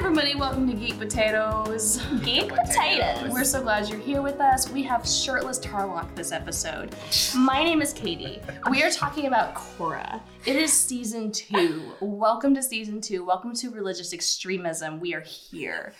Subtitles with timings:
[0.00, 2.00] everybody, welcome to Geek Potatoes.
[2.22, 3.32] Geek potatoes.
[3.32, 4.70] We're so glad you're here with us.
[4.70, 6.94] We have shirtless Tarlock this episode.
[7.34, 8.40] My name is Katie.
[8.70, 10.20] We are talking about Korra.
[10.46, 11.94] It is season two.
[12.00, 13.24] Welcome to season two.
[13.24, 15.00] Welcome to religious extremism.
[15.00, 15.94] We are here.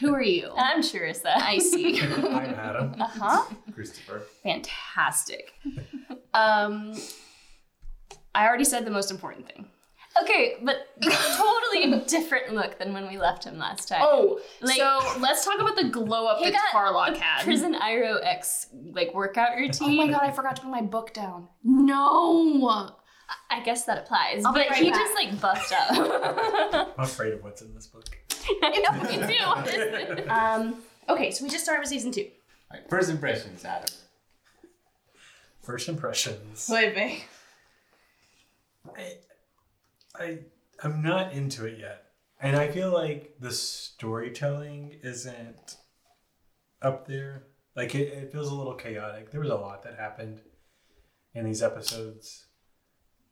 [0.00, 0.50] Who are you?
[0.56, 1.36] I'm Sharissa.
[1.36, 2.00] I see.
[2.02, 2.94] I'm Adam.
[2.98, 3.54] Uh huh.
[3.74, 4.22] Christopher.
[4.42, 5.52] Fantastic.
[6.32, 6.94] Um,
[8.34, 9.66] I already said the most important thing.
[10.20, 14.00] Okay, but totally different look than when we left him last time.
[14.02, 17.44] Oh, Like- so let's talk about the glow up that got Tarlock had.
[17.44, 19.88] Prison Iroh X like workout routine.
[20.00, 21.48] Oh my god, I forgot to put my book down.
[21.64, 22.90] No.
[23.50, 24.44] I guess that applies.
[24.44, 25.00] I'll but right he back.
[25.00, 26.88] just like buffed up.
[26.98, 28.04] I'm afraid of what's in this book.
[28.62, 29.44] I know me too.
[29.44, 30.24] honestly.
[30.28, 30.82] Um.
[31.08, 32.28] Okay, so we just started with season two.
[32.70, 33.88] Alright, first impressions, Adam.
[35.62, 36.68] First impressions.
[36.70, 37.24] Wait, wait.
[40.18, 40.38] I, I,
[40.82, 42.04] I'm not into it yet,
[42.40, 45.76] and I feel like the storytelling isn't
[46.80, 47.44] up there.
[47.76, 49.30] Like it, it feels a little chaotic.
[49.30, 50.40] There was a lot that happened
[51.34, 52.46] in these episodes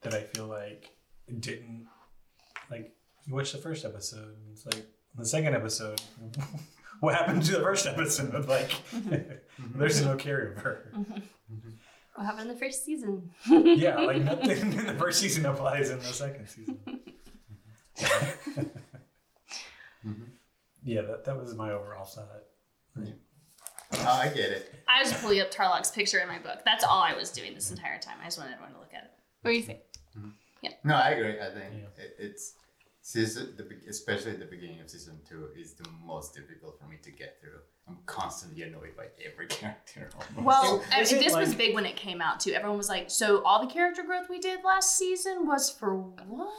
[0.02, 0.90] that I feel like
[1.38, 1.86] didn't
[2.70, 2.94] like.
[3.26, 6.00] You watch the first episode, and it's like the second episode.
[7.00, 8.32] what happened to the first episode?
[8.48, 9.78] Like, mm-hmm.
[9.78, 10.92] there's no carryover.
[10.92, 11.12] Mm-hmm.
[11.12, 11.70] Mm-hmm.
[12.20, 13.30] What happened in the first season?
[13.48, 16.78] Yeah, like nothing in the first season applies in the second season.
[20.84, 22.28] yeah, that, that was my overall thought.
[22.98, 24.74] Oh, I get it.
[24.86, 26.58] I was pulling up Tarlock's picture in my book.
[26.66, 28.18] That's all I was doing this entire time.
[28.20, 29.10] I just wanted everyone to look at it.
[29.40, 29.80] What do you think?
[30.62, 30.72] Yeah.
[30.84, 31.40] No, I agree.
[31.40, 32.04] I think Yeah.
[32.04, 32.52] it, it's
[33.02, 37.10] season, the, especially the beginning of season two, is the most difficult for me to
[37.10, 37.60] get through.
[37.88, 40.10] I'm constantly annoyed by every character.
[40.14, 40.46] almost.
[40.46, 42.52] Well, I mean, it this was big when it came out too.
[42.52, 46.52] Everyone was like, "So all the character growth we did last season was for what?"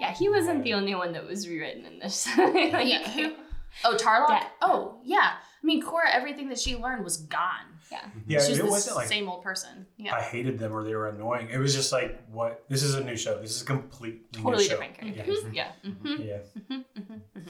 [0.00, 2.26] Yeah, he wasn't the only one that was rewritten in this.
[2.36, 3.34] like, Yeah, who-
[3.84, 4.30] Oh, Tarlock.
[4.30, 4.46] Yeah.
[4.60, 5.32] Oh, yeah.
[5.62, 6.10] I mean, Korra.
[6.12, 7.71] Everything that she learned was gone.
[7.92, 8.00] Yeah.
[8.00, 8.18] Mm-hmm.
[8.26, 9.86] Yeah, She's it the wasn't like same old person.
[9.96, 10.14] Yeah.
[10.14, 11.48] I hated them or they were annoying.
[11.50, 12.64] It was just like, what?
[12.68, 13.40] This is a new show.
[13.40, 14.70] This is a completely totally new show.
[14.70, 15.38] different characters.
[15.52, 15.72] Yeah.
[15.82, 16.38] hmm Yeah.
[16.58, 16.74] Mm-hmm.
[16.74, 17.48] Mm-hmm.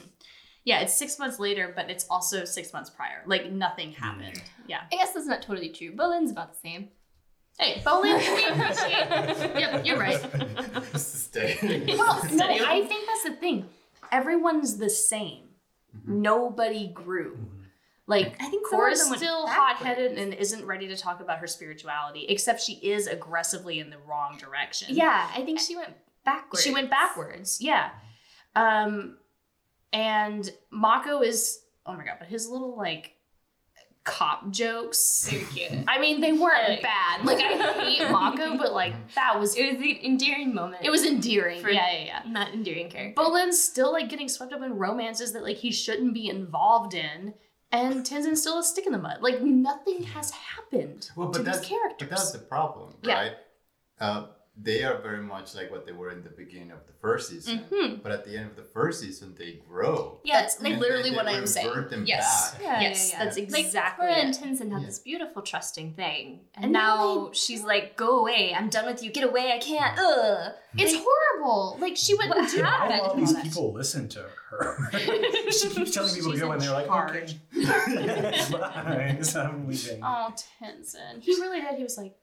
[0.65, 0.81] Yeah.
[0.81, 3.23] It's six months later, but it's also six months prior.
[3.27, 3.95] Like nothing mm.
[3.95, 4.43] happened.
[4.67, 4.81] Yeah.
[4.93, 5.95] I guess that's not totally true.
[5.95, 6.89] Bolin's about the same.
[7.59, 9.61] Hey, Bolin, we appreciate.
[9.61, 10.21] yep, you're right.
[10.97, 11.57] Stay.
[11.87, 13.69] Well, no, I think that's the thing.
[14.11, 15.45] Everyone's the same.
[16.07, 17.37] Nobody grew.
[18.09, 19.53] Like I think Korra's still backwards.
[19.57, 23.99] hot-headed and isn't ready to talk about her spirituality, except she is aggressively in the
[24.09, 24.89] wrong direction.
[24.91, 25.91] Yeah, I think she went
[26.25, 26.65] backwards.
[26.65, 27.59] She went backwards.
[27.61, 27.91] Yeah.
[28.57, 29.19] Um
[29.93, 33.13] and Mako is oh my god, but his little like
[34.05, 34.99] cop jokes.
[34.99, 35.71] Super cute.
[35.87, 37.25] I mean, they weren't Like- bad.
[37.25, 40.85] Like I hate Mako, but like that was It was the endearing moment.
[40.85, 41.61] it was endearing.
[41.63, 42.23] For- yeah, yeah, yeah.
[42.31, 43.15] not endearing character.
[43.15, 47.35] Bolin's still like getting swept up in romances that like he shouldn't be involved in,
[47.73, 49.19] and Tenzin's still a stick in the mud.
[49.23, 52.09] Like nothing has happened Well, to these that's, characters.
[52.09, 53.15] but that's the problem, Yeah.
[53.15, 53.33] right?
[54.01, 57.31] Uh, they are very much like what they were in the beginning of the first
[57.31, 57.65] season.
[57.71, 58.03] Mhm.
[58.03, 60.21] But at the end of the first season, they grow.
[60.25, 61.69] Yeah, That's like And literally then what I am saying.
[61.69, 62.53] revert them Yes.
[62.53, 62.63] back.
[62.63, 63.25] Yeah, yes, yeah, yeah.
[63.25, 64.39] that's like exactly Korra and it.
[64.41, 64.87] Tenzin had Yeah.
[64.87, 68.55] this beautiful trusting thing, and, And now now she's like, "Go away!
[68.55, 69.11] I'm done with you.
[69.11, 69.53] Get away!
[69.53, 70.53] I can't." Ugh.
[70.77, 71.79] It's horrible.
[71.81, 73.01] Like she wouldn't What do happened?
[73.01, 74.21] Why all these people listen to
[74.51, 74.91] her?
[75.51, 77.37] she keeps telling people to go, in and they're like, charge.
[77.57, 78.45] okay.
[78.53, 79.19] Bye.
[79.41, 80.01] I'm leaving.
[80.03, 81.21] Oh, Tenzin.
[81.23, 81.75] He really did.
[81.77, 82.15] He was like,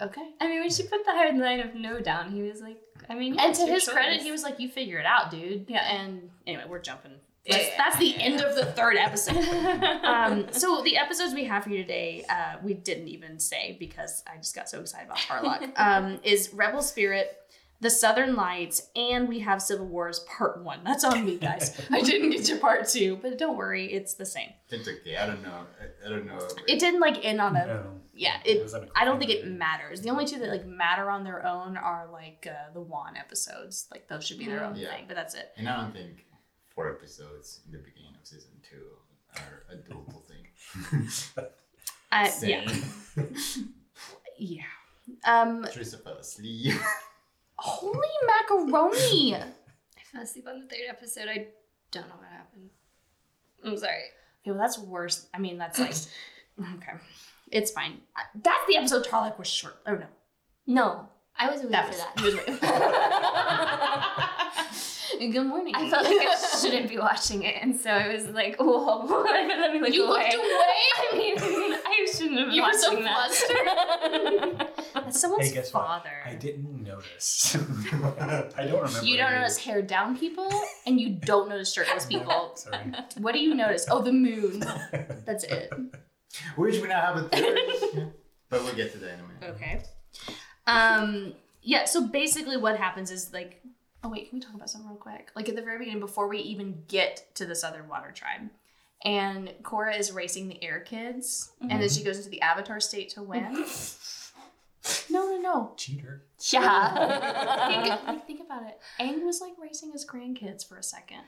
[0.00, 0.28] okay.
[0.40, 2.78] I mean, when she put the hard line of no down, he was like,
[3.08, 5.30] "I mean," yeah, And to your his credit, he was like, "You figure it out,
[5.30, 5.84] dude." Yeah.
[5.84, 7.12] And anyway, we're jumping.
[7.48, 9.36] That's, yeah, that's the end of the third episode.
[10.04, 14.22] um, so the episodes we have for you today, uh, we didn't even say because
[14.32, 15.72] I just got so excited about Tarlock.
[15.76, 17.36] um, is Rebel Spirit,
[17.82, 20.80] The Southern Lights, and we have Civil Wars Part One.
[20.84, 21.78] That's on me, guys.
[21.90, 24.50] I didn't get to Part Two, but don't worry, it's the same.
[24.70, 25.16] It's okay.
[25.16, 25.66] I don't know.
[25.80, 26.38] I, I don't know.
[26.68, 27.66] It didn't like end on a.
[27.66, 27.84] No.
[28.14, 28.62] Yeah, It it.
[28.62, 30.00] was a I don't think it matters.
[30.00, 33.88] The only two that like matter on their own are like uh, the Wan episodes.
[33.90, 34.90] Like those should be their own Yeah.
[34.94, 35.04] thing.
[35.08, 35.50] But that's it.
[35.56, 36.24] And I don't think
[36.74, 41.08] four episodes in the beginning of season two are a doable thing.
[42.12, 42.68] Uh, Same.
[43.16, 43.24] yeah,
[44.38, 44.62] yeah.
[45.24, 46.74] Um, Teresa fell asleep.
[47.62, 49.34] Holy macaroni!
[49.36, 49.44] I
[50.12, 51.28] fell asleep on the third episode.
[51.28, 51.46] I
[51.90, 52.70] don't know what happened.
[53.64, 53.92] I'm sorry.
[54.42, 55.26] Okay, well that's worse.
[55.32, 55.94] I mean, that's like
[56.60, 56.92] okay,
[57.50, 58.00] it's fine.
[58.34, 59.76] That's the episode Tarlock was short.
[59.86, 60.06] Oh no,
[60.66, 62.18] No, I was waiting that for was, that.
[62.18, 62.34] he was
[65.18, 65.32] right.
[65.32, 65.74] Good morning.
[65.76, 69.72] I felt like I shouldn't be watching it, and so I was like, "Whoa!" Let
[69.72, 70.22] me look You away.
[70.22, 70.44] looked away?
[71.12, 73.30] I mean, I shouldn't have been You were so that.
[73.30, 74.81] flustered.
[74.94, 76.10] That's someone's Hey, guess father.
[76.24, 76.32] what?
[76.32, 77.56] I didn't notice.
[78.56, 79.04] I don't remember.
[79.04, 80.50] You don't who notice hair down people,
[80.86, 82.52] and you don't notice shirtless people.
[82.56, 82.92] Sorry.
[83.18, 83.86] What do you notice?
[83.90, 84.60] Oh, the moon.
[85.26, 85.72] That's it.
[86.56, 88.08] Which we now have a theory.
[88.48, 89.56] But we'll get to that in a minute.
[89.56, 89.82] Okay.
[90.66, 91.34] Um.
[91.62, 91.84] Yeah.
[91.84, 93.62] So basically, what happens is like,
[94.04, 95.30] oh wait, can we talk about something real quick?
[95.34, 98.50] Like at the very beginning, before we even get to the Southern Water Tribe,
[99.04, 103.10] and Korra is racing the Air Kids, and then she goes into the Avatar state
[103.10, 103.64] to win.
[105.10, 105.72] No, no, no.
[105.76, 106.22] Cheater.
[106.50, 107.68] Yeah.
[107.68, 108.78] Think, like, think about it.
[109.00, 111.22] Aang was like racing his grandkids for a second.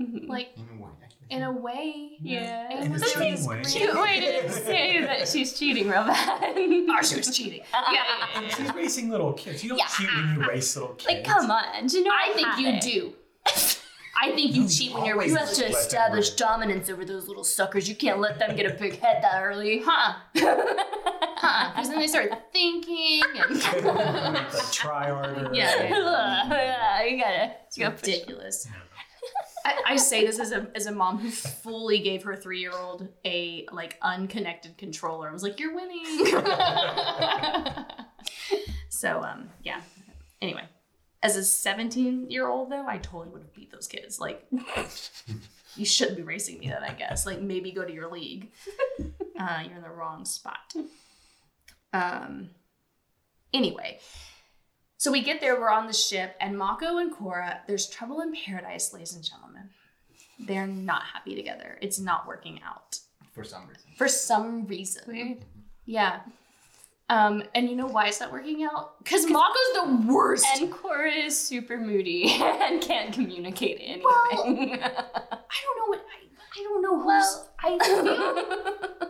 [0.00, 0.30] Mm-hmm.
[0.30, 0.90] Like In a way.
[1.28, 2.68] in a way, Yeah.
[2.72, 3.62] Aang In was a cheating way.
[3.62, 6.54] Cute way to say that she's cheating real bad.
[6.56, 7.60] Oh, she was cheating.
[7.72, 8.02] Yeah, yeah,
[8.34, 8.48] yeah, yeah.
[8.48, 9.62] She's racing little kids.
[9.62, 9.86] You don't Yeah.
[9.88, 11.06] cheat when you race little kids.
[11.06, 11.86] Like, come on.
[11.86, 12.80] Do you know I what think you happened?
[12.82, 13.12] do.
[14.22, 15.30] I think you No, cheat when you're always.
[15.32, 17.88] You have to establish dominance over those little suckers.
[17.88, 19.82] You can't let them get a big head that early.
[19.84, 20.14] Huh?
[21.42, 21.70] Huh?
[21.70, 25.48] Because then they start thinking and like try harder.
[25.54, 27.52] Yeah, yeah, you gotta.
[27.66, 28.68] it's you gotta ridiculous.
[29.64, 32.72] I, I say this as a as a mom who fully gave her three year
[32.72, 35.30] old a like unconnected controller.
[35.30, 36.04] I was like, "You're winning."
[38.90, 39.80] so um yeah.
[40.42, 40.64] Anyway,
[41.22, 44.18] as a seventeen year old though, I totally would have beat those kids.
[44.20, 44.46] Like,
[45.76, 46.82] you shouldn't be racing me then.
[46.82, 48.50] I guess like maybe go to your league.
[49.40, 50.74] Uh, you're in the wrong spot.
[51.94, 52.50] Um.
[53.54, 53.98] Anyway,
[54.98, 58.34] so we get there, we're on the ship, and Mako and Korra, there's trouble in
[58.34, 59.70] paradise, ladies and gentlemen.
[60.38, 61.78] They're not happy together.
[61.80, 62.98] It's not working out
[63.32, 63.82] For some reason.
[63.96, 65.02] for some reason.
[65.06, 65.38] Weird.
[65.86, 66.20] Yeah.
[67.10, 68.96] Um, and you know why is that working out?
[69.02, 70.46] Because Mako's the worst.
[70.54, 74.04] And Korra is super moody and can't communicate anything.
[74.06, 76.20] I don't know what I,
[76.56, 77.78] I don't know who's I
[79.00, 79.08] feel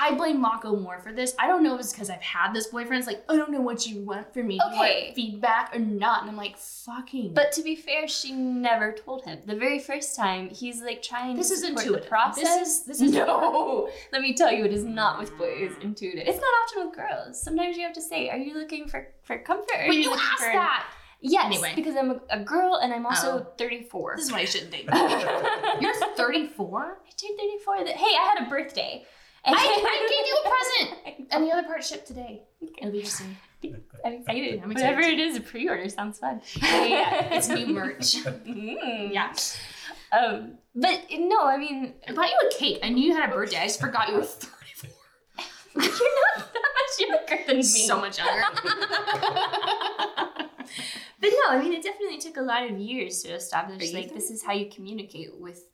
[0.00, 1.34] I blame Mako more for this.
[1.40, 3.00] I don't know if it's because I've had this boyfriend.
[3.00, 4.54] It's like, I don't know what you want from me.
[4.54, 5.12] You Okay.
[5.16, 6.20] feedback or not?
[6.22, 9.40] And I'm like, fucking But to be fair, she never told him.
[9.44, 12.02] The very first time, he's like trying This to is intuitive.
[12.04, 12.44] the process.
[12.44, 13.88] This is- this is- no.
[14.12, 16.28] Let me tell you, it is not with boys intuitive.
[16.28, 17.42] It's not often with girls.
[17.42, 20.42] Sometimes you have to say, "Are you looking for for comfort?" But you looking asked
[20.42, 20.86] that.
[21.20, 21.72] Yes, Anyway.
[21.74, 23.52] because I'm a, a girl and I'm also Oh.
[23.58, 24.14] 34.
[24.16, 24.88] This is why you shouldn't date.
[24.92, 26.98] I You're 34?
[27.04, 27.84] I turned 34.
[27.86, 29.04] That, hey, I had a birthday.
[29.44, 31.28] And I, I gave you a present.
[31.30, 32.44] And the other part shipped today.
[32.78, 33.36] It'll be interesting.
[33.62, 34.62] I'm excited.
[34.64, 36.40] I'm excited Whatever it is, a pre-order sounds fun.
[36.56, 38.16] Yeah, yeah, it's new merch.
[38.24, 39.12] Mm.
[39.12, 39.34] Yeah.
[40.10, 42.78] Um, but no, I mean, I bought you a cake.
[42.82, 43.58] I knew you had a birthday.
[43.58, 44.90] I just forgot you were 34.
[45.82, 47.62] you're not that much younger than me.
[47.62, 48.44] So much younger.
[51.20, 54.30] But no, I mean, it definitely took a lot of years to establish like this
[54.30, 55.64] is how you communicate with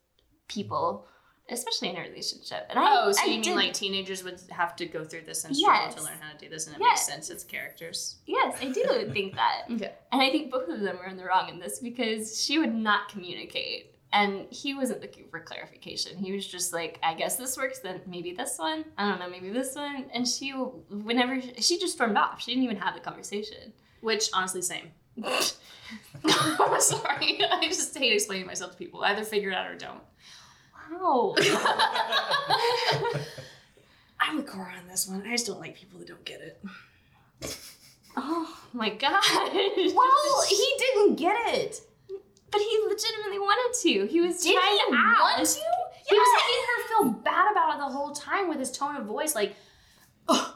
[0.49, 1.07] people,
[1.51, 2.67] especially in a relationship.
[2.71, 5.45] And I, Oh, so I you mean like teenagers would have to go through this
[5.45, 5.95] and struggle Yes.
[5.97, 7.07] to learn how to do this, and it Yes.
[7.09, 8.17] makes sense as characters.
[8.27, 9.63] Yes, I do think that.
[9.71, 9.93] Okay.
[10.13, 12.75] And I think both of them were in the wrong in this because she would
[12.75, 13.91] not communicate.
[14.13, 16.17] And he wasn't looking for clarification.
[16.17, 18.85] He was just like, I guess this works, then maybe this one.
[18.97, 20.07] I don't know, maybe this one.
[20.15, 22.41] And she, whenever, she just stormed off.
[22.41, 23.73] She didn't even have the conversation.
[24.03, 24.93] Which, honestly, same.
[25.25, 25.33] I'm
[26.81, 27.41] sorry.
[27.45, 29.03] I just hate explaining myself to people.
[29.03, 30.01] Either figure it out or don't.
[30.93, 31.35] Wow.
[34.21, 35.23] I'm with Korra on this one.
[35.27, 36.65] I just don't like people that don't get it.
[38.17, 39.23] oh my god.
[39.95, 41.81] Well, he didn't get it.
[42.51, 44.07] But he legitimately wanted to.
[44.07, 45.17] He was Did trying he out.
[45.21, 45.61] want to?
[46.09, 49.05] He was making her feel bad about it the whole time with his tone of
[49.07, 49.57] voice, like,
[50.29, 50.54] "Ugh,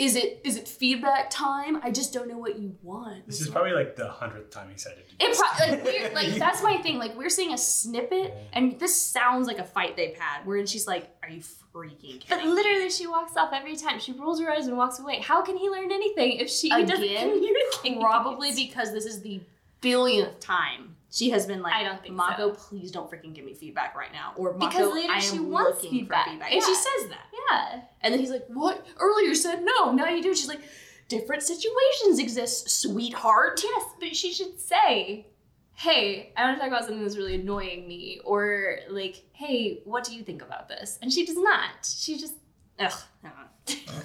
[0.00, 1.78] "Is it is it feedback time?
[1.82, 4.78] I just don't know what you want." This is probably like the hundredth time he
[4.78, 5.06] said it.
[5.20, 6.98] It pro- like, we're, like that's my thing.
[6.98, 10.46] Like we're seeing a snippet, and this sounds like a fight they've had.
[10.46, 11.42] Wherein she's like, "Are you
[11.74, 14.00] freaking But kidding?" me?" literally, she walks off every time.
[14.00, 15.20] She rolls her eyes and walks away.
[15.20, 17.30] How can he learn anything if she doesn't Again?
[17.30, 18.00] communicate?
[18.00, 19.42] Probably because this is the
[19.82, 23.54] billionth time she has been like, I don't think Mako, please don't freaking give me
[23.54, 26.28] feedback right now," or Mako, Because later I am she wants feedback.
[26.28, 27.26] feedback, and she says that.
[27.50, 27.80] Yeah.
[28.02, 28.86] And then he's like, What?
[28.98, 30.34] Earlier said no, now you do.
[30.34, 30.60] She's like,
[31.08, 33.60] Different situations exist, sweetheart.
[33.64, 35.26] Yes, but she should say,
[35.74, 40.04] "Hey, I want to talk about something that's really annoying me," or like, "Hey, what
[40.04, 41.84] do you think about this?" And she does not.
[41.84, 42.34] She just
[42.78, 42.92] Ugh.
[43.24, 43.30] no.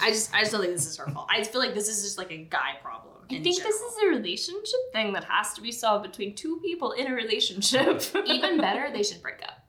[0.01, 1.27] I just I just don't think this is her fault.
[1.31, 3.14] I feel like this is just like a guy problem.
[3.31, 6.59] I in think this is a relationship thing that has to be solved between two
[6.63, 8.01] people in a relationship.
[8.25, 9.65] even better, they should break up.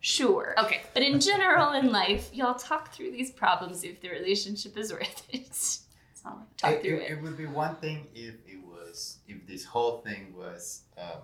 [0.00, 0.54] sure.
[0.58, 0.80] Okay.
[0.94, 5.26] But in general in life, y'all talk through these problems if the relationship is worth
[5.30, 5.78] it.
[6.22, 7.10] So talk it, through it, it.
[7.12, 11.16] it would be one thing if it was if this whole thing was uh,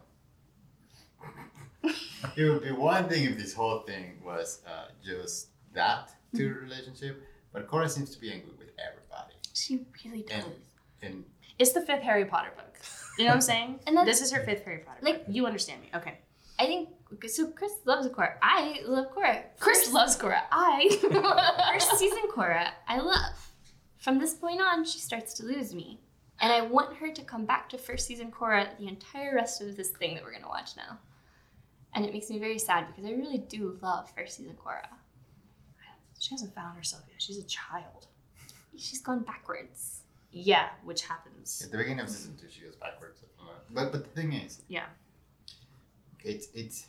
[2.36, 6.60] it would be one thing if this whole thing was uh, just that to the
[6.60, 7.22] relationship
[7.52, 10.44] but Korra seems to be angry with everybody She really does.
[10.44, 10.54] And-
[11.02, 11.24] and
[11.58, 12.74] It's the fifth Harry Potter book.
[13.18, 13.80] You know what I'm saying?
[13.86, 15.34] And that's- this is her fifth Harry Potter Like- book.
[15.34, 15.90] You understand me.
[15.94, 16.18] Okay.
[16.58, 16.88] I think
[17.28, 17.48] so.
[17.50, 18.34] Chris loves Korra.
[18.42, 19.42] I love Korra.
[19.60, 20.40] Chris First- loves Korra.
[20.50, 20.88] I.
[21.74, 23.52] first season Korra, I love.
[23.98, 26.00] From this point on, she starts to lose me.
[26.40, 29.76] And I want her to come back to first season Korra the entire rest of
[29.76, 30.98] this thing that we're gonna watch now.
[31.94, 34.86] And it makes me very sad because I really do love first season Korra.
[36.18, 37.20] she hasn't found herself yet.
[37.22, 38.06] She's a child.
[38.76, 40.00] She's gone backwards.
[40.38, 41.62] Yeah, which happens.
[41.64, 43.20] at the beginning of season two, she goes backwards.
[43.74, 44.86] But but the thing is, Yeah.
[46.24, 46.86] it's it's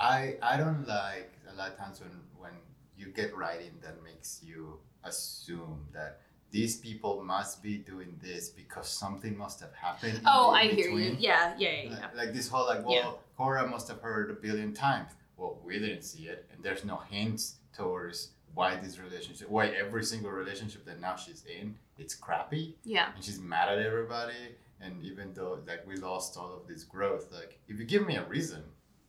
[0.00, 2.52] I I don't like a lot of times when when
[2.96, 6.20] you get writing that makes you assume that
[6.50, 10.20] these people must be doing this because something must have happened.
[10.26, 11.16] Oh, I hear you.
[11.18, 11.90] Yeah, yeah, yeah, yeah.
[11.90, 13.12] Like, like this whole like, well, Yeah.
[13.38, 15.10] Korra must have heard a billion times.
[15.36, 20.02] Well, we didn't see it, and there's no hints towards why this relationship, why every
[20.02, 23.10] single relationship that now she's in, it's crappy Yeah.
[23.14, 24.32] and she's mad at everybody.
[24.80, 28.16] And even though like we lost all of this growth, like if you give me
[28.16, 28.62] a reason,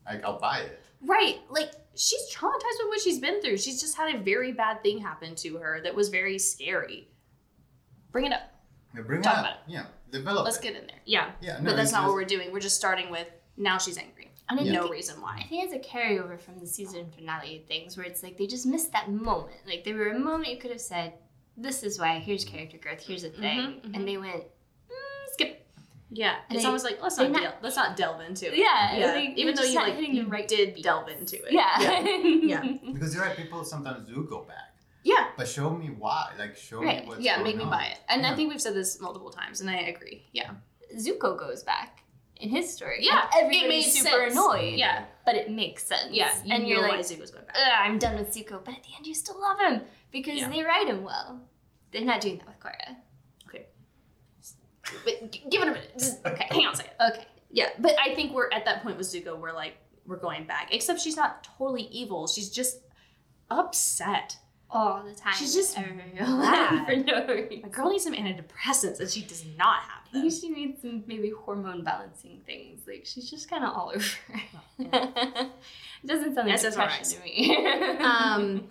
[0.05, 0.81] like I'll buy it.
[1.01, 1.37] Right.
[1.49, 3.57] Like she's traumatized with what she's been through.
[3.57, 7.07] She's just had a very bad thing happen to her that was very scary.
[8.11, 8.51] Bring it up.
[8.93, 9.59] Yeah, bring Talk it about up.
[9.67, 10.63] Yeah, develop Let's it.
[10.63, 10.99] get in there.
[11.05, 11.31] Yeah.
[11.41, 12.51] Yeah, no, but that's not what we're doing.
[12.51, 14.26] We're just starting with now she's angry.
[14.49, 14.71] And I Yeah.
[14.71, 15.37] think No it- reason why.
[15.39, 18.65] I think it's a carryover from the season finale things where it's like they just
[18.65, 19.57] missed that moment.
[19.65, 21.13] Like there were a moment you could have said,
[21.57, 22.19] "This is why.
[22.19, 23.01] Here's character growth.
[23.05, 23.95] Here's a thing," mhm.
[23.95, 25.65] and they went, mm, "Skip."
[26.09, 26.35] Yeah.
[26.47, 28.57] And It's they- almost like let's not, not- del- let's not delve into it.
[28.57, 29.13] Yeah, Yeah.
[29.13, 30.85] like, Even though you like hitting you the right did beats.
[30.85, 31.51] delve into it.
[31.51, 31.77] Yeah.
[32.53, 32.63] Yeah.
[32.93, 34.73] Because you're right, people sometimes do go back.
[35.03, 35.27] Yeah.
[35.35, 36.31] But show me why.
[36.39, 37.01] Like show Right.
[37.03, 37.69] me what's Yeah, going make me on.
[37.69, 37.99] buy it.
[38.07, 40.29] And I think we've said this multiple times, and I agree.
[40.31, 40.51] Yeah.
[40.95, 42.03] Zuko goes back
[42.39, 42.99] in his story.
[43.01, 44.33] Yeah, and it everybody's super sense.
[44.33, 44.75] annoyed.
[44.77, 45.05] Yeah.
[45.25, 46.09] but it makes sense.
[46.11, 46.31] Yeah.
[46.43, 47.55] and and you're like, Zuko's going back.
[47.81, 48.63] I'm done with Zuko.
[48.63, 50.49] But at the end, you still love him because Yeah.
[50.49, 51.41] they write him well.
[51.91, 52.95] They're not doing that with Korra.
[53.47, 53.65] Okay,
[55.05, 55.91] but g- give it a minute.
[55.97, 56.93] Just, okay, hang on a second.
[57.11, 57.25] Okay.
[57.49, 59.37] Yeah, but I think we're at that point with Zuko.
[59.39, 59.75] We're like,
[60.05, 60.73] we're going back.
[60.73, 62.27] Except she's not totally evil.
[62.27, 62.79] She's just
[63.49, 64.37] upset.
[64.69, 65.33] All the time.
[65.33, 66.07] She's just Everywhere.
[66.27, 66.85] mad.
[66.87, 67.61] for no reason.
[67.63, 70.29] My girl needs some antidepressants, and she does not have I them.
[70.29, 72.81] think she needs some maybe hormone balancing things.
[72.85, 74.05] Like she's just kind of all over.
[74.79, 75.49] it
[76.05, 76.71] doesn't sound like SSRIs.
[76.71, 77.97] depression to me.
[78.01, 78.69] Um,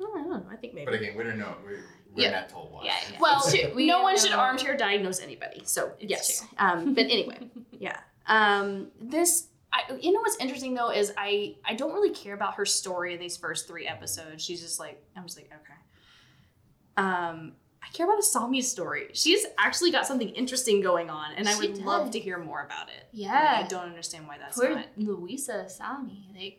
[0.00, 0.42] I don't know.
[0.50, 0.84] I think maybe.
[0.84, 1.54] But again, we don't know.
[1.64, 1.80] We're,
[2.14, 2.30] we're Yeah.
[2.30, 2.84] not told why.
[2.84, 3.18] Yeah, yeah.
[3.20, 3.72] Well, true.
[3.74, 5.62] We no don't one should armchair diagnose anybody.
[5.64, 6.38] So It's yes.
[6.40, 6.48] true.
[6.58, 7.98] Um, but anyway, yeah.
[8.26, 12.54] Um, this, I, you know, what's interesting though is I I don't really care about
[12.54, 14.44] her story in these first three episodes.
[14.44, 17.06] She's just like I'm just like okay.
[17.06, 17.52] Um,
[17.88, 19.08] I care about Asami's story.
[19.14, 22.62] She's actually got something interesting going on, and I She would love to hear more
[22.62, 23.08] about it.
[23.12, 23.32] Yeah.
[23.32, 24.86] Like, I don't understand why that's Poor not.
[24.98, 26.26] Louisa Asami.
[26.36, 26.58] Like,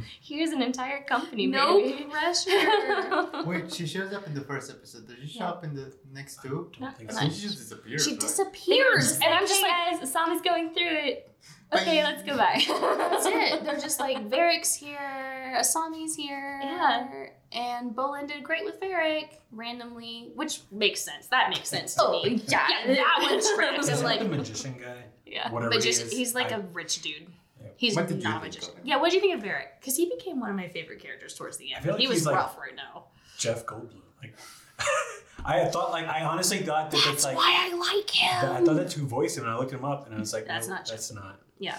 [0.21, 2.04] here's an entire company, No baby.
[2.04, 3.42] pressure.
[3.47, 5.07] Wait, she shows up in the first episode.
[5.07, 5.50] Does she show Yeah.
[5.50, 6.71] up in the next two?
[6.81, 7.21] Don't think so.
[7.28, 8.04] she just disappears.
[8.04, 8.21] she right?
[8.21, 11.28] disappears, and I'm just like, guys, Asami's going through it.
[11.75, 12.09] Okay, Bye.
[12.11, 12.62] let's go back.
[12.66, 13.64] That's it.
[13.64, 17.26] They're just like Varrick's here, Asami's here, Yeah.
[17.54, 21.26] And Bolin did great with Varrick randomly, which makes sense.
[21.28, 22.42] That makes sense to Oh, me.
[22.49, 22.66] yeah.
[22.87, 23.88] yeah, that one tracks.
[23.88, 25.04] Is like, the magician guy?
[25.26, 25.50] yeah.
[25.50, 27.26] Whatever but he just is, he's like I- a rich dude.
[27.61, 27.68] yeah.
[27.76, 28.71] He's What did not a magician.
[28.78, 28.87] of?
[28.87, 29.80] Yeah, what do you think of Varrick?
[29.80, 31.85] Because he became one of my favorite characters towards the end.
[31.85, 33.04] feel like he was he's like- rough right now.
[33.38, 34.00] Jeff Goldblum.
[34.23, 34.35] Like,
[35.44, 38.52] I had thought like I honestly thought that that's, That's like why I like that-
[38.62, 40.47] I thought that's who voiced him, and I looked him up, and I was like,
[40.47, 40.94] That's no, not Jeff.
[40.97, 41.40] that's not.
[41.59, 41.76] Yeah.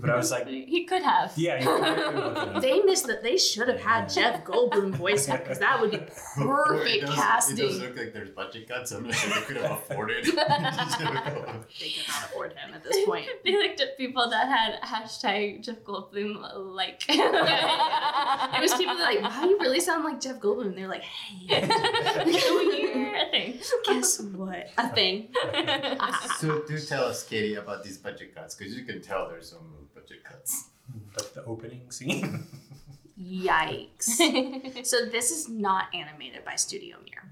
[0.00, 1.32] But I was like, he could have.
[1.36, 2.62] yeah, you could very well look it up.
[2.62, 3.22] They missed that.
[3.22, 7.10] They should have had Jeff Goldblum voice him because that would be It perfect does,
[7.10, 7.56] It casting.
[7.56, 8.92] does look like there's budget cuts.
[8.92, 10.24] I'm not sure they could have afforded.
[10.26, 13.26] They could not afford him at this point.
[13.44, 16.40] They looked at people that had hashtag Jeff Goldblum
[16.74, 17.02] like.
[17.08, 20.66] It was people that like, wow, you really sound like Jeff Goldblum.
[20.66, 21.66] And they're like, hey,
[22.26, 23.58] You're a thing.
[23.84, 24.68] guess what?
[24.78, 25.28] A thing.
[26.38, 29.60] so do tell us, Katie, about these budget cuts, because you can tell there's some
[30.02, 30.68] budget cuts.
[31.16, 32.46] Like the opening scene.
[33.20, 34.04] Yikes.
[34.86, 37.22] so this is not animated by Studio Mir.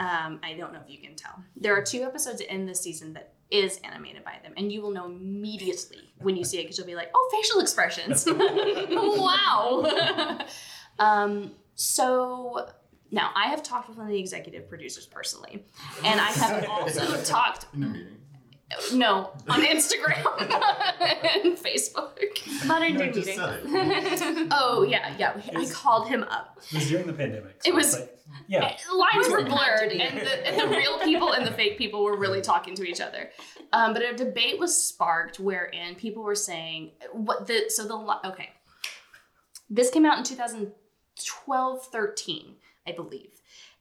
[0.00, 1.42] Um, I don't know if you can tell.
[1.56, 4.90] There are two episodes in this season that is animated by them, and you will
[4.90, 8.26] know immediately when you see it because you'll be like, "Oh, facial expressions!
[8.28, 10.38] wow!"
[10.98, 12.68] um, so
[13.10, 15.64] now I have talked with one of the executive producers personally,
[16.04, 18.16] and I have also talked In the meeting.
[18.94, 22.66] No on Instagram and Facebook.
[22.66, 24.48] Modern No, day just meeting.
[24.52, 25.40] Oh yeah, yeah.
[25.56, 26.58] I called him up.
[26.70, 27.62] It was during the pandemic.
[27.62, 28.10] so It was- like,
[28.48, 28.76] yeah.
[28.92, 31.78] lines were It had to blurred and the, and the real people and the fake
[31.78, 33.30] people were really talking to each other
[33.72, 38.16] um, but a debate was sparked wherein people were saying what the so the li-
[38.24, 38.50] okay
[39.70, 42.54] this came out in 2012 13
[42.88, 43.33] i believe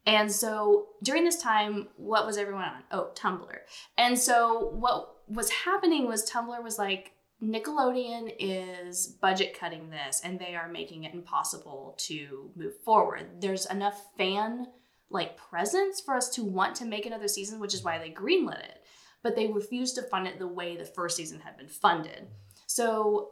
[0.05, 2.83] And so during this time, what was everyone on?
[2.91, 3.57] Oh, Tumblr.
[3.97, 10.39] And so what was happening was Tumblr was like, Nickelodeon is budget cutting this and
[10.39, 13.41] they are making it impossible to move forward.
[13.41, 14.67] There's enough fan
[15.09, 18.59] like presence for us to want to make another season, which is why they greenlit
[18.59, 18.79] it.
[19.21, 22.27] But they refused to fund it the way the first season had been funded.
[22.67, 23.31] So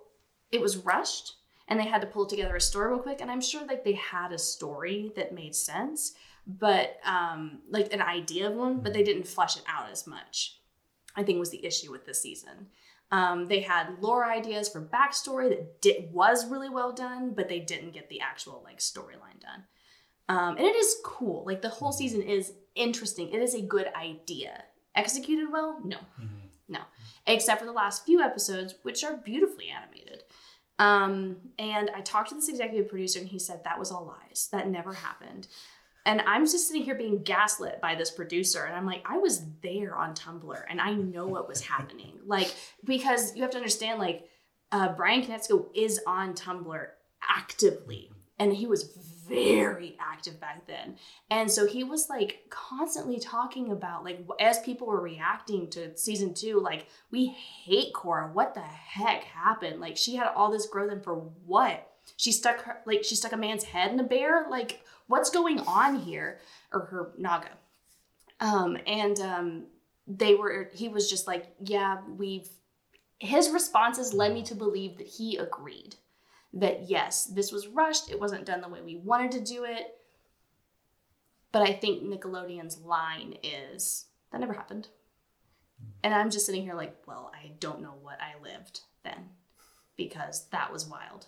[0.51, 1.35] it was rushed
[1.67, 3.21] and they had to pull together a story real quick.
[3.21, 6.13] And I'm sure like they had a story that made sense,
[6.45, 10.57] but um, like an idea of one, but they didn't flesh it out as much.
[11.15, 12.67] I think was the issue with this season.
[13.11, 17.59] Um, they had lore ideas for backstory that did, was really well done, but they
[17.59, 19.65] didn't get the actual like storyline done.
[20.29, 21.43] Um, and it is cool.
[21.45, 23.29] Like the whole season is interesting.
[23.33, 24.63] It is a good idea.
[24.95, 25.79] Executed well?
[25.83, 25.97] No,
[26.69, 26.79] no.
[27.27, 30.23] Except for the last few episodes, which are beautifully animated.
[30.79, 34.47] Um, and I talked to this executive producer, and he said that was all lies.
[34.51, 35.47] That never happened.
[36.05, 38.63] And I'm just sitting here being gaslit by this producer.
[38.63, 42.07] And I'm like, I was there on Tumblr and I know what was happening.
[42.23, 42.53] Like,
[42.85, 44.25] because you have to understand, like,
[44.71, 46.85] uh, Brian Konietzko is on Tumblr
[47.27, 48.09] actively.
[48.39, 48.83] And he was
[49.27, 50.97] very active back then.
[51.29, 56.33] And so he was like constantly talking about, like, as people were reacting to season
[56.33, 58.31] two, like, we hate Korra.
[58.31, 59.79] What the heck happened?
[59.81, 61.15] Like, she had all this growth, and for
[61.45, 61.90] what?
[62.21, 64.45] She stuck her, like, she stuck a man's head in a bear?
[64.47, 66.37] Like, what's going on here?
[66.71, 67.49] Or her naga.
[68.39, 69.63] Um and um
[70.05, 72.47] they were he was just like yeah we've
[73.17, 75.95] his responses led me to believe that he agreed.
[76.53, 79.95] That yes this was rushed it wasn't done the way we wanted to do it.
[81.51, 84.89] But i think nickelodeon's line is that never happened.
[86.03, 89.29] And i'm just sitting here like well i don't know what i lived then
[89.97, 91.25] because that was wild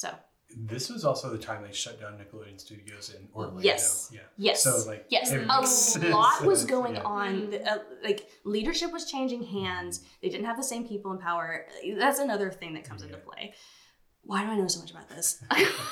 [0.00, 0.14] so
[0.56, 3.60] This was also the time they shut down Nickelodeon Studios in Orlando.
[3.62, 4.10] Yes.
[4.12, 4.20] Yeah.
[4.38, 4.62] Yes.
[4.62, 7.02] So like Yes, a lot was going yeah.
[7.02, 7.50] on.
[7.50, 10.00] The, uh, like leadership was changing hands.
[10.22, 11.66] They didn't have the same people in power.
[11.98, 13.54] That's another thing that comes into play.
[14.22, 15.42] Why do I know so much about this?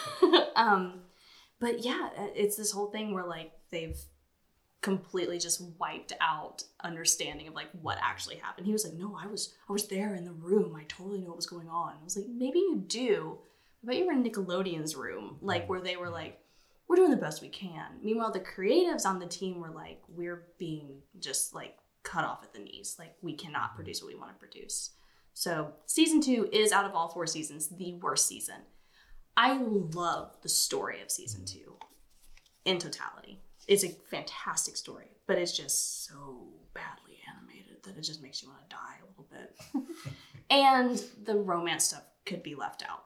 [0.57, 1.03] um,
[1.61, 3.99] but yeah, it's this whole thing where like they've
[4.81, 8.67] completely just wiped out understanding of like what actually happened.
[8.67, 10.75] He was like, "No, I was I was there in the room.
[10.77, 13.39] I totally know what was going on." I was like, "Maybe you do."
[13.83, 16.41] But you were in Nickelodeon's room, like where they were like,
[16.89, 17.99] we're doing the best we can.
[18.03, 22.53] Meanwhile, the creatives on the team were like, we're being just like cut off at
[22.53, 22.97] the knees.
[22.99, 23.77] Like, we cannot mm-hmm.
[23.77, 24.91] produce what we want to produce.
[25.35, 28.63] So, season two is out of all four seasons the worst season.
[29.37, 31.59] I love the story of season mm-hmm.
[31.59, 31.77] two
[32.65, 33.41] in totality.
[33.69, 38.49] It's a fantastic story, but it's just so badly animated that it just makes you
[38.49, 40.15] want to die a little bit.
[40.51, 43.05] and the romance stuff could be left out.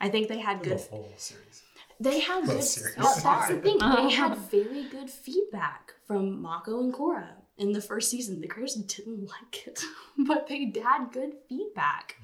[0.00, 0.78] I think they had good.
[0.78, 1.62] The good whole series.
[2.00, 2.64] they had Both good.
[2.64, 2.96] series.
[2.96, 3.82] Well, that's the thing.
[3.82, 4.08] Uh-huh.
[4.08, 8.40] They had very good feedback from Mako and Korra in the first season.
[8.40, 9.82] The creators didn't like it,
[10.26, 12.16] but they had good feedback,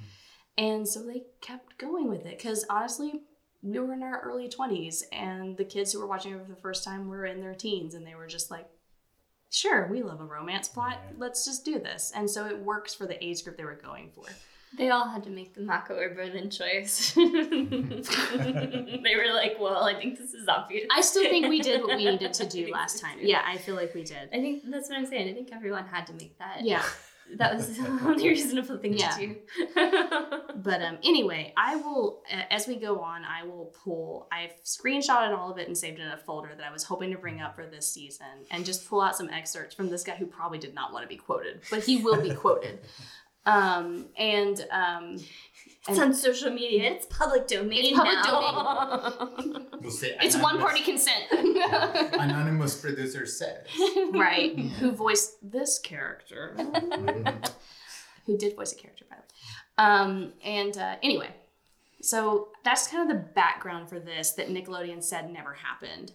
[0.57, 2.39] and so they kept going with it.
[2.39, 3.23] Because honestly,
[3.63, 6.61] we were in our early twenties, and the kids who were watching it for the
[6.61, 8.67] first time were in their teens, and they were just like,
[9.51, 10.99] "Sure, we love a romance plot.
[11.07, 11.13] Yeah.
[11.19, 14.11] Let's just do this." And so it works for the age group they were going
[14.15, 14.25] for.
[14.77, 17.13] They all had to make the Mako or Bolin choice.
[17.15, 20.87] they were like, well, I think this is obvious.
[20.93, 23.19] I still think we did what we needed to do last time.
[23.23, 24.29] Yeah, I feel like we did.
[24.33, 25.31] I think that's what I'm saying.
[25.31, 26.63] I think everyone had to make that.
[26.63, 26.83] Yeah.
[27.39, 29.11] That was the only reasonable thing Yeah.
[29.11, 29.37] to do.
[30.63, 35.37] But um, anyway, I will, a- as we go on, I will pull, I've screenshotted
[35.37, 37.41] all of it and saved it in a folder that I was hoping to bring
[37.41, 40.59] up for this season and just pull out some excerpts from this guy who probably
[40.59, 42.79] did not want to be quoted, but he will be quoted.
[43.47, 45.17] Um, and um,
[45.89, 46.91] it's on social media.
[46.91, 47.85] It's public domain.
[47.85, 49.63] It's public now.
[49.87, 51.27] We'll it's one party consent.
[51.31, 53.67] Anonymous producer says.
[54.11, 54.59] right.
[54.59, 56.57] Who voiced this character.
[58.27, 59.29] who did voice a character, by the way.
[59.79, 61.29] Um, and uh, anyway,
[62.03, 66.13] so that's kind of the background for this that Nickelodeon said never happened.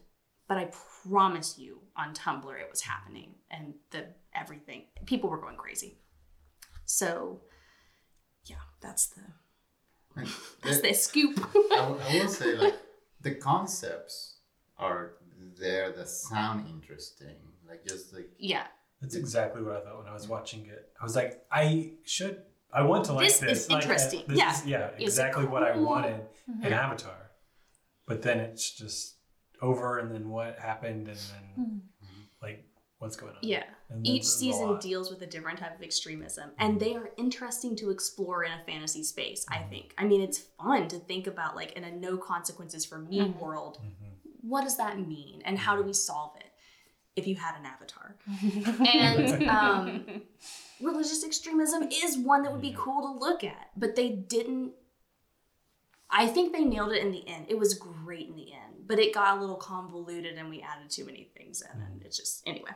[0.49, 0.69] But I
[1.09, 5.97] promise you, on Tumblr, it was happening, and the everything people were going crazy.
[6.91, 7.39] So,
[8.45, 9.21] yeah, that's the
[10.61, 11.39] that's the scoop.
[11.55, 12.75] I, will- I will say like
[13.21, 14.39] the concepts
[14.77, 15.13] are
[15.57, 17.35] there that sound interesting.
[17.67, 18.65] Like just like yeah,
[19.01, 20.89] That's exactly what I thought when I was watching it.
[20.99, 22.41] I was like, I should,
[22.73, 23.59] I want to like This this.
[23.63, 24.23] is like, interesting.
[24.27, 24.51] this Yeah.
[24.53, 25.85] is- yeah, It's exactly what I cool.
[25.85, 26.65] wanted mm-hmm.
[26.65, 27.31] in Avatar.
[28.05, 29.15] But then it's just
[29.61, 31.77] over, and then what happened, and then mm-hmm.
[32.41, 32.65] like
[33.01, 33.39] what's going on.
[33.41, 33.63] yeah.
[33.89, 37.89] And Each season deals with a different type of extremism, and they are interesting to
[37.89, 39.45] explore in a fantasy space.
[39.49, 39.69] I mm-hmm.
[39.69, 39.93] think.
[39.97, 43.39] I mean, it's fun to think about like in a no consequences for me mm-hmm.
[43.39, 43.79] world.
[43.79, 44.47] Mm-hmm.
[44.47, 46.51] what does that mean and how do we solve it
[47.15, 48.15] if you had an avatar
[48.93, 50.21] and um,
[50.81, 54.71] religious extremism is one that would be cool to look at but they didn't
[56.09, 58.99] i think they nailed it in the end it was great in the end but
[58.99, 62.41] it got a little convoluted and we added too many things in and it's just
[62.47, 62.71] anyway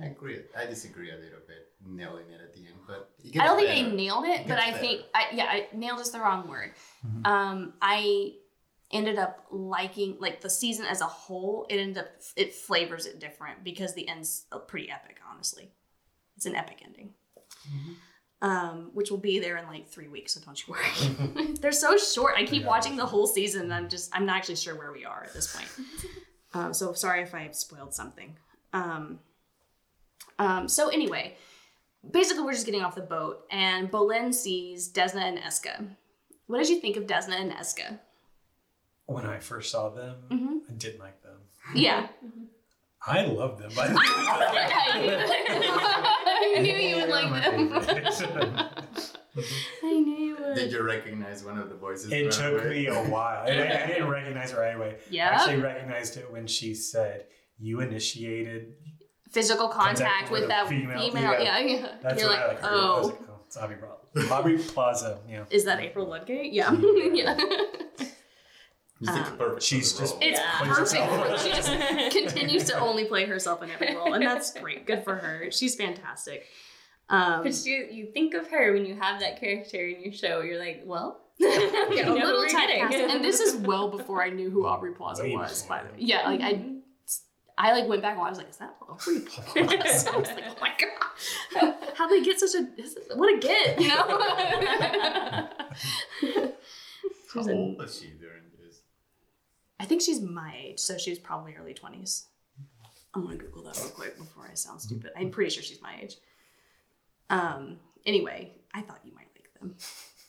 [0.00, 0.38] I agree.
[0.56, 3.68] I disagree a little bit, nailing it at the end, but it I don't think
[3.68, 3.90] better.
[3.90, 6.48] they nailed it, It but gets I think I, yeah, I, nailed is the wrong
[6.48, 6.72] word.
[7.04, 7.26] Mhm.
[7.26, 8.34] Um, I
[8.92, 11.66] ended up liking like the season as a whole.
[11.68, 15.18] It ended up it flavors it different because the end's uh, pretty epic.
[15.32, 15.72] Honestly,
[16.36, 17.14] it's an epic ending.
[18.40, 21.54] Um, which will be there in like three weeks, so don't you worry.
[21.60, 22.34] They're so short.
[22.36, 22.68] I keep Yeah.
[22.68, 25.34] watching the whole season, and I'm just I'm not actually sure where we are at
[25.34, 25.68] this point.
[26.54, 28.34] Um, so sorry if I spoiled something.
[28.72, 29.18] Um,
[30.38, 31.36] um, so anyway,
[32.10, 35.86] basically we're just getting off the boat, and Bolin sees Desna and Eska.
[36.46, 37.98] What did you think of Desna and Eska?
[39.06, 40.60] When I first saw them, Mhm.
[40.70, 41.38] I didn't like them.
[41.74, 42.08] Yeah,
[43.06, 43.70] I love them.
[43.74, 43.96] But I
[46.60, 47.72] knew you would like them.
[49.84, 50.54] I knew you would.
[50.56, 52.10] Did you recognize one of the voices?
[52.12, 52.70] It took away?
[52.70, 53.44] me a while.
[53.46, 54.96] I, I didn't recognize her right away.
[55.10, 55.30] Yeah.
[55.30, 57.26] I actually recognized it when she said,
[57.58, 58.74] "You initiated."
[59.30, 60.98] Physical contact, Contact with with that female.
[61.00, 61.32] female.
[61.40, 61.58] Yeah.
[61.58, 61.88] Yeah, yeah.
[62.02, 62.60] That's You're like, like.
[62.60, 62.64] heard.
[62.70, 64.34] I was oh, like, oh, it's Aubrey Plaza.
[64.34, 65.18] Aubrey Plaza.
[65.28, 65.44] Yeah.
[65.50, 66.52] is that April Ludgate?
[66.52, 67.36] Yeah, yeah.
[69.00, 69.62] You think Um, perfect.
[69.62, 70.22] she's just- role.
[70.22, 70.58] It's Yeah.
[70.74, 71.40] perfect.
[71.44, 74.86] she just continues to only play herself in every role, and that's great.
[74.86, 75.52] Good for her.
[75.52, 76.44] She's fantastic.
[77.08, 80.40] Um, But you, you think of her when you have that character in your show.
[80.40, 82.92] You're like, well, yeah, a little we're typecast.
[82.92, 85.62] And this is well before I knew who Aubrey Plaza was.
[85.62, 86.64] By the way, yeah, like I,
[87.60, 90.10] I like went back and I was like, is that Aubrey Plaza?
[90.14, 92.64] I was like, oh my god, how did they get such a
[93.16, 95.48] what a get, you know?
[97.34, 98.80] How old was she during this?
[99.78, 102.26] I think she's my age, so she's probably early twenties.
[103.14, 105.10] I'm gonna Google that real quick before I sound stupid.
[105.16, 106.16] I'm pretty sure she's my age.
[107.28, 107.78] Um.
[108.06, 109.74] Anyway, I thought you might like them.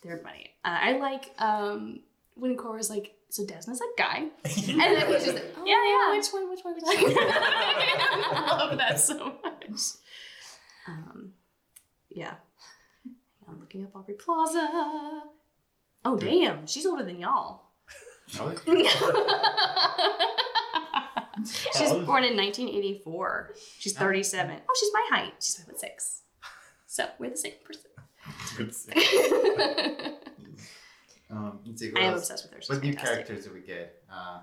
[0.04, 0.50] They're funny.
[0.66, 2.02] Uh, I like um
[2.36, 6.18] when Korra's like, "So Desna's a guy," and then he's just like, oh, Yeah, yeah.
[6.18, 6.50] Which one?
[6.50, 6.76] Which one?
[6.76, 6.84] Which
[7.16, 7.28] one?
[7.28, 9.80] I love that so much.
[10.88, 11.34] Um.
[12.10, 12.36] Yeah.
[13.48, 14.68] I'm looking up Aubrey Plaza.
[16.06, 17.64] Oh damn, she's older than y'all.
[18.38, 18.54] No,
[21.74, 23.56] She's born in 1984.
[23.80, 24.62] She's 37.
[24.70, 25.34] Oh, she's my height.
[25.40, 26.22] She's five foot six.
[26.86, 28.94] So we're the same person.
[31.30, 31.46] Good thing.
[31.46, 32.22] I Um, let's see, what am else?
[32.22, 32.62] obsessed with her.
[32.62, 34.04] She's What new characters do we get?
[34.12, 34.40] Uh,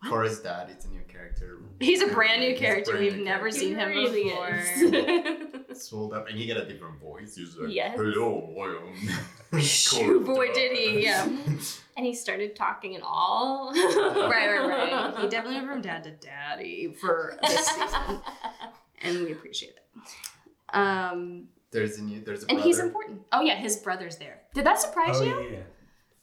[0.00, 0.12] What?
[0.12, 0.68] Korra's dad.
[0.70, 1.58] It's a new character.
[1.80, 2.92] He's a brand new He's character.
[2.92, 3.60] brand We've new never character.
[3.60, 4.54] seen him really before.
[5.70, 5.78] is.
[5.88, 7.36] Sold up, and he got a different voice.
[7.36, 7.96] He's like, Yes.
[7.96, 11.24] "Hello, I am." Shoo, boy, did he, yeah.
[11.96, 13.72] and he started talking and all.
[13.74, 15.14] right, right, right.
[15.20, 18.20] He definitely went from dad to daddy for this season,
[19.02, 20.74] and we appreciate it.
[20.76, 22.20] Um, There's a new.
[22.22, 23.22] There's a and he's important.
[23.32, 24.42] Oh yeah, his brother's there.
[24.54, 25.48] Did that surprise Oh you?
[25.52, 25.58] yeah.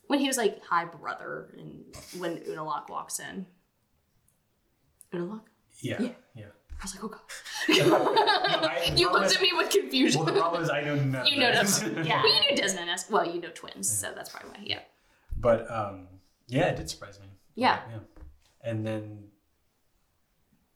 [0.08, 1.84] When he was like, "Hi, brother," and
[2.20, 3.46] when Unalaq walks in.
[5.13, 5.41] Unalaq.
[5.82, 6.02] Yeah.
[6.02, 6.10] Yeah.
[6.36, 6.46] Yeah.
[6.72, 7.22] I was like, "Oh god."
[7.70, 10.24] I- you looked is- at me with confusion.
[10.24, 11.26] Well, the problem is I know none.
[11.26, 11.50] you know.
[12.04, 12.22] Yeah.
[12.24, 13.04] Well, you knew Desmond and.
[13.10, 14.63] Well, you know twins, so that's probably why.
[14.65, 14.80] Yeah.
[15.38, 16.08] But um,
[16.48, 17.28] yeah, it did surprise me.
[17.56, 17.80] Yeah.
[17.89, 18.00] Yeah.
[18.63, 19.30] And then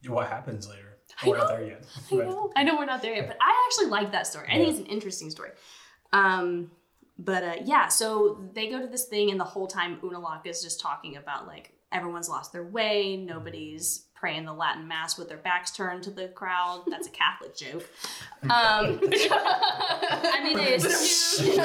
[0.08, 0.98] what happens later?
[1.22, 1.86] I We're not there yet.
[2.12, 2.52] I know.
[2.56, 4.48] I know we're not there yet, but I actually like that story.
[4.50, 5.52] I think it's an interesting story.
[6.13, 6.72] Um,
[7.19, 10.63] but uh, yeah, so they go to this thing, and the whole time Unalaq is
[10.63, 15.38] just talking about like everyone's lost their way, nobody's praying the Latin mass with their
[15.38, 16.84] backs turned to the crowd.
[16.88, 17.89] That's a Catholic joke.
[18.43, 21.55] Um, I mean, I assume.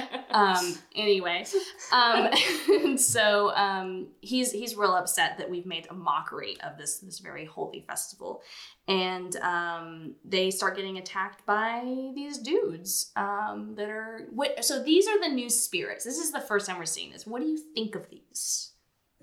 [0.34, 1.44] um, anyway,
[1.92, 2.28] um,
[2.68, 7.20] and so um, he's he's real upset that we've made a mockery of this this
[7.20, 8.42] very holy festival,
[8.88, 11.82] and um, they start getting attacked by
[12.14, 14.64] these dudes um, that are what.
[14.64, 16.04] So these are the new spirits.
[16.04, 17.26] This is the first time we're seeing this.
[17.26, 18.72] What do you think of these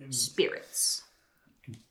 [0.09, 1.03] spirits?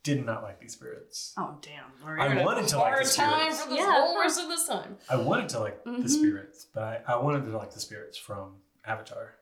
[0.03, 1.33] did not like these spirits.
[1.37, 1.85] Oh damn!
[2.05, 3.63] We're I wanted to like the hard time spirits.
[3.63, 3.93] for this Yeah.
[3.93, 4.97] whole rest of this time.
[5.09, 6.03] I wanted to like Mhm.
[6.03, 9.35] the spirits, but I, I wanted to like the spirits from Avatar.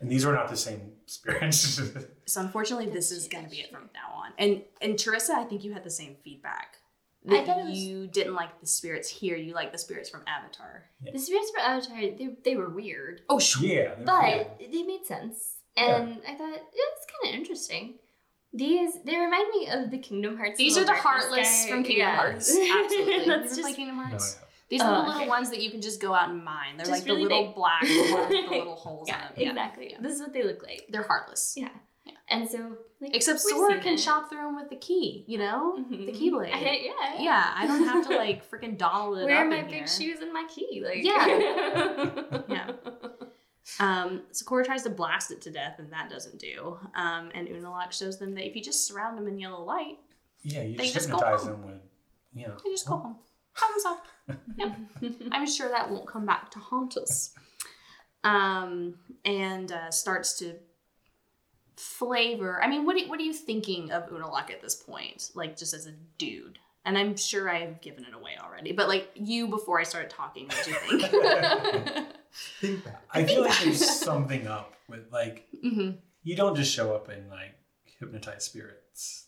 [0.00, 1.80] And these were not the same spirits.
[2.28, 4.32] So unfortunately, this is going to be it from now on.
[4.36, 6.76] And and Teresa, I think you had the same feedback.
[7.26, 9.34] I That thought it was- you didn't like the spirits here.
[9.36, 10.84] You like the spirits from Avatar.
[11.10, 13.64] the spirits from Avatar, they, they were weird, Oh sure.
[13.66, 13.94] yeah.
[14.04, 14.70] but good.
[14.72, 15.54] they made sense.
[15.76, 17.94] And I thought, yeah, it's kind of interesting.
[18.52, 20.58] These, they remind me of the Kingdom Hearts.
[20.58, 21.70] These are the heartless guy.
[21.70, 22.16] from Kingdom Yeah.
[22.16, 22.50] Hearts.
[22.60, 23.14] Absolutely.
[23.14, 24.38] You ever That's play just, Kingdom No, Hearts?
[24.42, 25.28] I These are the Oh, little okay.
[25.28, 26.76] ones that you can just go out and mine.
[26.76, 27.54] They're Just like the little big.
[27.54, 29.56] black ones with the little holes yeah, in them.
[29.56, 29.96] exactly.
[30.00, 30.86] This is what they look like.
[30.90, 31.54] They're heartless.
[31.56, 31.68] Yeah.
[32.04, 32.12] yeah.
[32.28, 33.98] And so, like, Except we've Sora can it.
[33.98, 35.82] chop through them with the key, you know?
[35.88, 36.20] The Mhm.
[36.20, 36.50] Keyblade.
[36.84, 37.18] Yeah.
[37.18, 39.74] yeah, I don't have to like freaking Donald it Where up are my in big
[39.74, 39.86] here.
[39.86, 40.82] shoes and my key?
[40.84, 42.42] Like, Yeah.
[42.48, 42.72] Yeah.
[43.80, 46.78] Um, Sakura tries to blast it to death, and that doesn't do.
[46.94, 49.98] Um, and Unalaq shows them that if you just surround them in yellow light,
[50.42, 51.60] Yeah, you They just just go hypnotize home.
[51.62, 51.80] them with,
[52.34, 52.56] you know.
[52.64, 53.16] they just go home.
[53.54, 54.00] Problem solved.
[54.56, 54.76] Yep.
[55.32, 57.32] I'm sure that won't come back to haunt us.
[58.24, 60.54] Um, and uh, starts to
[61.76, 62.62] flavor.
[62.62, 65.30] I mean, what, do, what are you thinking of Unalaq at this point?
[65.34, 66.58] Like, just as a dude?
[66.84, 70.10] And I'm sure I have given it away already, but like you before I started
[70.10, 72.06] talking, what do you think?
[72.60, 73.02] Think back.
[73.12, 75.90] I feel like there's something up with like hmm
[76.22, 77.54] you don't just show up and like
[77.98, 79.26] hypnotize spirits,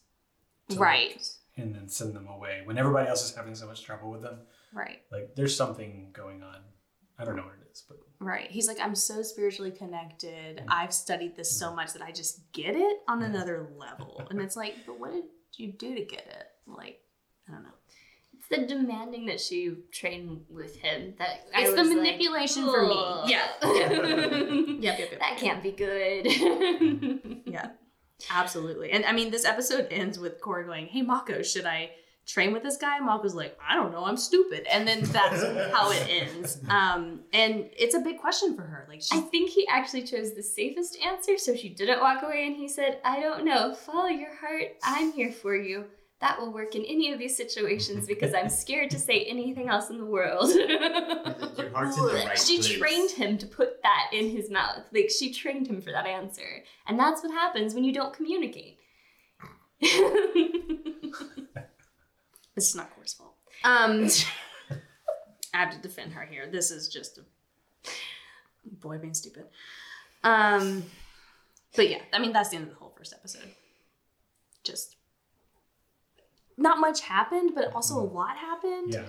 [0.68, 3.82] to, like, Right, and then send them away when everybody else is having so much
[3.82, 4.38] trouble with them.
[4.72, 5.02] Right.
[5.10, 6.56] Like there's something going on.
[7.18, 8.50] I don't know what it is, but Right.
[8.50, 10.58] He's like, I'm so spiritually connected.
[10.58, 10.64] Mm.
[10.68, 11.76] I've studied this so mm-hmm.
[11.76, 13.34] much that I just get it on mm-hmm.
[13.34, 14.26] another level.
[14.30, 15.24] And it's like, but what did
[15.56, 16.44] you do to get it?
[16.66, 17.00] Like,
[17.48, 17.70] I don't know.
[18.34, 22.64] It's the demanding that she trained with him that I It's the was like, manipulation
[22.66, 22.94] for me.
[22.94, 23.46] "Ugh." Yeah.
[24.80, 25.20] Yep, yep, yep.
[25.20, 26.26] That can't be good.
[27.46, 27.70] Yeah,
[28.30, 28.92] absolutely.
[28.92, 31.90] And I mean, this episode ends with Korra going, Hey, Mako, should I
[32.32, 32.98] train with this guy?
[33.00, 34.66] Mako's like, I don't know, I'm stupid.
[34.70, 36.60] And then that's how it ends.
[36.68, 38.86] Um, and it's a big question for her.
[38.88, 42.56] Like, I think he actually chose the safest answer, so she didn't walk away and
[42.56, 45.86] he said, I don't know, follow your heart, I'm here for you.
[46.20, 49.88] That will work in any of these situations because I'm scared to say anything else
[49.88, 50.50] in the world.
[50.54, 52.76] Your heart's in the right she place.
[52.76, 54.82] trained him to put that in his mouth.
[54.92, 56.62] Like she trained him for that answer.
[56.86, 58.76] And that's what happens when you don't communicate.
[62.60, 63.36] This is not Korra's fault.
[63.64, 64.06] Um,
[65.54, 66.46] I have to defend her here.
[66.46, 67.22] This is just a
[68.82, 69.46] boy being stupid.
[70.24, 70.84] Um,
[71.74, 73.48] but yeah, I mean that's the end of the whole first episode.
[74.62, 74.96] Just
[76.58, 78.92] not much happened, but also a lot happened.
[78.92, 79.04] yeah.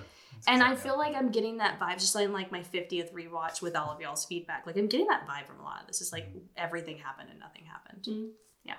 [0.47, 3.61] And I feel like I'm getting that vibe, just like in like my 50th rewatch
[3.61, 4.65] with all of y'all's feedback.
[4.65, 5.99] Like I'm getting that vibe from a lot of this.
[5.99, 8.05] It's like everything happened and nothing happened.
[8.07, 8.29] Mm.
[8.63, 8.75] Yeah.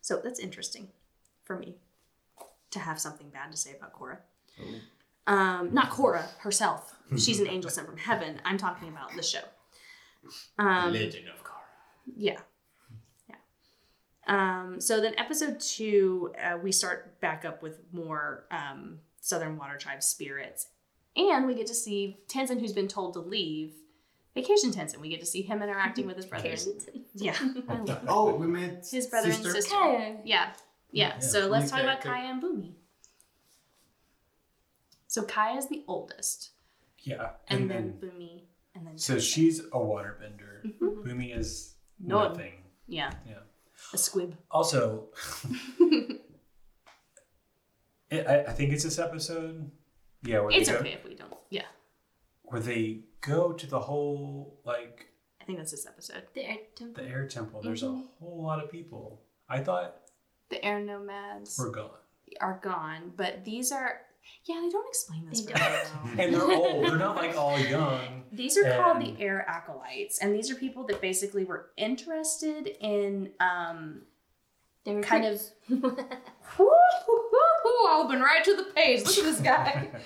[0.00, 0.90] So that's interesting
[1.42, 1.74] for me
[2.74, 4.18] to have something bad to say about Korra.
[5.26, 6.94] Um, not Korra herself.
[7.18, 8.40] She's an angel sent from heaven.
[8.44, 9.40] I'm talking about the show.
[10.58, 11.62] Um, Legend of Korra.
[12.16, 12.38] yeah.
[13.28, 13.36] Yeah.
[14.26, 19.76] Um, so then episode two, uh, we start back up with more um, Southern Water
[19.76, 20.68] Tribe spirits.
[21.16, 23.72] And we get to see Tenzin, who's been told to leave.
[24.34, 24.98] Vacation Tenzin.
[24.98, 26.48] We get to see him interacting with his brother.
[26.48, 27.36] and- Yeah.
[27.68, 27.98] I love it.
[28.08, 29.74] Oh, we met His brother and sister.
[29.76, 30.16] Kya.
[30.24, 30.52] Yeah.
[30.94, 31.14] Yeah.
[31.14, 32.08] Yeah, So let's talk about character.
[32.10, 32.72] Kya and Bumi.
[35.08, 36.50] So Kya is the oldest.
[37.00, 37.30] Yeah.
[37.48, 38.44] And, And, then, then, Bumi.
[38.74, 39.32] And then so Tenzin.
[39.34, 40.52] she's a waterbender.
[40.64, 41.04] Mhm.
[41.04, 42.28] Bumi is No.
[42.28, 42.54] nothing.
[42.86, 43.12] Yeah.
[43.26, 43.42] Yeah.
[43.92, 44.36] A squib.
[44.50, 45.08] Also,
[48.10, 49.70] it, I, I think it's this episode.
[50.22, 51.32] Yeah, where It's they go, okay if we don't.
[51.50, 51.66] Yeah.
[52.42, 55.06] where they go to the whole like
[55.40, 56.22] I think that's this episode.
[56.34, 57.02] The air temple.
[57.04, 57.60] the air temple.
[57.62, 58.00] There's Mm-hmm.
[58.00, 59.22] a whole lot of people.
[59.48, 59.96] I thought
[60.50, 61.90] The air nomads were gone,
[62.40, 64.00] are gone, but these are.
[64.46, 66.10] Yeah, they don't explain this They very well.
[66.18, 66.84] and they're old.
[66.86, 68.22] They're not like all young.
[68.32, 73.30] These are called the air acolytes, and these are people that basically were interested in
[73.40, 74.02] um,
[74.84, 75.40] They were kind of.
[77.86, 79.04] I'll open right to the page.
[79.04, 79.88] Look at this guy.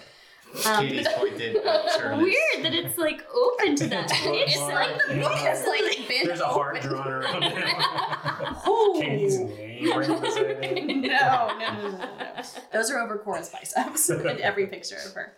[0.66, 2.22] Um, Katie's pointed at Shirley's.
[2.22, 4.10] weird that it's like open to that.
[4.10, 6.88] It's it's like the book has like been There's a heart open.
[6.88, 8.98] drawn around it.
[8.98, 10.86] Katie's name right beside it.
[10.86, 12.42] no, no, no, no, no.
[12.72, 15.34] Those are over Korra's biceps in every picture of her.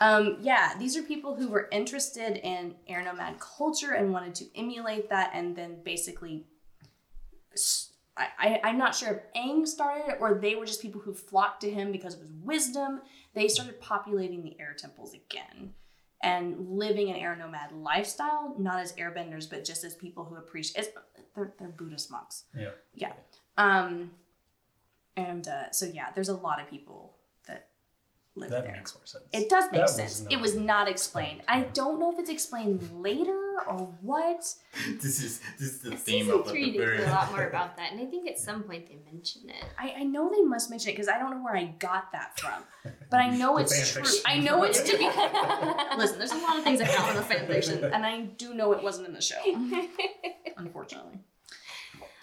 [0.00, 4.58] Um, yeah, these are people who were interested in air nomad culture and wanted to
[4.58, 6.44] emulate that, and then basically,
[8.16, 11.14] I, I, am not sure if Aang started it or they were just people who
[11.14, 13.00] flocked to him because of his wisdom.
[13.34, 15.72] They started populating the air temples again
[16.22, 20.88] and living an air nomad lifestyle, not as airbenders, but just as people who appreciate.
[21.34, 22.44] They're, they're Buddhist monks.
[22.56, 22.70] Yeah.
[22.94, 23.12] Yeah.
[23.58, 24.10] Um,
[25.16, 27.14] and uh, so yeah, there's a lot of people
[27.48, 27.68] that
[28.34, 28.72] live That there.
[28.74, 29.24] makes more sense.
[29.32, 30.20] It does make That sense.
[30.22, 31.40] not it was not explained.
[31.48, 34.54] I don't know if it's explained later or what.
[35.00, 37.46] This is this is the theme Season of three the did very a lot more
[37.46, 39.64] about that, and I think at some point they mention it.
[39.78, 42.38] I, I know they must mention it because I don't know where I got that
[42.38, 42.62] from,
[43.10, 44.02] but I know it's true.
[44.26, 45.04] I know it's to be.
[45.96, 48.52] Listen, there's a lot of things I count in the fan fiction, and I do
[48.52, 49.40] know it wasn't in the show,
[50.56, 51.20] unfortunately.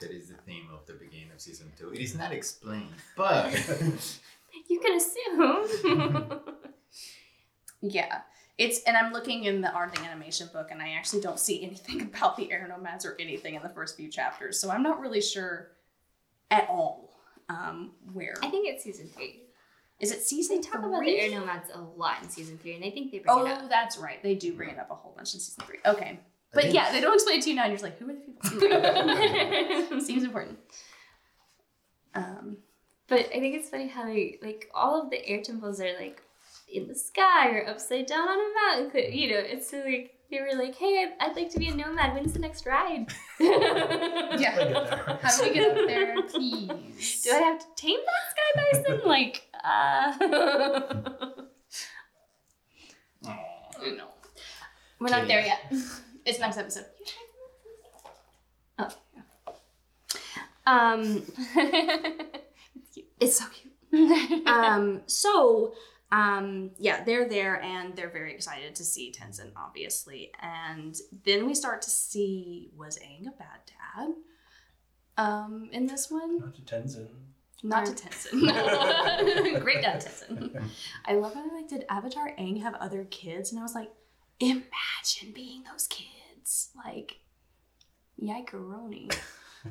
[0.01, 1.91] That is the theme of the beginning of season two.
[1.93, 3.51] It is not explained, but
[4.69, 6.39] you can assume.
[7.85, 8.21] Yeah.
[8.57, 11.61] It's and I'm looking in the art and animation book and I actually don't see
[11.65, 14.57] anything about the air nomads or anything in the first few chapters.
[14.57, 15.71] So I'm not really sure
[16.49, 17.09] at all.
[17.49, 19.41] Um, where I think it's season three.
[19.99, 22.85] is it season They talk about the air nomads a lot in season three, and
[22.85, 23.69] I think they bring it Oh, up.
[23.69, 24.23] that's right.
[24.23, 25.79] They do bring it up a whole bunch in season three.
[25.85, 26.19] Okay.
[26.53, 28.13] But yeah, they don't explain it to you now, and you're just like, who are
[28.13, 29.99] the people?
[29.99, 30.57] Seems important.
[32.15, 32.57] Um,
[33.07, 36.21] But I think it's funny how they like all of the air temples are like
[36.71, 38.91] in the sky or upside down on a mountain.
[38.91, 41.67] Cl- You know, it's so like they were like, "Hey, I'd, I'd like to be
[41.67, 42.13] a nomad.
[42.15, 43.05] When's the next ride?"
[43.39, 44.31] Yeah.
[44.33, 45.17] I get there.
[45.21, 47.21] how do we get up there, please?
[47.23, 48.49] Do I have to tame that sky
[48.83, 49.01] bison?
[49.15, 50.13] like, uh,
[53.97, 54.07] No.
[54.99, 55.71] We're not there yet.
[56.25, 56.85] It's next episode.
[58.79, 58.89] Oh.
[60.65, 61.23] Um,
[63.19, 64.47] it's so cute.
[64.47, 65.73] um, so,
[66.11, 70.31] um, yeah, they're there and they're very excited to see Tenzin, obviously.
[70.41, 70.95] And
[71.25, 74.13] then we start to see was Aang a bad dad?
[75.15, 77.07] Um, in this one, Not to Tenzin.
[77.61, 79.61] not to Tenzin.
[79.61, 80.63] Great dad, Tenzin.
[81.05, 83.51] I love how like, did Avatar Aang have other kids?
[83.51, 83.91] And I was like,
[84.39, 86.69] imagine being those kids.
[86.75, 87.17] Like,
[88.21, 89.15] yikeroni.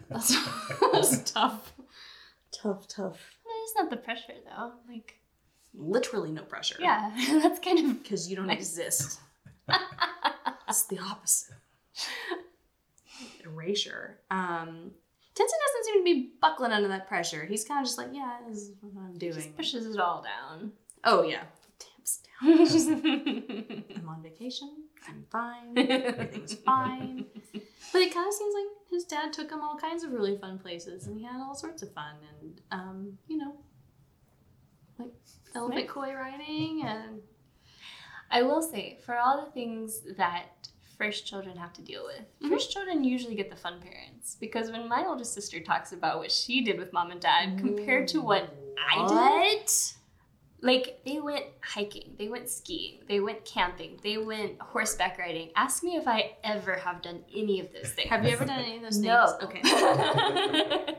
[0.09, 0.35] That's,
[0.93, 1.73] that's tough.
[2.53, 3.19] Tough, tough.
[3.65, 4.73] it's not the pressure though.
[4.89, 5.19] Like,
[5.75, 6.77] Literally no pressure.
[6.81, 7.11] yeah,
[7.43, 9.21] that's kind of Because you don't exist.
[10.69, 11.55] it's the opposite.
[13.45, 14.19] Erasure.
[14.31, 14.91] Um,
[15.35, 17.45] Tenzin doesn't seem to be buckling under that pressure.
[17.47, 19.33] He's kind of just like, yeah, this is what I'm doing.
[19.33, 20.73] just pushes it all down.
[21.05, 21.45] Oh, yeah.
[21.79, 23.85] Tamps down.
[23.97, 24.71] I'm on vacation.
[25.09, 25.77] I'm fine.
[25.77, 27.25] Everything's fine.
[27.93, 30.59] But it kind of seems like his dad took him all kinds of really fun
[30.59, 33.57] places, and he had all sorts of fun, and um, you know,
[34.99, 35.13] like
[35.55, 37.21] elephant koi riding, and
[38.31, 42.49] I will say, for all the things that first children have to deal with, Mhm.
[42.51, 44.37] first children usually get the fun parents.
[44.39, 48.07] Because when my oldest sister talks about what she did with mom and dad compared
[48.09, 49.95] to what I did, What?
[50.63, 55.51] Like they went hiking, they went skiing, they went camping, they went horseback riding.
[55.57, 58.09] Ask me if I ever have done any of those things.
[58.09, 59.07] Have you ever done any of those things?
[59.07, 59.39] No.
[59.43, 59.61] Okay.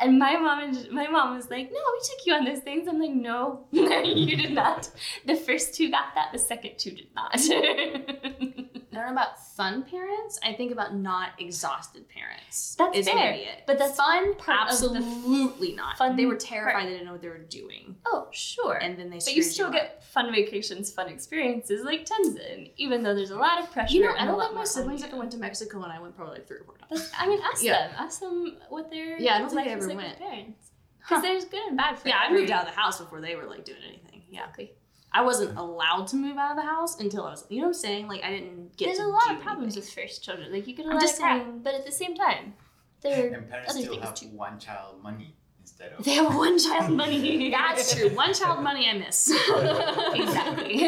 [0.00, 2.88] and my mom and my mom was like, "No, we took you on those things."
[2.88, 4.90] I'm like, "No, you did not.
[5.24, 6.32] The first two got that.
[6.32, 7.38] The second two did not."
[8.96, 10.38] I don't know about fun parents.
[10.44, 12.74] I think about not exhausted parents.
[12.78, 13.62] That's is fair, maybe it.
[13.66, 14.34] but that's fun.
[14.36, 15.98] part of the Absolutely not.
[15.98, 16.86] fun They were terrified.
[16.86, 18.74] They didn't know what they were doing, oh, sure.
[18.74, 19.16] and then they.
[19.18, 19.72] but you still up.
[19.72, 23.94] get fun vacations, fun experiences like Tenzin, even though there's a lot of pressure.
[23.94, 26.34] You know, I don't think my siblings ever went to Mexico, and I went probably
[26.36, 26.90] like three or four times.
[26.90, 27.88] That's- I mean, ask Yeah.
[27.88, 27.96] them.
[27.98, 30.18] Ask them what their Yeah, I don't think was ever like went.
[30.18, 30.70] parents.
[31.00, 31.16] Huh.
[31.16, 33.36] Because there's good and bad for Yeah, I moved out of the house before they
[33.36, 34.22] were like doing anything.
[34.30, 34.72] Yeah, Exactly.
[35.16, 37.44] I wasn't allowed to move out of the house until I was.
[37.48, 38.08] You know what I'm saying?
[38.08, 38.86] Like I didn't get.
[38.86, 39.80] There's to a lot do of problems anything.
[39.96, 40.52] with first children.
[40.52, 42.54] Like you get a I'm lot just of crap, saying- but at the same time,
[43.00, 44.26] they're And parents other still have too.
[44.28, 46.04] one child money instead of.
[46.04, 47.50] they have one child money.
[47.56, 48.08] That's true.
[48.10, 49.30] One child money I miss.
[50.14, 50.78] exactly.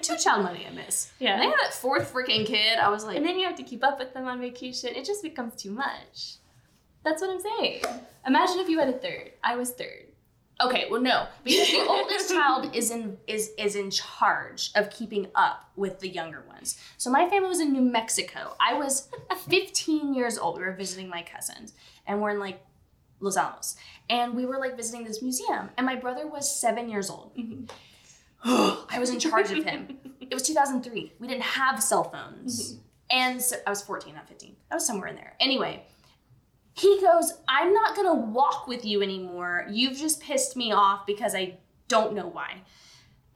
[0.00, 1.10] Two child money I miss.
[1.18, 1.32] yeah.
[1.34, 2.78] And they had that fourth freaking kid.
[2.78, 4.94] I was like, And then you have to keep up with them on vacation.
[4.94, 6.36] It just becomes too much.
[7.04, 7.82] That's what I'm saying.
[8.26, 9.32] Imagine if you had a third.
[9.42, 10.06] I was third.
[10.60, 15.26] Okay, well no, because the oldest child is in is is in charge of keeping
[15.34, 16.78] up with the younger ones.
[16.96, 18.54] So my family was in New Mexico.
[18.60, 19.08] I was
[19.48, 20.58] 15 years old.
[20.58, 21.72] We were visiting my cousins,
[22.06, 22.60] and we're in like
[23.18, 23.76] Los Alamos,
[24.08, 25.70] and we were like visiting this museum.
[25.76, 27.36] And my brother was seven years old.
[27.36, 27.64] Mm-hmm.
[28.90, 29.98] I was in charge of him.
[30.20, 31.12] It was 2003.
[31.20, 32.80] We didn't have cell phones, mm-hmm.
[33.10, 34.56] and so I was 14, not 15.
[34.70, 35.34] I was somewhere in there.
[35.38, 35.84] Anyway,
[36.74, 39.66] he goes, I'm not gonna walk with you anymore.
[39.70, 41.58] You've just pissed me off because I
[41.88, 42.62] don't know why.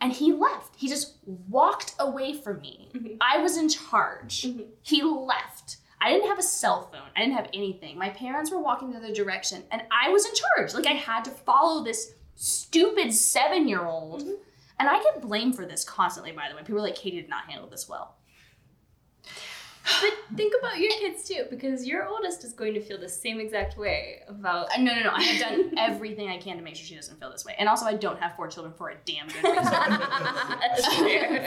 [0.00, 0.76] And he left.
[0.76, 2.88] He just walked away from me.
[2.94, 3.16] Mhm.
[3.20, 4.42] I was in charge.
[4.42, 4.66] Mhm.
[4.82, 5.78] He left.
[6.00, 7.10] I didn't have a cell phone.
[7.16, 7.98] I didn't have anything.
[7.98, 10.74] My parents were walking the other direction, and I was in charge.
[10.74, 14.22] Like I had to follow this stupid seven year old.
[14.24, 14.36] Mhm.
[14.80, 16.62] And I get blamed for this constantly, by the way.
[16.62, 18.14] People are like, Katie did not handle this well.
[20.02, 23.40] But think about your kids too, because your oldest is going to feel the same
[23.40, 24.66] exact way about.
[24.76, 25.10] Uh, No, no, no.
[25.12, 27.54] I have done everything I can to make sure she doesn't feel this way.
[27.58, 29.64] And also, I don't have four children for a damn good reason.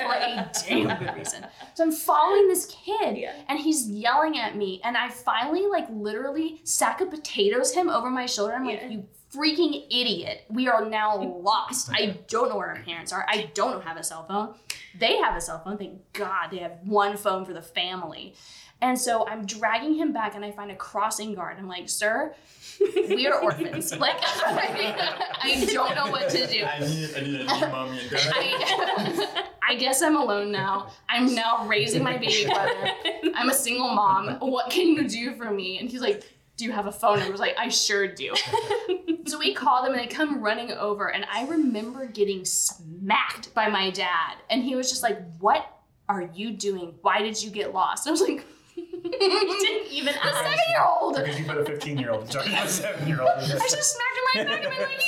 [0.01, 1.45] For a damn good reason.
[1.75, 3.33] So I'm following this kid, Yeah.
[3.47, 8.09] and he's yelling at me, and I finally, like, literally sack of potatoes him over
[8.09, 8.53] my shoulder.
[8.53, 10.45] I'm like, you freaking idiot.
[10.49, 11.91] We are now lost.
[11.93, 13.25] I don't know where our parents are.
[13.27, 14.55] I don't have a cell phone.
[14.99, 15.77] They have a cell phone.
[15.77, 18.35] Thank God they have one phone for the family.
[18.81, 21.57] And so I'm dragging him back, and I find a crossing guard.
[21.59, 22.33] I'm like, sir,
[22.79, 23.93] we are orphans.
[24.01, 26.65] Like, I don't know what to do.
[26.65, 28.33] I need, I need a new mommy and dad.
[28.33, 30.91] I, I guess I'm alone now.
[31.07, 32.91] I'm now raising my baby brother.
[33.35, 34.37] I'm a single mom.
[34.39, 35.77] What can you do for me?
[35.77, 36.23] And he's like,
[36.61, 37.15] Do you have a phone?
[37.15, 38.35] And I was like, I sure do.
[39.25, 41.07] so we call them and they come running over.
[41.07, 44.35] And I remember getting smacked by my dad.
[44.47, 45.65] And he was just like, What
[46.07, 46.93] are you doing?
[47.01, 48.05] Why did you get lost?
[48.05, 48.45] And I was like,
[48.75, 51.15] you didn't even A seven year old.
[51.15, 53.31] Because you put a 15 year old in charge of a 7 year old.
[53.31, 55.01] I should have smacked him right back and been like,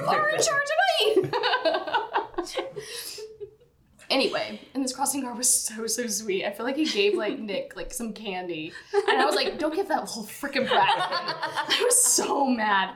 [0.00, 0.68] You are in charge
[1.22, 1.30] of
[2.74, 2.82] me.
[4.10, 6.44] anyway, and this crossing guard was so so sweet.
[6.44, 8.72] I feel like he gave like Nick like some candy,
[9.08, 12.94] and I was like, "Don't give that little freaking brat." I was so mad.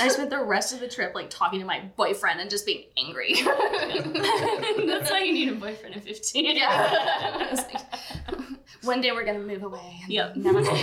[0.00, 2.84] I spent the rest of the trip like talking to my boyfriend and just being
[2.98, 3.34] angry.
[3.44, 6.56] That's why you need a boyfriend at 15.
[6.56, 6.66] yeah.
[6.68, 7.80] I was like,
[8.82, 10.00] One day we're gonna move away.
[10.02, 10.34] And Yep.
[10.36, 10.74] Never come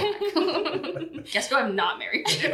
[1.14, 1.26] back.
[1.26, 2.48] Guess who I'm not married to.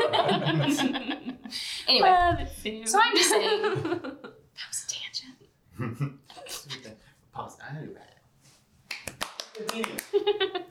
[1.88, 2.88] anyway, Love it, Sam.
[2.88, 6.14] so I'm just saying that was a tangent.
[7.68, 7.98] Pause.
[7.98, 9.98] I Continue.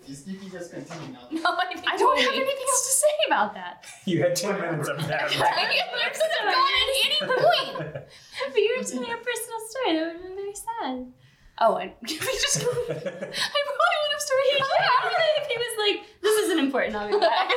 [0.07, 1.27] Just, you can just continue now.
[1.33, 3.85] No, I, think I don't we- have anything else to say about that.
[4.05, 5.23] You had 10 minutes of that.
[5.25, 8.05] I could have gone at any point.
[8.53, 9.97] But you were telling a personal story.
[9.99, 11.13] That would have been very sad.
[11.59, 12.61] Oh, and we just.
[12.61, 16.95] I probably would have started crying if he was like, "This isn't important.
[16.95, 17.51] I'll be back."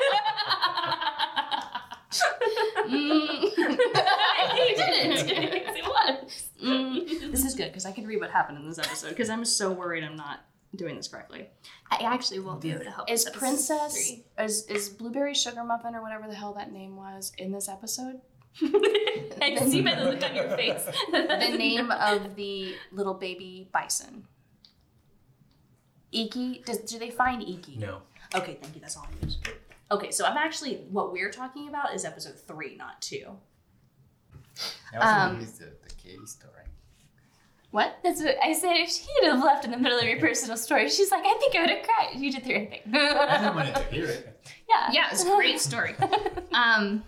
[2.87, 3.41] Mm.
[4.55, 5.29] he didn't.
[5.29, 6.49] it was.
[6.63, 7.31] Mm.
[7.31, 9.71] This is good because I can read what happened in this episode because I'm so
[9.71, 10.39] worried I'm not
[10.75, 11.47] doing this correctly.
[11.91, 13.09] I actually won't be able to help.
[13.09, 14.23] Is with Princess three.
[14.43, 18.21] is is Blueberry Sugar Muffin or whatever the hell that name was in this episode
[19.41, 20.83] I can see by the look on your face.
[21.11, 24.25] the name of the little baby bison?
[26.11, 26.63] Iki.
[26.65, 27.77] Does do they find Iki?
[27.77, 28.01] No.
[28.35, 28.81] Okay, thank you.
[28.81, 29.35] That's all I need.
[29.91, 33.25] Okay, so I'm actually what we're talking about is episode three, not two.
[34.93, 36.53] I also Um, the, the Katie story.
[37.71, 37.97] What?
[38.03, 38.73] That's what I said.
[38.77, 41.55] If she'd have left in the middle of your personal story, she's like, I think
[41.55, 42.15] I would have cried.
[42.19, 42.95] You did the right thing.
[42.95, 44.41] I just wanted to hear it.
[44.69, 44.89] yeah.
[44.91, 45.95] Yeah, it's a great story.
[46.53, 47.03] um.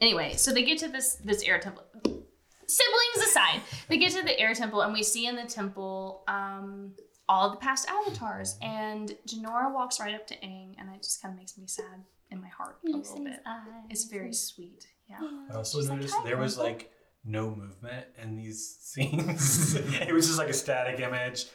[0.00, 1.84] Anyway, so they get to this this air temple.
[2.04, 6.92] Siblings aside, they get to the air temple, and we see in the temple um
[7.30, 11.32] all the past avatars, and Jinora walks right up to Aang, and it just kind
[11.32, 13.40] of makes me sad in my heart a little bit.
[13.46, 13.84] eyes.
[13.88, 14.86] It's very sweet.
[15.08, 15.18] Yeah.
[15.50, 16.90] I also She's noticed "Hi, there was like
[17.24, 19.74] no movement in these scenes.
[19.76, 21.46] it was just like a static image,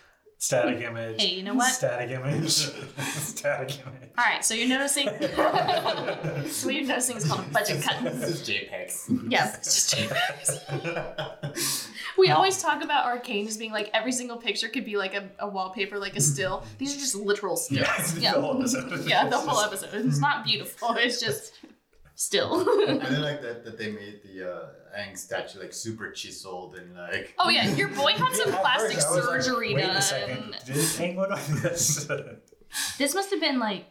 [0.45, 1.19] static image.
[1.19, 1.73] Hey, you know what?
[1.73, 2.51] Static image,
[3.15, 4.09] static image.
[4.17, 5.07] All right, so you're noticing.
[6.49, 8.03] so what you're noticing is called a budget cut.
[8.03, 9.31] This is JPEGs.
[9.31, 11.81] Yes, it's just
[12.17, 15.29] We always talk about Arcane as being like every single picture could be like a,
[15.39, 16.63] a wallpaper, like a still.
[16.77, 18.17] These are just literal stills.
[18.17, 19.05] Yeah, the whole episode.
[19.05, 19.89] Yeah, the whole episode.
[19.93, 20.95] It's not beautiful.
[20.97, 21.53] It's just
[22.15, 22.65] still.
[22.67, 24.65] I really like that, that they made the uh,
[24.97, 27.35] Aang statue like super chiseled and like.
[27.39, 29.95] oh yeah, your boy had some At plastic first I like, surgery Wait done.
[29.95, 30.55] a second.
[30.65, 32.07] Did Aang look like this?
[32.97, 33.85] This must have been like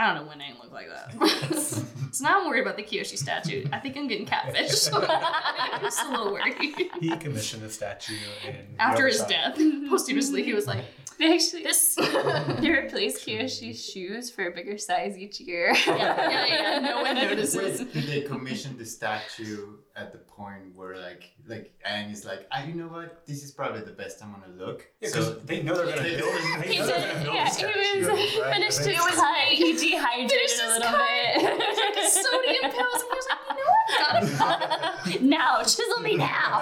[0.00, 1.58] I don't know when Aang looked like that.
[2.12, 3.66] so now I'm worried about the Kyoshi statue.
[3.70, 4.90] I think I'm getting catfish.
[4.90, 5.02] I'm
[5.82, 6.54] just a little worried.
[7.00, 8.14] he commissioned a statue
[8.48, 9.58] in After his death,
[9.90, 10.86] posthumously, he was like,
[11.18, 15.74] They actually "This." they replaced Kyoshi's shoes for a bigger size each year.
[15.86, 16.78] Yeah, yeah, yeah.
[16.78, 17.80] No one notices.
[17.80, 22.46] Wait, did they commission the statue at the point where like like Aang is like,
[22.52, 23.26] ah, you know what?
[23.26, 24.86] This is probably the best I'm gonna look.
[25.00, 26.34] Yeah, 'cause so they know they're gonna They- build.
[26.62, 28.54] They He know did, they're gonna build yeah, a he statue, was right?
[28.54, 29.36] finished And his then- cut.
[29.48, 30.98] He dehydrated a little cut.
[31.94, 32.10] bit.
[32.10, 35.04] sodium pills, and he was like, "You know what?
[35.04, 36.60] Gotta now, chisel me now.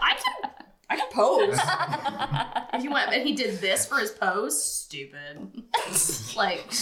[0.00, 0.50] I can,
[0.90, 1.58] I can pose
[2.74, 4.62] if you want." And he did this for his pose.
[4.62, 5.62] Stupid.
[6.36, 6.72] like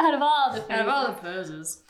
[0.00, 1.82] Out of all the out of all the poses.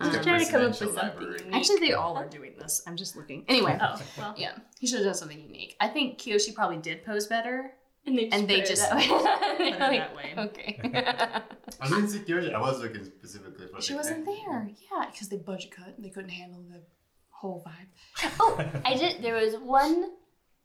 [0.00, 0.96] Like um, a I'm trying to come up with something.
[0.96, 1.38] library.
[1.40, 1.54] unique.
[1.54, 2.82] Actually, they all are doing this.
[2.86, 3.44] I'm just looking.
[3.48, 3.78] Anyway.
[3.80, 4.34] Oh, well.
[4.36, 5.76] Yeah, he should have done something unique.
[5.80, 7.72] I think Kyoshi probably did pose better.
[8.06, 9.06] And they just, And they it just that way.
[9.08, 10.34] put it that way.
[10.36, 10.80] Okay.
[11.80, 12.52] I didn't see Kyoshi.
[12.52, 13.80] I was looking specifically for.
[13.80, 14.36] She the wasn't Aang.
[14.46, 14.70] there.
[14.92, 16.82] Yeah, because they budget cut and they couldn't handle the
[17.30, 18.30] whole vibe.
[18.40, 19.22] oh, I did.
[19.22, 20.10] There was one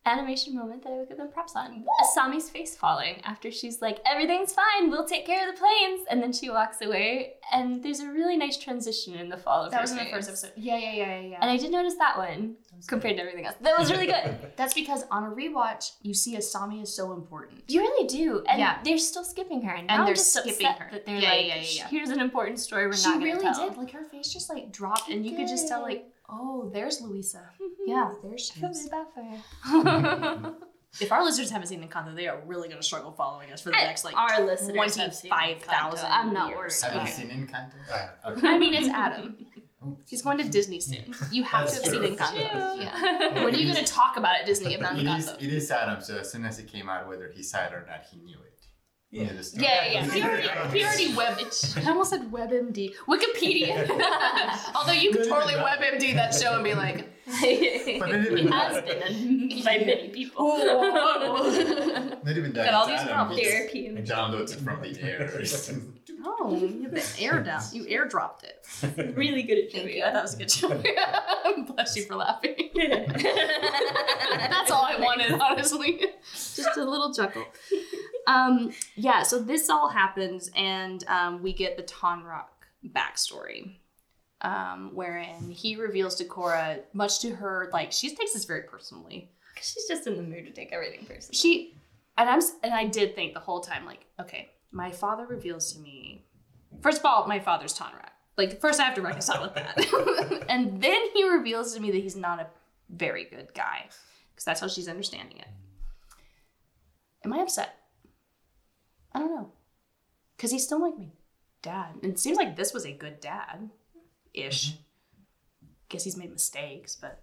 [0.06, 1.84] animation moment that I would give them props on.
[2.02, 4.90] Asami's face falling after she's like, "Everything's fine.
[4.90, 7.34] We'll take care of the planes," and then she walks away.
[7.52, 10.04] And there's a really nice transition in the fall of That her was in the
[10.06, 10.14] face.
[10.14, 10.52] first episode.
[10.56, 11.38] Yeah, yeah, yeah, yeah, yeah.
[11.42, 12.56] And I did notice that one
[12.88, 13.56] compared to everything else.
[13.62, 14.38] That was really good.
[14.56, 17.64] That's because on a rewatch, you see Asami is so important.
[17.68, 18.80] You really do, and Yeah.
[18.84, 19.72] they're still skipping her.
[19.72, 20.90] And, And now they're I'm just skipping upset her.
[20.92, 21.88] That they're Yeah, like, yeah, yeah, yeah.
[21.90, 23.70] here's an important story we're she not going to really tell.
[23.70, 23.78] did.
[23.78, 27.50] Like her face just like dropped, and you could just tell like, oh, there's Luisa.
[27.88, 28.90] Yeah, there she Feel really is.
[28.90, 30.54] bad for her.
[31.02, 33.70] If our listeners haven't seen Encanto, they are really going to struggle following us for
[33.70, 34.16] the next like.
[34.16, 36.12] our listeners have seen 25,000 Encanto.
[36.12, 36.58] I'm not years.
[36.84, 36.94] worried.
[36.94, 37.24] Have Okay.
[37.24, 37.74] you seen Encanto?
[37.92, 38.48] Ah, Okay.
[38.48, 39.38] I mean, it's Adam.
[39.82, 41.14] Oh, He's going to Disney soon.
[41.32, 42.18] You have That's to have seen true.
[42.18, 42.82] Encanto.
[42.82, 43.34] Yeah.
[43.46, 45.42] When are you going to talk about it at Disney if not It is, Encanto?
[45.42, 47.86] it is Adam, so as soon as it came out, whether he saw it or
[47.90, 48.59] not, he knew it.
[49.12, 49.32] Yeah.
[49.54, 50.12] Yeah, yeah, yeah.
[50.12, 50.48] He already,
[50.78, 51.38] he already web.
[51.78, 52.94] I almost said WebMD.
[53.08, 53.90] Wikipedia.
[54.76, 57.36] Although you could totally WebMD that show and be like, But
[58.12, 60.36] it has been by many people.
[60.38, 62.66] oh, Not even that.
[62.66, 63.42] Got all these Adam problems.
[63.42, 65.32] just Therapy and Downloads it from the air.
[66.26, 67.62] Oh, you have the air down.
[67.72, 69.16] You airdropped it.
[69.16, 70.02] really good at Thank you.
[70.02, 70.12] trivia.
[70.14, 70.86] That was a good joke.
[71.76, 72.56] Bless you for laughing.
[72.76, 76.00] That's all I wanted, honestly.
[76.34, 77.46] Just a little chuckle.
[78.30, 82.46] Um, yeah, so this all happens, and um, we get the Tonraq
[82.86, 83.78] backstory,
[84.42, 89.32] um, wherein he reveals to Korra, much to her, like she takes this very personally.
[89.56, 91.38] Cause She's just in the mood to take everything personally.
[91.38, 91.74] She,
[92.20, 95.80] and I'm, and I did think the whole time, like, okay, my father reveals to
[95.80, 96.24] me.
[96.84, 98.12] First of all, my father's Tonraq.
[98.38, 101.98] Like, first I have to reconcile with that, and then he reveals to me that
[101.98, 102.46] he's not a
[102.90, 103.88] very good guy,
[104.32, 105.48] because that's how she's understanding it.
[107.26, 107.79] Am I upset?
[109.14, 109.52] I don't know,
[110.36, 111.08] because he's still like my
[111.62, 111.96] dad.
[112.04, 113.70] And it seems like this was a good dad,
[114.34, 114.72] ish.
[114.72, 114.84] Mm-hmm.
[115.90, 117.22] Guess he's made mistakes, but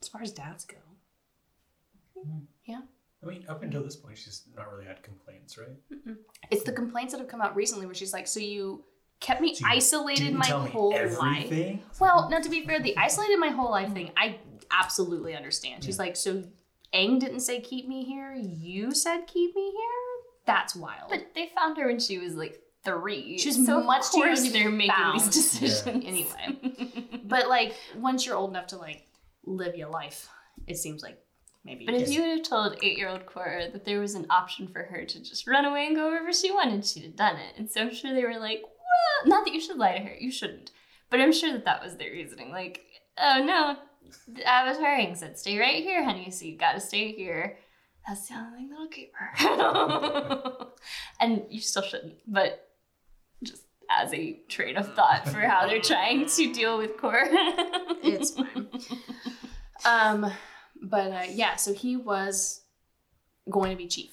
[0.00, 0.76] as far as dads go,
[2.18, 2.44] mm-hmm.
[2.64, 2.80] Yeah.
[3.22, 5.76] I mean, up until this point, she's not really had complaints, right?
[6.50, 8.82] It's the complaints that have come out recently where she's like, so you
[9.20, 11.78] kept me So isolated my whole life.
[12.00, 14.38] Well, now to be fair, the isolated my whole life thing, I
[14.72, 15.84] absolutely understand.
[15.84, 16.42] She's like, so
[16.92, 20.01] Aang didn't say keep me here, you said keep me here?
[20.46, 21.10] That's wild.
[21.10, 23.38] But they found her when she was like three.
[23.38, 25.20] She was so much of too young to they're be making bound.
[25.20, 26.04] these decisions.
[26.06, 27.20] Anyway.
[27.24, 29.06] but like once you're old enough to like
[29.44, 30.28] live your life,
[30.66, 31.18] it seems like
[31.64, 34.82] maybe But if just- you had told eight-year-old Korra that there was an option for
[34.82, 37.54] her to just run away and go wherever she wanted, she'd have done it.
[37.56, 40.14] And so I'm sure they were like, "Well, not that you should lie to her.
[40.18, 40.72] You shouldn't."
[41.08, 42.50] But I'm sure that that was their reasoning.
[42.50, 42.80] Like,
[43.18, 43.76] "Oh no,
[44.26, 46.30] the Avatar Aang said stay right here, honey.
[46.30, 47.58] So you got to stay here.
[48.06, 50.66] That's the only thing that'll keep her."
[51.20, 52.14] and you still shouldn't.
[52.26, 52.68] But
[53.42, 57.26] just as a train of thought for how they're trying to deal with Korra.
[58.02, 58.68] it's fine.
[59.84, 60.32] um,
[60.80, 62.62] but uh, yeah, so he was
[63.50, 64.12] going to be chief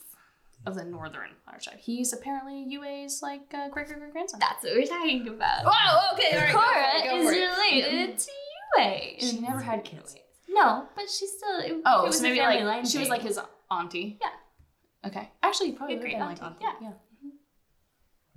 [0.65, 1.29] of the Northern
[1.61, 1.79] Tribe.
[1.79, 4.39] He's apparently Yue's like uh, great great great grandson.
[4.39, 5.65] That's what we're talking about.
[5.65, 6.09] Wow.
[6.13, 6.37] Okay.
[6.37, 6.55] Right.
[6.55, 8.31] Korra is related to
[8.77, 9.15] Yue.
[9.19, 10.15] She never had kids.
[10.47, 11.59] No, but she's still.
[11.59, 13.39] It, Oh, it was so maybe like line she was like his
[13.71, 14.19] auntie.
[14.21, 15.07] Yeah.
[15.09, 15.29] Okay.
[15.43, 16.85] Actually, probably A would great have been like auntie, auntie.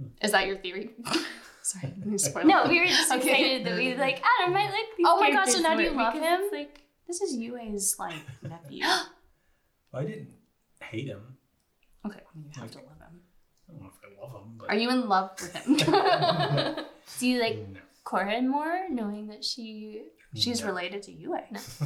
[0.00, 0.06] Yeah.
[0.22, 0.90] Is that your theory?
[1.62, 1.92] Sorry.
[2.34, 3.30] let No, we were just Okay.
[3.30, 5.90] excited that we like Adam might like these Oh my gosh, so now do you
[5.92, 6.40] love him?
[6.52, 8.84] Like, This is Yue's like nephew.
[9.94, 10.30] I didn't
[10.80, 11.36] hate him.
[12.06, 12.20] okay.
[12.20, 13.20] I you have to love him.
[13.68, 15.76] I don't know if I love him, but Are you in love with him?
[17.18, 17.80] do you like no.
[18.04, 20.02] Korra more, knowing that she?
[20.34, 20.68] She's No.
[20.68, 21.30] related to Yue.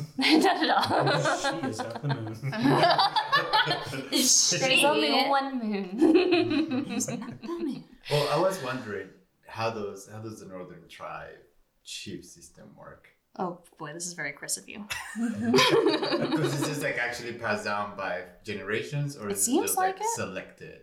[0.18, 0.84] Not at all.
[0.90, 2.36] Oh, she is not the moon.
[4.10, 7.46] There's only one mm-hmm.
[7.46, 7.84] moon.
[8.10, 9.08] Well, I was wondering
[9.48, 11.38] how those how does the northern tribe
[11.84, 13.08] chief system work?
[13.38, 14.86] Oh boy, this is very Chris of you.
[15.16, 19.76] Because it's just like actually passed down by generations, or It is seems it just
[19.76, 20.08] like like, it.
[20.14, 20.80] selected?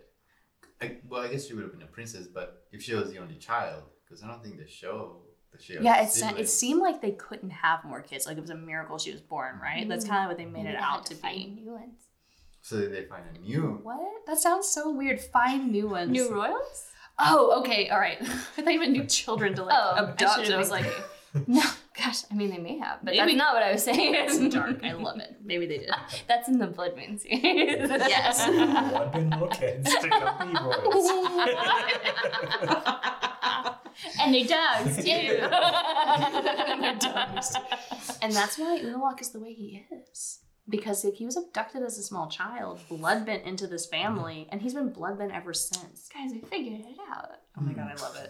[0.81, 3.19] I, well, I guess she would have been a princess, but if she was the
[3.19, 5.22] only child, because I don't think the show
[5.53, 8.27] that she Yeah, it, sa- it seemed like they couldn't have more kids.
[8.27, 9.87] Like it was a miracle she was born, right?
[9.87, 10.09] That's mm.
[10.09, 11.61] kind of what they made it out to find be.
[11.61, 12.03] new ones.
[12.61, 13.79] So they find a new?
[13.83, 14.25] What?
[14.25, 15.19] That sounds so weird.
[15.19, 16.11] Find new ones.
[16.11, 16.85] New royals?
[17.19, 18.17] Oh, okay, all right.
[18.21, 18.25] I
[18.61, 20.35] thought you meant new children to like Oh, I abduct.
[20.35, 20.85] should've I was like,
[21.47, 21.61] No,
[21.97, 23.17] gosh, I mean they may have, but Maybe.
[23.17, 24.13] that's not what I was saying.
[24.17, 24.83] it's dark.
[24.83, 25.37] I love it.
[25.43, 25.89] Maybe they did.
[26.27, 27.41] That's in the Blood Moon series.
[27.41, 28.45] Yes.
[28.45, 31.09] Blood and little kids to come be royals.
[34.23, 35.03] And their dogs too.
[36.81, 37.55] Their dogs.
[38.21, 40.39] And that's why Unalaq is the way he is.
[40.69, 44.61] Because if he was abducted as a small child, blood bent into this family, and
[44.61, 46.07] he's been blood bent ever since.
[46.13, 47.31] Guys, we figured it out.
[47.57, 48.29] Oh my god, I love it.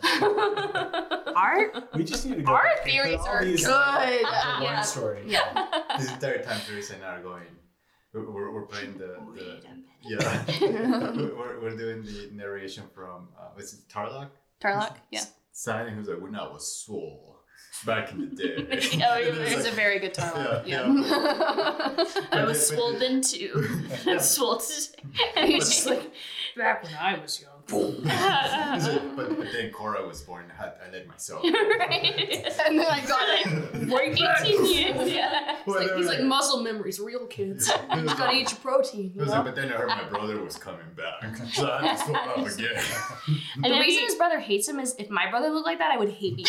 [1.35, 1.75] Art?
[1.93, 2.51] We just need to go.
[2.53, 3.71] Our back theories are these, good.
[3.71, 4.81] like, into one Yeah.
[4.81, 5.21] story.
[5.27, 5.67] Yeah.
[5.99, 7.43] This entire time, Teresa and I are going.
[8.13, 9.85] We're, we're, we're playing the, the Wait a minute.
[10.03, 11.33] yeah.
[11.37, 14.29] we're, we're doing the narration from uh, was it Tarrlok?
[14.61, 14.95] Tarrlok?
[15.11, 15.23] Yeah.
[15.53, 17.39] Signing who's like when I was swole
[17.85, 18.55] back in the day.
[18.59, 20.63] Oh, And yeah, it's it's a very good time.
[20.65, 21.03] Yeah, Yeah.
[22.31, 23.67] I was But- swole then too.
[24.05, 24.17] Yeah.
[24.17, 25.45] swole today.
[25.47, 26.11] He's just like,
[26.57, 27.52] back when I was young.
[28.75, 30.45] It's like, but, but then Korra was born.
[30.51, 31.43] I, had, I let myself.
[31.43, 32.43] right.
[32.65, 33.91] And then I got it.
[33.91, 35.57] Right 18 years, yeah.
[35.65, 37.71] He's like, he's like muscle memories, real kids.
[37.93, 39.11] You just gotta eat your protein.
[39.15, 39.31] You know?
[39.31, 42.37] like, but then I heard my brother was coming back, so I had to swap
[42.37, 42.83] up again.
[43.63, 45.91] And the reason we, his brother hates him is if my brother looked like that,
[45.91, 46.45] I would hate me.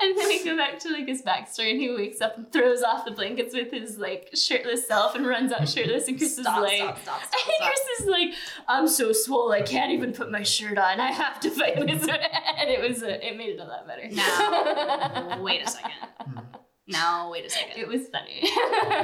[0.00, 2.82] and then we go back to like his backstory, and he wakes up and throws
[2.82, 6.06] off the blankets with his like shirtless self and runs out shirtless.
[6.06, 7.66] And Chris is like, stop, stop, stop, stop, and.
[7.66, 8.34] Chris is like,
[8.68, 11.00] I'm so swole I can't even put my shirt on.
[11.00, 12.02] I have to fight this.
[12.58, 14.08] and it was, uh, it made it a lot better.
[14.10, 15.92] Now, wait a second.
[16.28, 16.44] Mhm.
[16.88, 17.78] Now, wait a second.
[17.78, 18.48] It was funny.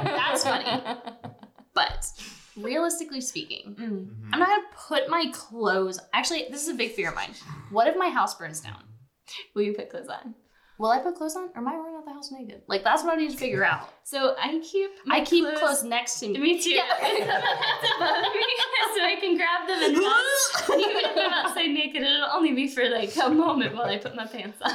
[0.03, 0.99] That's funny.
[1.73, 2.05] But
[2.55, 3.89] realistically speaking, Mm.
[4.07, 4.29] Mhm.
[4.31, 5.99] I'm not gonna put my clothes.
[6.13, 7.33] Actually, this is a big fear of mine.
[7.71, 8.83] What if my house burns down?
[9.55, 10.35] Will you put clothes on?
[10.79, 12.63] Will I put clothes on, or am I running out the house naked?
[12.67, 13.89] Like that's what I need to figure out.
[14.03, 16.39] So I keep my I keep clothes, next to me.
[16.39, 16.71] Me too.
[16.71, 16.83] Yeah.
[16.97, 17.13] above
[18.33, 18.41] me,
[18.95, 22.89] so I can grab them and even if I'm outside naked, it'll only be for
[22.89, 24.73] like a moment while I put my pants on.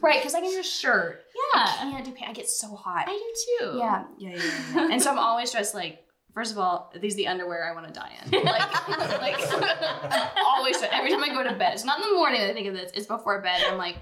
[0.00, 1.22] Right, because I can do a shirt.
[1.54, 2.30] I yeah, can't do pants.
[2.30, 3.04] I get so hot.
[3.08, 3.78] I do too.
[3.78, 4.52] Yeah, yeah, yeah, yeah.
[4.74, 4.88] yeah.
[4.92, 6.05] and so I'm always dressed like.
[6.36, 8.30] First of all, these are the underwear I want to die in.
[8.44, 8.88] Like,
[9.22, 11.72] like I'm always every time I go to bed.
[11.72, 12.92] It's not in the morning that I think of this.
[12.94, 13.62] It's before bed.
[13.62, 13.96] And I'm like,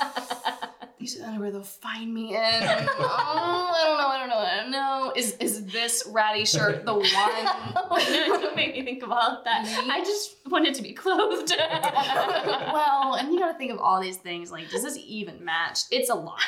[0.98, 2.40] these are the underwear they'll find me in.
[2.40, 4.06] Oh, I don't know.
[4.08, 4.38] I don't know.
[4.38, 5.12] I don't know.
[5.14, 7.04] Is is this ratty shirt the one?
[7.06, 9.66] Oh, no, don't make me think of all of that.
[9.90, 11.52] I just wanted to be clothed.
[11.54, 14.50] well, and you got to think of all these things.
[14.50, 15.80] Like, does this even match?
[15.90, 16.40] It's a lot.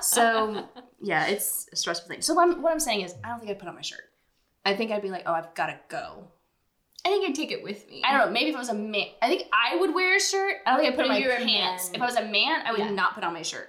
[0.00, 0.66] So
[1.02, 2.22] yeah, it's a stressful thing.
[2.22, 4.00] So what I'm, what I'm saying is, I don't think I'd put on my shirt.
[4.66, 6.24] I think I'd be like, oh, I've got to go.
[7.04, 8.02] I think I'd take it with me.
[8.04, 8.32] I don't know.
[8.32, 10.56] Maybe if I was a man, I think I would wear a shirt.
[10.66, 11.86] I don't think I'd put on But my pants.
[11.86, 11.94] man.
[11.94, 12.90] If I was a man, I would Yeah.
[12.90, 13.68] not put on my shirt.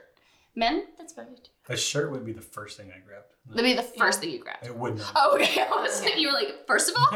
[0.56, 1.28] Men, That's fine.
[1.36, 1.52] too.
[1.70, 3.26] A shirt would be the first thing I grabbed.
[3.50, 4.22] that'd be the first Yeah.
[4.22, 4.66] thing you grabbed.
[4.66, 5.12] It would not.
[5.16, 5.62] Oh, okay.
[5.72, 7.14] I was, you were like, first of all,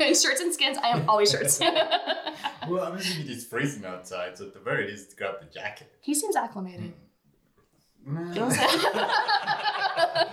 [0.00, 1.60] in shirts and skins, I am always shirts.
[1.60, 5.92] Well, I'm assuming it's freezing outside, so at the very least, grab the jacket.
[6.00, 6.80] he seems acclimated.
[6.80, 6.92] Mm.
[8.06, 8.66] Don't say-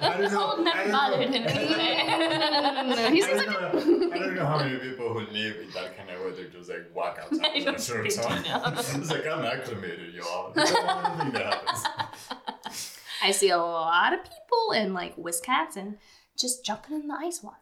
[0.03, 0.39] I don't know.
[0.55, 2.03] Cold never bothered him anyway.
[2.07, 6.09] no, I don't, know, I don't know how many people who live in that kind
[6.09, 8.43] of weather just like walk outside I with their shirts on.
[8.45, 10.51] it's like I'm acclimated, y'all.
[10.55, 12.97] That's the only thing that happens.
[13.23, 15.97] I see a lot of people in like Wisconsin
[16.37, 17.55] just jumping in the ice water.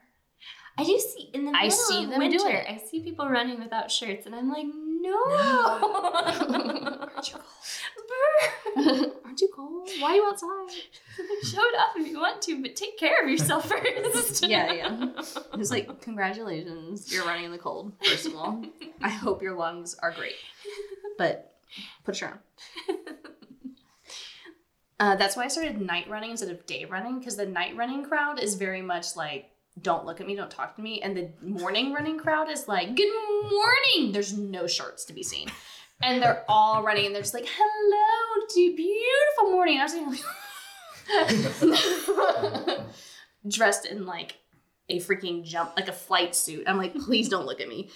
[0.78, 2.66] I do see in the I middle see of them do winter, it.
[2.70, 4.66] I see people running without shirts, and I'm like,
[5.00, 5.16] no.
[7.16, 7.38] Aren't you
[8.78, 9.12] cold?
[9.26, 9.90] Aren't you cold?
[10.00, 10.70] Why are you outside?
[11.44, 14.48] Show it off if you want to, but take care of yourself first.
[14.48, 15.10] Yeah, yeah.
[15.54, 18.64] It's like, congratulations, you're running in the cold, first of all.
[19.02, 20.36] I hope your lungs are great.
[21.18, 21.54] But
[22.04, 22.40] put a shirt on.
[25.02, 28.04] Uh, that's why I started night running instead of day running, because the night running
[28.04, 29.50] crowd is very much like,
[29.82, 31.02] don't look at me, don't talk to me.
[31.02, 33.12] And the morning running crowd is like, good
[33.44, 34.12] morning.
[34.12, 35.50] There's no shirts to be seen.
[36.02, 39.80] And they're all running and they're just like, hello, beautiful morning.
[39.80, 41.64] And I was
[42.64, 42.80] like,
[43.48, 44.38] dressed in like
[44.88, 46.64] a freaking jump, like a flight suit.
[46.68, 47.90] I'm like, please don't look at me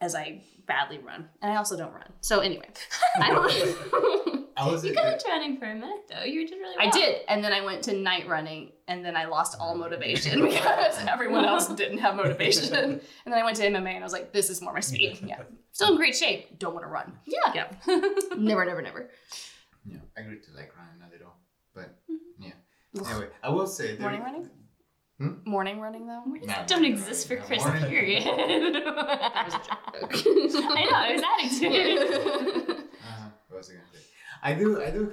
[0.00, 1.28] as I badly run.
[1.40, 2.12] And I also don't run.
[2.20, 2.68] So anyway,
[3.16, 4.48] I don't.
[4.56, 6.24] I was You kept running for a minute though.
[6.24, 6.86] You did really well.
[6.86, 10.42] I did, and then I went to night running, and then I lost all motivation
[10.46, 12.74] because everyone else didn't have motivation.
[12.74, 15.20] And then I went to MMA, and I was like, "This is more my speed."
[15.26, 15.42] Yeah,
[15.72, 16.58] still in great shape.
[16.58, 17.12] Don't want to run.
[17.24, 17.52] Yeah.
[17.54, 17.98] Yeah,
[18.36, 19.10] never, never, never.
[19.84, 21.34] Yeah, I agree to like running a little,
[21.74, 22.44] but mm-hmm.
[22.44, 23.10] yeah.
[23.10, 24.50] Anyway, I will say there, Morning running.
[25.22, 25.48] Hmm?
[25.48, 26.22] Morning running though.
[26.24, 28.24] Mornings Nah, don't nah, exist for nah, Chris, morning- period.
[28.24, 30.66] That was a joke.
[30.76, 32.78] I know, I was adding to it.
[33.06, 34.00] uh, what was I gonna say?
[34.42, 35.12] I do, I do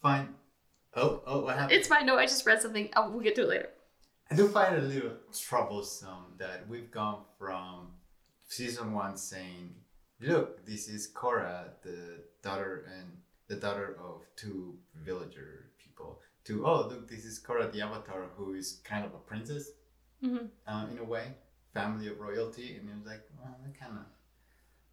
[0.00, 0.28] find.
[0.94, 1.72] Oh, oh, what happened?
[1.76, 2.06] it's fine.
[2.06, 2.88] No, I just read something.
[2.96, 3.68] Oh, we'll get to it later.
[4.30, 7.88] I do find it a little troublesome that we've gone from
[8.46, 9.74] season one saying,
[10.20, 13.08] "Look, this is Korra, the daughter and
[13.48, 18.54] the daughter of two villager people," to "Oh, look, this is Korra, the Avatar, who
[18.54, 19.70] is kind of a princess
[20.22, 20.48] Mhm.
[20.66, 21.34] uh, in a way,
[21.72, 24.04] family of royalty," and it was like, well, that kind of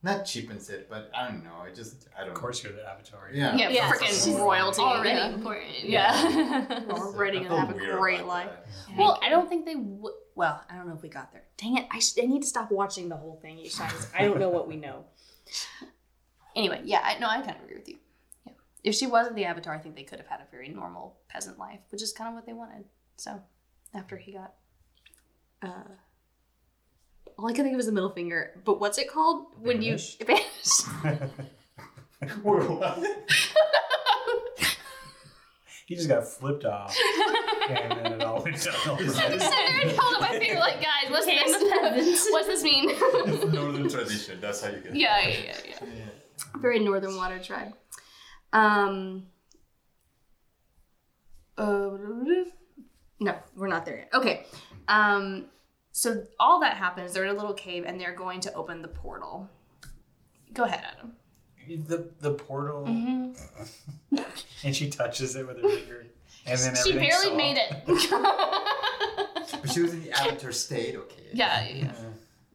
[0.03, 1.55] not cheapens it, but I don't know.
[1.67, 2.29] I just, I don't.
[2.29, 3.31] Of course, you're the Avatar.
[3.33, 3.55] Yeah.
[3.55, 4.81] Yeah, Yeah, freaking she's royalty.
[4.81, 5.29] Already yeah.
[5.33, 5.73] important.
[5.83, 6.29] Yeah.
[6.29, 6.81] Yeah.
[6.91, 8.51] Already I gonna have a great life.
[8.87, 8.97] that.
[8.99, 10.13] Well, I don't think they would.
[10.35, 11.43] Well, I don't know if we got there.
[11.57, 11.87] Dang it!
[11.89, 13.89] I, sh- I need to stop watching the whole thing each time.
[13.89, 15.05] 'cause I don't know what we know.
[16.55, 17.97] Anyway, yeah, I no, I kind of agree with you.
[18.86, 21.17] Yeah, if she wasn't the Avatar, I think they could have had a very normal
[21.27, 22.86] peasant life, which is kind of what they wanted.
[23.17, 23.41] So,
[23.93, 24.53] after he got,
[25.61, 25.83] uh,
[27.38, 28.51] all I can think of is the middle finger.
[28.63, 30.86] But what's it called when you Banished.
[35.86, 36.95] he just got flipped off,
[37.69, 38.95] and then it all went downhill.
[38.95, 42.27] I just sat there and held up my finger like, guys, what's this?
[42.31, 42.88] what's this mean?
[43.51, 44.39] Northern tradition.
[44.39, 44.95] That's how you get.
[44.95, 45.75] yeah, yeah, yeah, yeah.
[45.81, 46.05] Yeah.
[46.61, 47.73] very northern water tribe.
[48.55, 49.27] Um.
[51.57, 51.91] Uh,
[53.19, 54.09] no, we're not there yet.
[54.13, 54.45] Okay.
[54.87, 55.45] Um.
[55.91, 57.13] So all that happens.
[57.13, 59.49] They're in a little cave, and they're going to open the portal.
[60.53, 61.13] Go ahead, Adam.
[61.87, 64.17] The the portal, Mm-hmm.
[64.63, 66.05] and she touches it with her finger,
[66.45, 67.35] and then She barely soft.
[67.35, 67.71] made it.
[69.61, 71.23] But she was in the Avatar state, okay.
[71.33, 71.91] Yeah, yeah,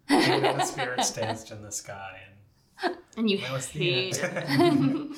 [0.09, 0.17] yeah.
[0.17, 2.21] And then the spirits danced in the sky,
[2.83, 5.13] and And you that the hate end.
[5.13, 5.17] it.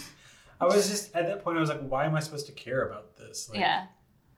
[0.63, 1.57] I was just at that point.
[1.57, 3.49] I was like, why am I supposed to care about this?
[3.51, 3.87] Like, yeah.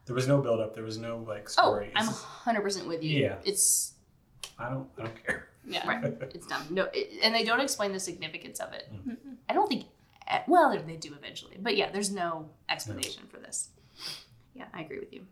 [0.06, 0.74] There was no build up.
[0.74, 1.92] There was no like story.
[1.96, 2.52] Oh, story.
[2.54, 3.20] I'm 100% with you.
[3.22, 3.36] Yeah.
[3.44, 3.92] It's
[4.58, 4.88] I don't.
[4.98, 5.48] I don't care.
[5.66, 5.86] Yeah.
[5.88, 6.04] Right.
[6.34, 6.66] it's dumb.
[6.70, 8.88] No, it, and they don't explain the significance of it.
[8.92, 9.16] Mm.
[9.48, 9.84] I don't think.
[10.28, 13.68] eh, Well, they- they do eventually, but yeah, there's no explanation for this.
[14.54, 15.26] Yeah, I agree with you.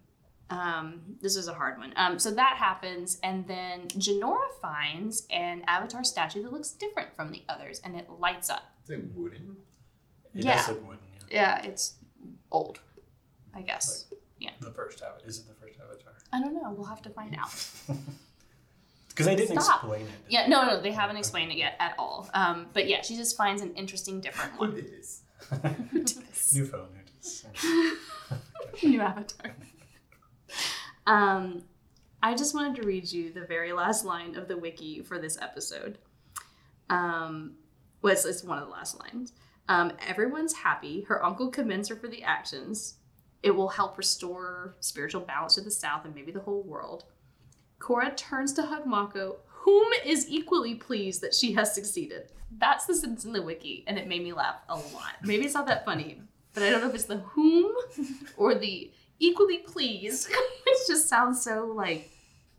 [0.51, 1.93] Um, this is a hard one.
[1.97, 7.31] Um, so that happens, and then Jinora finds an Avatar statue that looks different from
[7.31, 8.63] the others, and it lights up.
[8.81, 9.57] It's like wooden.
[10.35, 10.57] It Yeah.
[10.57, 10.99] does look wooden.
[11.31, 11.61] Yeah.
[11.61, 11.95] Yeah, it's
[12.51, 12.81] old,
[13.55, 14.07] I guess.
[14.39, 14.51] Yeah.
[14.61, 15.29] The first avatar.
[15.29, 16.13] Is it the first avatar?
[16.33, 16.73] I don't know.
[16.77, 17.53] We'll have to find out.
[19.09, 19.83] Because they didn't Stop.
[19.85, 20.13] explain it.
[20.31, 22.31] Yeah, no, no, they haven't explained it yet at all.
[22.33, 24.75] Um, but yeah, she just finds an interesting, different one.
[24.75, 25.21] this?
[26.55, 26.89] New phone.
[28.81, 29.55] who New avatar.
[31.07, 31.63] Um,
[32.23, 35.37] I just wanted to read you the very last line of the wiki for this
[35.43, 35.99] episode.
[36.89, 37.57] Um,
[38.01, 39.35] well, it's, it's one of the last lines.
[39.69, 41.03] Um, everyone's happy.
[41.03, 42.97] Her uncle commends her for the actions.
[43.43, 47.05] It will help restore spiritual balance to the South and maybe the whole world.
[47.81, 52.29] Korra turns to hug Mako, whom is equally pleased that she has succeeded.
[52.59, 55.15] That's the sentence in the wiki, and it made me laugh a lot.
[55.23, 56.21] Maybe it's not that funny,
[56.55, 57.75] but I don't know if it's the whom
[58.37, 60.29] or the equally pleased,
[60.67, 62.11] which just sounds so like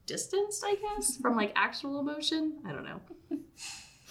[0.05, 2.59] distanced, I guess, from like actual emotion.
[2.65, 2.99] I don't know.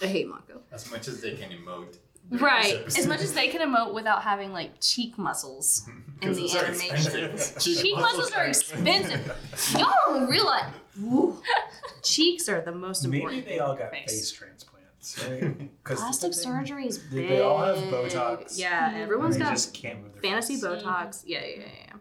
[0.01, 0.61] I hate Mako.
[0.71, 1.97] As much as they can emote.
[2.31, 2.83] Right.
[2.97, 5.87] As much as they can emote without having like cheek muscles
[6.21, 6.95] in the those are animation.
[7.25, 7.61] expensive.
[7.61, 9.31] Cheek muscles are expensive.
[9.77, 10.71] Y'all don't realize.
[11.01, 11.41] Ooh.
[12.03, 13.41] Cheeks are the most important.
[13.45, 14.09] Maybe they all in got face.
[14.11, 15.27] face transplants.
[15.27, 15.69] Right?
[15.83, 17.29] 'Cause Plastic they- surgery is they- big.
[17.29, 18.57] they all have Botox.
[18.57, 20.63] Yeah, everyone's got just can't move fantasy face.
[20.63, 21.23] Botox.
[21.25, 21.95] Yeah, yeah, yeah,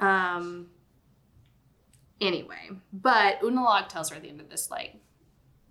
[0.00, 0.34] yeah.
[0.36, 0.68] Um.
[2.20, 4.96] Anyway, but Unalaq tells her at the end of this, like,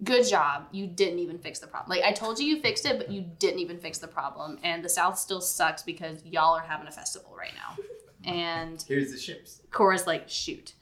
[0.03, 0.67] good job.
[0.71, 1.97] You didn't even fix the problem.
[1.97, 4.59] Like, I told you you fixed it, but you didn't even fix the problem.
[4.63, 7.83] And the South still sucks because y'all are having a festival right now.
[8.29, 9.61] And Here's the ships.
[9.71, 10.73] Korra's like, shoot.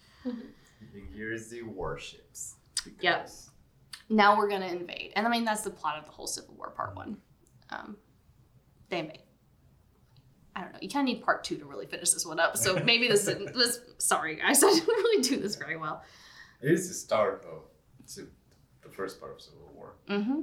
[1.16, 2.56] Here's the warships.
[3.02, 3.30] Yep.
[4.10, 5.12] Now we're gonna invade.
[5.16, 7.18] And I mean, that's the plot of the whole Civil War Part One.
[7.70, 7.98] Um,
[8.90, 9.20] they invade.
[10.56, 10.80] I don't know.
[10.82, 12.58] You kind of need part two to really finish this one up.
[12.58, 13.54] So maybe this isn't.
[13.54, 14.64] This, sorry, guys.
[14.64, 16.04] I didn't really do this very well.
[16.62, 17.64] It is the start of
[18.06, 18.32] Civ- the
[18.98, 19.94] first part of Civil War.
[20.10, 20.42] Mm-hmm.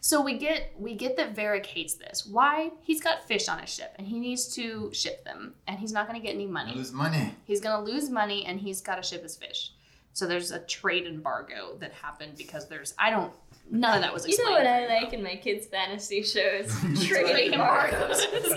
[0.00, 2.26] So we get we get that Varrick hates this.
[2.26, 2.70] Why?
[2.82, 6.06] He's got fish on his ship and he needs to ship them, and he's not
[6.08, 6.74] going to get any money.
[6.74, 7.34] lose money.
[7.44, 9.72] He's going to lose money, and he's got to ship his fish.
[10.12, 13.32] So there's a trade embargo that happened because there's I don't
[13.70, 14.48] none of that was explained.
[14.48, 16.72] You know what I like in my kids' fantasy shows?
[17.06, 18.24] trade Trading embargoes.
[18.24, 18.54] embargoes.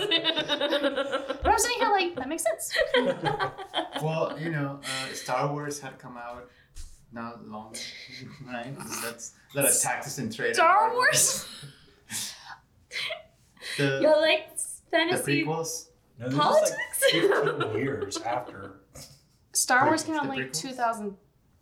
[1.42, 2.72] But I'm sitting here like that makes sense.
[4.02, 6.48] Well, you know, uh, Star Wars had come out
[7.12, 7.74] not long,
[8.46, 8.74] right?
[9.02, 10.54] That's that attacked us and trade.
[10.54, 11.46] Star Wars.
[13.78, 15.86] the, Y'all like the fantasy prequels.
[16.18, 16.72] No, this politics?
[17.14, 18.72] is like 15 years after
[19.52, 20.60] Star Wars came out in the like prequels?
[20.62, 21.16] 2000,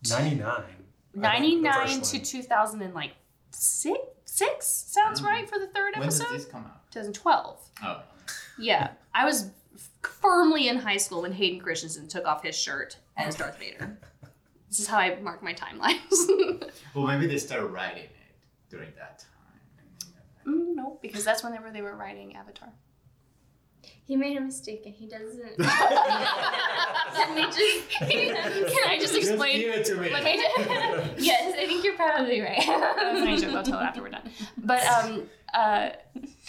[0.09, 0.63] 99.
[1.15, 2.19] 99 to two.
[2.25, 3.15] 2006.
[3.53, 5.25] Six six sounds Mm.
[5.27, 6.33] right for the third When did episode.
[6.33, 6.91] this come out?
[6.93, 7.59] 2012.
[7.85, 8.03] Oh,
[8.59, 9.51] Yeah, I was
[10.03, 13.99] firmly in high school when Hayden Christensen took off his shirt as Darth Vader.
[14.71, 16.71] This is how I mark my timelines.
[16.95, 18.11] well, maybe they started writing it
[18.71, 20.55] during that time.
[20.55, 22.69] mm, no, because that's whenever they were writing Avatar.
[24.05, 25.57] He made a mistake and he doesn't.
[25.59, 27.91] Can we just?
[27.99, 29.61] Can I just explain?
[29.61, 30.11] give it to me.
[30.13, 30.37] Let me.
[31.19, 32.65] yes, I think you're probably right.
[32.65, 33.55] That was my joke.
[33.55, 34.31] I'll tell it after we're done.
[34.59, 35.91] But um, uh,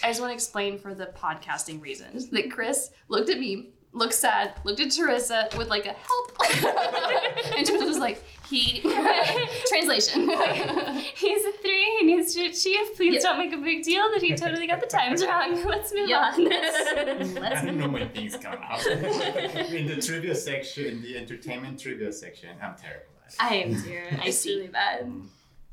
[0.04, 4.14] I just want to explain for the podcasting reasons that Chris looked at me, looked
[4.14, 6.38] sad, looked at Teresa with like a help,
[7.58, 8.82] and Teresa was like, "He."
[9.68, 10.30] Translation.
[11.16, 11.98] He's a three.
[12.00, 12.96] He needs to achieve.
[12.96, 13.20] Please Yeah.
[13.22, 15.64] don't make a big deal that he totally got the times wrong.
[15.66, 16.32] Let's move Yeah.
[16.34, 16.44] on.
[16.46, 18.86] Let's I don't know when things come out.
[18.86, 23.38] in the trivia section, in the entertainment trivia section, I'm terrible at it.
[23.40, 24.00] I am too.
[24.22, 24.56] I It's see.
[24.56, 25.06] really bad.
[25.06, 25.28] Mm.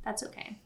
[0.04, 0.58] That's okay.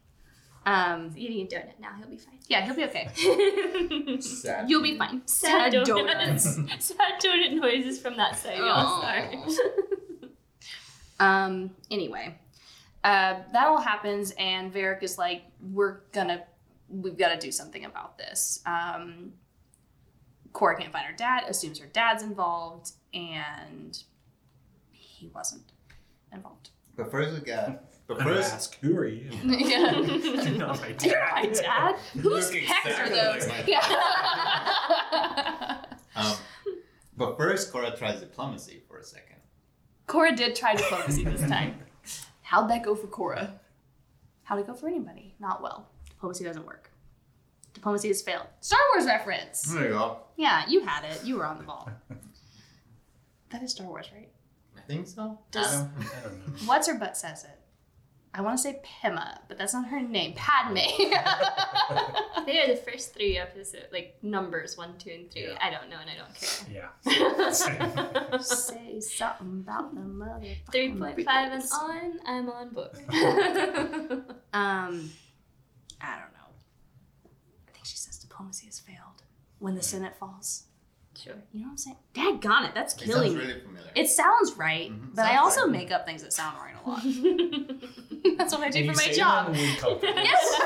[0.65, 1.91] Um, He's eating a donut now.
[1.99, 2.39] He'll be fine.
[2.49, 3.09] yeah, he'll be okay.
[4.21, 4.71] Sad.
[4.71, 5.23] You'll be fine.
[5.27, 6.45] Sad Sad donuts.
[6.79, 8.69] Sad donut noises from that side, y'all.
[8.69, 9.03] Oh.
[9.03, 9.39] Sorry.
[11.21, 12.37] Um, anyway,
[13.05, 16.43] uh, that all happens, and Varrick is like, we're gonna,
[16.89, 18.61] we've got to do something about this.
[18.67, 19.35] Um,
[20.53, 24.03] Korra can't find her dad, assumes her dad's involved, and
[24.91, 25.71] he wasn't
[26.33, 26.71] involved.
[26.97, 27.85] But first we got.
[28.19, 29.31] But I'm first, ask, who are you?
[29.45, 29.93] yeah.
[30.01, 31.05] You're not my dad.
[31.05, 31.97] You're my dad?
[32.21, 33.49] Whose Look pecs are those?
[33.49, 33.83] like yeah.
[36.17, 36.35] um,
[37.17, 39.37] but first Korra tries diplomacy for a second.
[40.09, 41.77] Korra did try diplomacy this time.
[42.43, 43.53] How'd that go for Korra?
[44.45, 45.35] How'd it go for anybody?
[45.41, 45.89] Not well.
[46.09, 46.91] Diplomacy doesn't work.
[47.75, 48.47] Diplomacy has failed.
[48.61, 49.63] Star Wars reference.
[49.63, 50.19] There you go.
[50.37, 51.23] Yeah, you had it.
[51.25, 51.89] You were on the ball.
[53.51, 54.29] That is Star Wars, right?
[54.77, 55.39] I think so.
[55.51, 56.55] Does- I don't- I don't know.
[56.67, 57.59] What's her butt says it?
[58.35, 60.35] I want to say Pema, but that's not her name.
[60.35, 60.79] Padme.
[62.47, 65.43] They are the first three episodes, like numbers one, two, and three.
[65.43, 65.59] Yeah.
[65.61, 66.91] I don't know and I don't care.
[67.05, 68.39] Yeah.
[68.41, 70.47] say something about the mother.
[70.73, 72.91] 3.5 and on, I'm on board.
[74.55, 75.11] Um,
[76.01, 76.51] I don't know.
[77.69, 79.23] I think she says diplomacy has failed
[79.61, 80.65] when the Senate falls.
[81.23, 81.35] Sure.
[81.53, 81.97] You know what I'm saying?
[82.15, 83.49] Daggone it, that's It killing sounds me.
[83.51, 83.91] really familiar.
[83.95, 85.71] It sounds right, Mhm, but I also right.
[85.71, 87.03] make up things that sound right a lot.
[88.39, 89.47] That's what I do And for you my say job.
[89.47, 90.21] that with confidence.
[90.25, 90.61] Yes.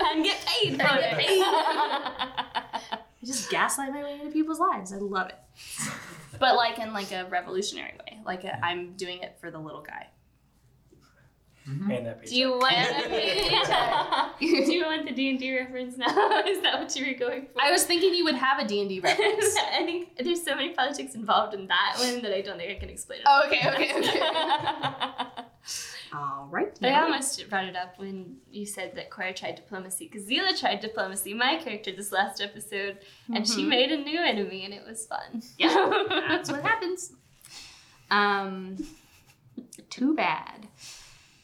[0.14, 1.18] and get paid for And get it.
[1.18, 1.42] paid.
[1.44, 4.92] I just gaslight my way into people's lives.
[4.92, 5.38] I love it.
[6.38, 8.18] But like in like a revolutionary way.
[8.26, 10.08] Like a, I'm doing it for the little guy.
[11.64, 14.38] And that Do you want?
[14.40, 16.06] Do you want the D and D reference now?
[16.46, 17.60] Is that what you were going for?
[17.62, 19.56] I was thinking you would have a D&D reference.
[19.72, 22.80] I think there's so many politics involved in that one that I don't think I
[22.80, 23.26] can explain it.
[23.28, 25.44] Oh, okay, okay, okay.
[26.14, 26.76] All right.
[26.80, 30.58] But I almost brought it up when you said that Korra tried diplomacy because Zila
[30.58, 32.98] tried diplomacy, my character, this last episode,
[33.32, 33.68] and she Mhm.
[33.68, 35.42] made a new enemy, and it was fun.
[35.58, 37.12] Yeah, that's what happens.
[38.10, 38.76] Um,
[39.88, 40.61] too bad.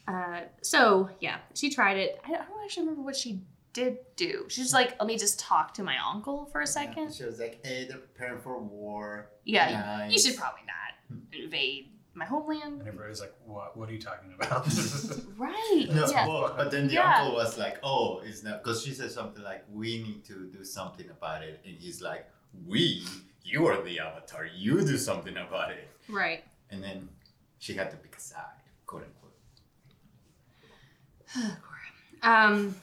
[0.08, 2.18] Uh, so yeah, she tried it.
[2.24, 3.42] I don't actually remember what she
[3.74, 4.46] did do.
[4.48, 7.38] She was like, "Let me just talk to my uncle for a second." She was
[7.38, 9.30] like, "Hey, they're preparing for war.
[9.44, 10.12] Yeah, Nice.
[10.12, 12.80] you should probably not invade my homeland.
[12.80, 14.66] And everybody's like, what, what are you talking about?
[15.38, 15.86] Right.
[15.88, 16.26] No, yeah.
[16.26, 17.18] well, but then the Yeah.
[17.20, 20.64] uncle was like, "Oh, it's not," because she said something like, "We need to do
[20.64, 22.26] something about it," and he's like,
[22.66, 23.04] "We,
[23.44, 24.46] you are the avatar.
[24.46, 26.42] You do something about it." Right.
[26.70, 27.08] And then
[27.58, 28.57] she had to pick a side, quote unquote.
[32.20, 32.74] Um,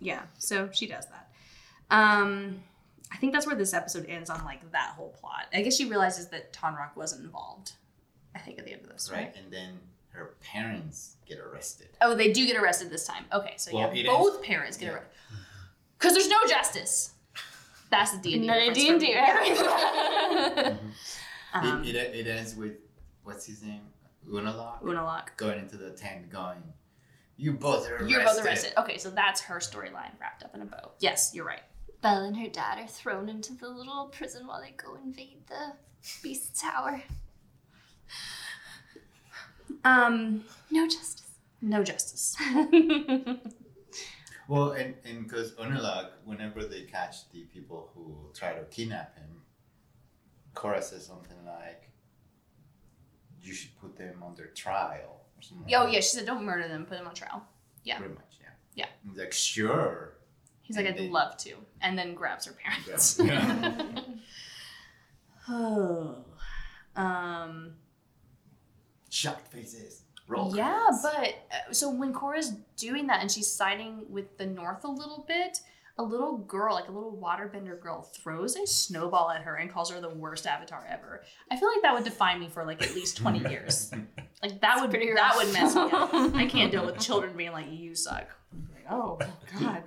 [0.00, 1.28] yeah, so she does that.
[1.88, 2.60] Um,
[3.12, 5.44] I think that's where this episode ends on like that whole plot.
[5.54, 7.74] I guess she realizes that Tonraq wasn't involved.
[8.34, 9.18] I think at the end of this, right?
[9.26, 9.78] Right, and then
[10.08, 11.90] her parents get arrested.
[12.00, 13.24] Oh, they do get arrested this time.
[13.32, 14.92] Okay, so Well, yeah, it both parents get yeah.
[14.94, 15.10] arrested
[15.98, 17.12] because there's no justice.
[17.90, 18.48] That's the D and D.
[18.48, 20.76] Another D and D.
[21.54, 22.72] Um, it, it, it ends with
[23.24, 23.82] what's his name,
[24.26, 25.36] Unalaq, Unalaq.
[25.36, 26.62] going into the tent, going,
[27.36, 28.72] "You both are arrested." You're both arrested.
[28.78, 30.92] Okay, so that's her storyline wrapped up in a bow.
[31.00, 31.62] Yes, you're right.
[32.00, 35.74] Belle and her dad are thrown into the little prison while they go invade the
[36.22, 37.02] Beast Tower.
[39.84, 41.30] Um, No justice.
[41.60, 42.36] no justice.
[44.48, 49.40] Well, and and because Unalaq, whenever they catch the people who try to kidnap him,
[50.52, 51.88] Korra says something like,
[53.40, 56.98] "You should put them under trial." Or Oh yeah, she said don't murder them, put
[56.98, 57.42] them on trial.
[57.84, 57.98] yeah.
[57.98, 58.48] Pretty much, yeah.
[58.74, 58.86] Yeah.
[59.08, 60.14] He's like, "Sure."
[60.62, 63.18] He's like, And I'd love to, and then grabs her parents.
[63.24, 64.00] Yeah.
[65.48, 66.16] oh,
[66.96, 67.72] um,
[69.10, 70.02] Shocked faces.
[70.28, 70.54] Roll.
[70.56, 71.02] yeah, credits.
[71.02, 75.24] but uh, so when Korra's doing that and she's siding with the North a little
[75.28, 75.58] bit,
[75.98, 79.90] a little girl, like a little waterbender girl, throws a snowball at her and calls
[79.90, 81.22] her the worst avatar ever.
[81.50, 83.92] I feel like that would define me for like at least twenty years.
[84.42, 85.36] Like that would pretty that rough.
[85.36, 86.14] would mess me up.
[86.34, 88.26] I can't deal with children being like, "You suck."
[88.74, 89.18] Like, oh
[89.60, 89.82] God.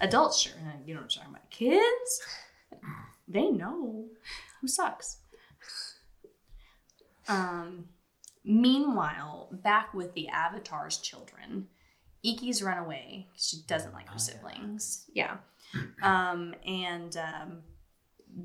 [0.00, 0.52] Adults, sure.
[0.86, 1.50] You know what I'm talking about.
[1.50, 2.20] Kids,
[3.26, 4.06] they know
[4.60, 5.18] who sucks.
[7.28, 7.86] Um.
[8.44, 11.66] Meanwhile, back with the Avatar's children,
[12.24, 13.28] Iki's run away.
[13.36, 15.04] She doesn't like her Oh, siblings.
[15.12, 15.36] Yeah.
[16.02, 17.58] Um, and um,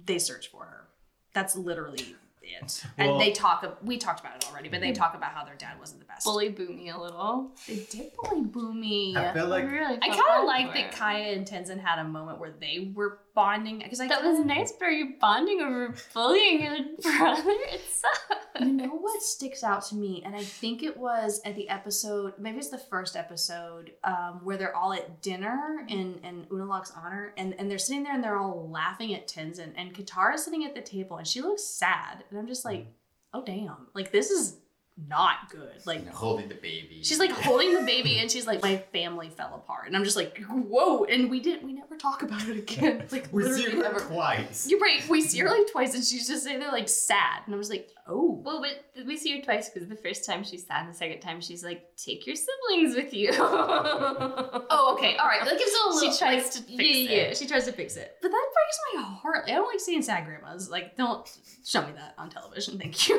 [0.06, 0.88] they search for her.
[1.34, 2.84] That's literally it.
[2.98, 3.80] Well- and they talk.
[3.84, 6.26] We talked about it already, but they talk about how their dad wasn't the best.
[6.26, 7.52] Bully Bumi a little.
[7.68, 9.16] They did bully Bumi.
[9.16, 10.92] I feel like really I kind of like that.
[10.92, 14.72] Kya and Tenzin had a moment where they were bonding because I That was nice,
[14.72, 17.44] but are you bonding over bullying your brother?
[17.48, 18.20] It sucks.
[18.60, 22.34] You know what sticks out to me, and I think it was at the episode,
[22.38, 27.34] maybe it's the first episode, um, where they're all at dinner in in Unalaq's honor,
[27.38, 30.76] and and they're sitting there and they're all laughing at Tenzin, and Katara's sitting at
[30.76, 32.88] the table and she looks sad, and I'm just like,
[33.34, 34.58] oh damn, like this is
[34.96, 36.06] not good, like.
[36.06, 37.00] you holding the baby.
[37.02, 39.88] She's like holding the baby and she's like, my family fell apart.
[39.88, 41.04] And I'm just like, whoa.
[41.06, 43.08] And we didn't, we never talk about it again.
[43.12, 44.00] Like, we literally see her never.
[44.00, 44.68] twice.
[44.68, 45.08] You're right.
[45.08, 47.42] We see her like twice and she's just sitting there like sad.
[47.46, 48.42] And I was like, oh.
[48.44, 51.22] Well, but we see her twice because the first time she's sad, and the second
[51.22, 55.16] time she's like, "Take your siblings with you." Oh, okay.
[55.16, 55.44] All right.
[55.44, 56.12] That gives it a little.
[56.12, 57.22] She tries like, to fix yeah, yeah, yeah.
[57.30, 57.38] it.
[57.38, 58.18] She tries to fix it.
[58.22, 59.46] But that breaks my heart.
[59.48, 60.70] I don't like seeing sad grandmas.
[60.70, 61.30] Like, don't
[61.66, 62.78] show me that on television.
[62.78, 63.18] Thank you.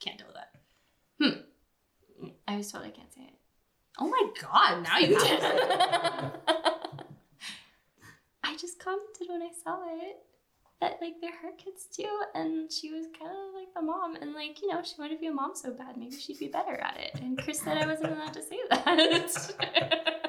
[0.00, 0.33] Can't do with
[1.30, 1.44] that.
[2.48, 3.34] I was told I can't say it.
[3.98, 4.82] Oh my god!
[4.82, 6.32] Now you to.
[8.42, 10.16] I just commented when I saw it
[10.80, 14.34] that like they're her kids too, and she was kind of like the mom, and
[14.34, 16.74] like you know she wanted to be a mom so bad, maybe she'd be better
[16.74, 17.20] at it.
[17.22, 19.54] And Chris said I wasn't allowed to say that.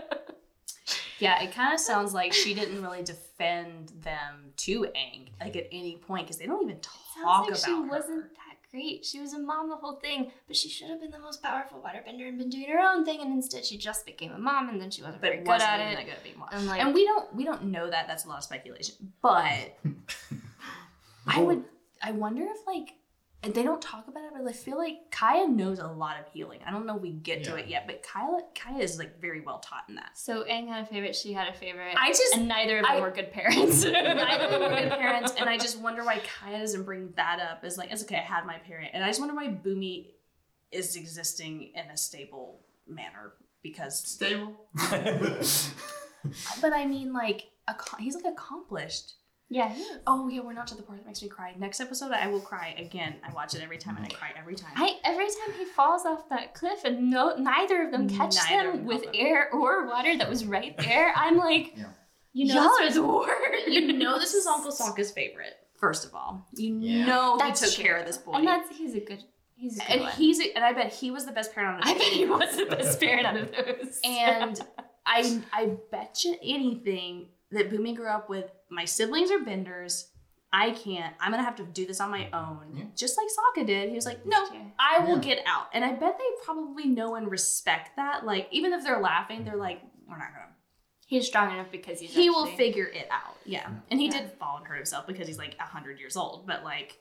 [1.18, 5.68] Yeah, it kind of sounds like she didn't really defend them to Aang like at
[5.72, 7.88] any point because they don't even talk Sounds like about she her.
[7.88, 8.45] wasn't that
[8.76, 9.06] great.
[9.06, 11.80] She was a mom the whole thing, but she should have been the most powerful
[11.86, 14.80] waterbender and been doing her own thing, and instead she just became a mom, and
[14.82, 15.96] then she wasn't but very good wasn't at even it.
[15.96, 16.50] that good at being mom.
[16.52, 18.08] And like, And we don't we don't know that.
[18.08, 18.96] That's a lot of speculation.
[19.22, 19.78] But
[21.28, 21.64] I would
[22.04, 22.94] I wonder if like
[23.46, 26.26] and they don't talk about it, but I feel like Kya knows a lot of
[26.34, 26.60] healing.
[26.68, 29.40] I don't know if we get to it yet, but Kya Kya is like very
[29.42, 30.18] well taught in that.
[30.18, 32.92] so Aang had a favorite, she had a favorite, I just and neither of them
[32.98, 33.86] I- were good parents.
[33.86, 37.40] neither of them were good parents, and I just wonder why Kya doesn't bring that
[37.40, 38.18] up as like it's okay.
[38.18, 40.08] I had my parent, and I just wonder why Bumi
[40.72, 44.00] is existing in a stable manner because.
[44.04, 44.56] Stable.
[46.60, 49.14] But I mean, like, ac- he's like accomplished.
[49.50, 50.00] Yeah, he is.
[50.08, 51.54] Oh yeah, we're not to the part that makes me cry.
[51.58, 53.16] Next episode, I will cry again.
[53.24, 54.72] I watch it every time, and I cry every time.
[54.76, 58.72] I every time he falls off that cliff and no neither of them catch Neither
[58.72, 59.26] them them with help him.
[59.28, 61.86] air or water that was right there, I'm like, Yeah.
[62.34, 63.32] you y'all are the worst.
[63.68, 65.54] you know this is Uncle Sokka's favorite.
[65.76, 67.06] First of all, you Yeah.
[67.06, 67.84] know That's he took true.
[67.86, 69.24] care of this boy, and that's he's a good
[69.56, 70.12] he's a good and one.
[70.14, 72.58] he's a, and I bet he was the best parent on I bet he was
[72.58, 74.00] the best parent out of those.
[74.04, 74.60] And
[75.06, 78.52] I I bet you anything that Bumi grew up with.
[78.70, 80.10] My siblings are benders.
[80.54, 81.14] I can't.
[81.20, 82.74] I'm gonna have to do this on my own.
[82.76, 82.84] Yeah.
[82.96, 83.90] Just like Sokka did.
[83.90, 84.48] He was like, no,
[84.80, 85.36] I will Yeah.
[85.36, 85.68] get out.
[85.74, 88.26] And I bet they probably know and respect that.
[88.26, 90.46] Like, even if they're laughing, they're like, we're not gonna.
[91.08, 93.36] he's strong enough because he's He will figure it out.
[93.46, 93.68] Yeah.
[93.92, 94.22] And he Yeah.
[94.22, 96.48] did fall and hurt himself because he's like hundred years old.
[96.48, 96.98] But like,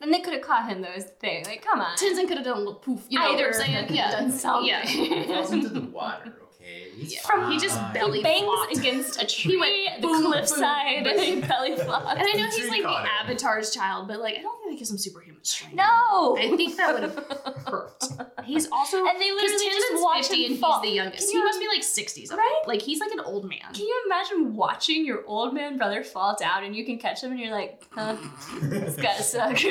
[0.00, 1.44] Then they could have caught him those thing.
[1.44, 1.96] Like, come on.
[1.96, 3.04] Tenzin could have done a little poof.
[3.08, 3.86] You know Either what I'm saying?
[3.88, 4.10] could Yeah.
[4.10, 4.68] have done something.
[4.68, 4.82] Yeah.
[4.84, 6.34] He falls into the water,
[6.68, 6.90] okay?
[6.96, 7.20] He's Yeah.
[7.22, 7.52] fine.
[7.52, 8.76] He just belly He bangs flopped.
[8.76, 11.12] against a tree, went the boom, boom, cliffside, boom.
[11.14, 12.18] and he belly flopped.
[12.18, 13.06] And I know The he's like the him.
[13.20, 15.76] Avatar's child, but like I don't think that gives him superhuman strength.
[15.76, 17.14] No, I think that would have
[17.66, 18.02] hurt.
[18.44, 20.80] He's also And they because literally just Tenzin's watch 50 him and fall.
[20.80, 21.30] he's the youngest.
[21.30, 22.38] Can He must be like 60s, right?
[22.38, 22.62] Right?
[22.66, 23.58] Like he's like an old man.
[23.74, 27.30] Can you imagine watching your old man brother fall down and you can catch him
[27.32, 28.16] and you're like, huh,
[28.62, 29.50] this gotta suck.
[29.50, 29.62] Like,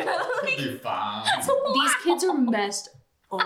[0.60, 1.26] You're fine.
[1.74, 2.90] These kids are messed
[3.32, 3.42] up.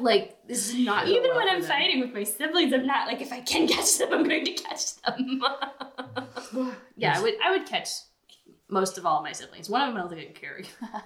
[0.00, 1.68] Like this is not Even well when I'm them.
[1.70, 4.52] fighting with my siblings, I'm not like, if I can catch them, I'm going to
[4.52, 5.42] catch them.
[6.96, 7.88] Yeah, I would I would catch
[8.68, 9.70] most of all my siblings.
[9.70, 10.64] One of them I don't think I can carry.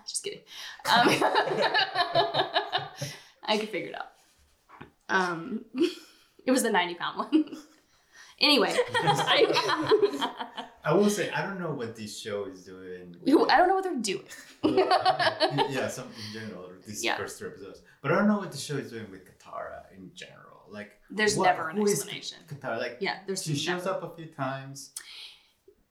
[0.08, 0.40] Just kidding.
[0.86, 1.08] Um,
[3.46, 4.10] I could figure it out.
[5.08, 5.64] Um,
[6.46, 7.56] it was the 90 pound one.
[8.40, 10.30] anyway, I,
[10.84, 13.16] I will say I don't know what this show is doing.
[13.50, 14.24] I don't know what they're doing.
[14.64, 17.16] yeah, some in general, these Yeah.
[17.16, 17.82] first three episodes.
[18.02, 19.24] But I don't know what the show is doing with
[19.54, 20.66] Katara in general.
[20.70, 22.38] Like, There's what- never an explanation.
[22.48, 24.92] Katara, like, Yeah, there's she shows never- up a few times.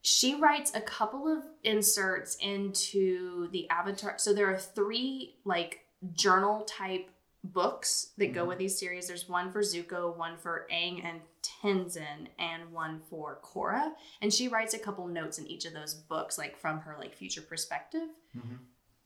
[0.06, 6.66] she writes a couple of inserts into the avatar so there are three like journal
[6.66, 7.10] type
[7.46, 8.48] books that go Mhm.
[8.50, 13.40] with these series there's one for zuko one for aang and tenzin and one for
[13.42, 16.98] korra and she writes a couple notes in each of those books like from her
[17.00, 18.58] like future perspective Mhm.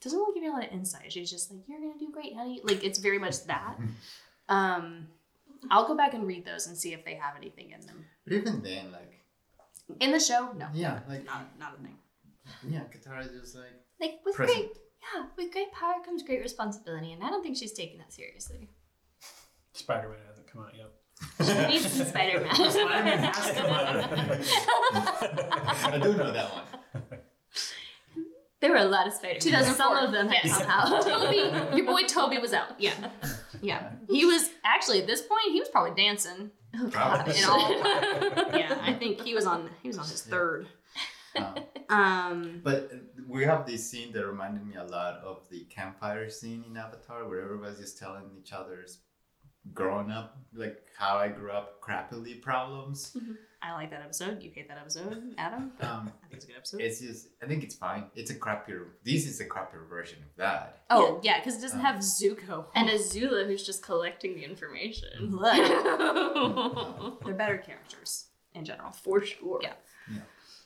[0.02, 2.34] doesn't really give you a lot of insight she's just like you're gonna do great
[2.36, 3.78] honey like it's very much that
[4.50, 5.08] um
[5.72, 8.34] i'll go back and read those and see if they have anything in them But
[8.34, 9.14] even then, like,
[10.00, 11.98] in the show no yeah, like, not, not a thing
[12.68, 14.58] yeah, Katara is just like like, with present.
[14.58, 14.72] great,
[15.16, 18.70] yeah, with great power comes great responsibility, and I don't think she's taking that seriously.
[19.74, 20.92] Spider Man hasn't come out yet.
[21.46, 22.54] She needs some Spider-Man.
[22.56, 23.98] Spider-Man has come out.
[25.94, 26.64] I do know that one.
[28.60, 29.40] There were a lot of Spider-Man.
[29.42, 29.76] 2004.
[29.76, 30.58] Some of them had Yes.
[30.62, 31.02] come out.
[31.04, 31.38] Tobey,
[31.78, 32.80] your boy Tobey was out.
[32.80, 32.94] Yeah,
[33.62, 33.92] yeah.
[34.10, 36.52] He was actually at this point he was probably dancing.
[36.92, 37.38] Probably.
[37.38, 37.72] In all,
[38.58, 40.68] yeah, I think he was on he was on his third.
[41.36, 41.56] Um,
[41.90, 42.92] Um, but
[43.30, 47.30] we have this scene that reminded me a lot of the campfire scene in Avatar,
[47.30, 49.00] where everybody's just telling each other's
[49.74, 53.16] growing up, like how I grew up, crappily problems.
[53.62, 54.44] I like that episode.
[54.44, 55.72] You hate that episode, Adam?
[55.80, 56.82] But Um, I think it's a good episode.
[56.82, 58.06] It's just, I think it's fine.
[58.16, 58.86] It's a crappier.
[59.04, 60.84] This is a crappier version of that.
[60.92, 65.10] oh yeah, because it doesn't Um, have Zuko and Azula, who's just collecting the information.
[65.32, 67.20] Blech.
[67.26, 68.92] They're better characters in general.
[68.92, 69.60] For sure.
[69.62, 69.74] Yeah.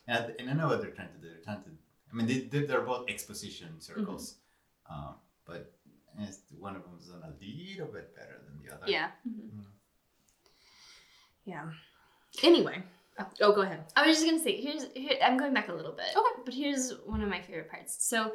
[0.08, 1.30] And I, and I know what they're trying to do.
[1.30, 1.70] They're trying to.
[2.12, 4.36] I mean, they, they they're both exposition circles,
[4.92, 5.08] Mm-hmm.
[5.10, 5.16] um,
[5.46, 5.72] but
[6.20, 8.84] it's, one of them is a little bit better than the other.
[8.92, 9.12] Yeah.
[9.26, 9.64] Mhm.
[11.46, 11.70] Yeah.
[12.44, 12.84] Anyway.
[13.20, 13.84] Oh, oh, go ahead.
[13.96, 16.08] I was just gonna say, here's here, I'm going back a little bit.
[16.16, 16.42] Okay.
[16.46, 17.98] But here's one of my favorite parts.
[18.04, 18.34] So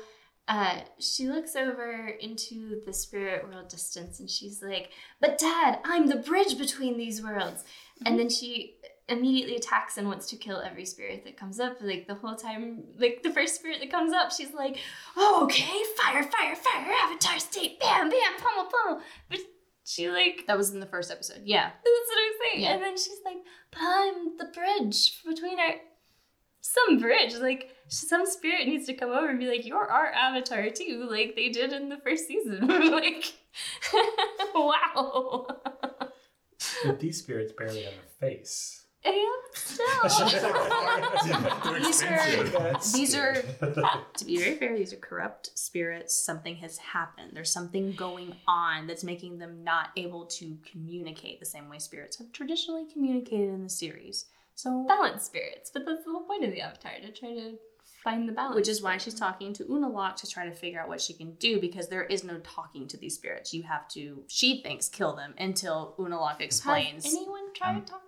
[0.48, 4.90] uh, she looks over into the spirit world distance and she's like,
[5.20, 7.64] But dad, I'm the bridge between these worlds.
[8.04, 8.76] And then she
[9.08, 11.78] immediately attacks and wants to kill every spirit that comes up.
[11.80, 14.78] Like the whole time, like the first spirit that comes up, she's like,
[15.16, 19.02] oh, okay, fire, fire, fire, avatar state, bam, bam, pummel, pummel.
[19.28, 19.40] But
[19.86, 21.42] she like That was in the first episode.
[21.44, 21.70] Yeah.
[21.70, 22.64] that's what I'm saying.
[22.64, 22.74] Yeah.
[22.74, 23.36] And then she's like,
[23.70, 25.76] but I'm the bridge between our
[26.60, 27.34] some bridge.
[27.36, 31.36] Like some spirit needs to come over and be like, You're our avatar too, like
[31.36, 32.66] they did in the first season.
[32.90, 33.32] like
[34.54, 35.46] Wow.
[36.84, 38.85] But these spirits barely have a face.
[39.06, 39.16] And
[39.54, 40.02] still.
[41.74, 46.14] These are these are to be very fair, these are corrupt spirits.
[46.16, 47.30] Something has happened.
[47.34, 52.18] There's something going on that's making them not able to communicate the same way spirits
[52.18, 54.26] have traditionally communicated in the series.
[54.54, 57.58] So balance spirits, but that's the whole point of the avatar to try to
[58.02, 58.54] find the balance.
[58.56, 61.34] which is why she's talking to Unalaq to try to figure out what she can
[61.34, 63.52] do because there is no talking to these spirits.
[63.52, 67.04] You have to, she thinks, kill them until Unalaq explains.
[67.04, 68.00] Has anyone tried Um, talking to them?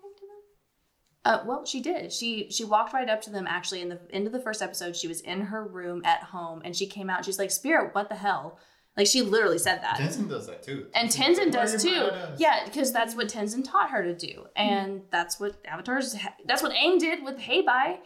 [1.29, 2.13] Uh, well, she did.
[2.13, 3.47] She she walked right up to them.
[3.47, 6.63] Actually, in the end of the first episode, she was in her room at home,
[6.65, 7.25] and she came out.
[7.25, 8.59] She's like, "Spirit, what the hell?"
[8.97, 9.99] Like she literally said that.
[10.01, 10.87] Tenzin does that too.
[10.95, 12.07] And Tenzin does Why are you too.
[12.11, 12.41] mad at us?
[12.41, 16.17] Yeah, because that's what Tenzin taught her to do, and that's what avatars.
[16.47, 18.01] That's what Aang did with Hei Bai,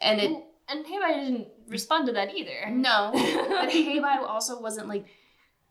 [0.00, 2.68] and it Well, and Hei Bai didn't respond to that either.
[2.70, 3.10] no,
[3.48, 5.06] but Hei Bai also wasn't like,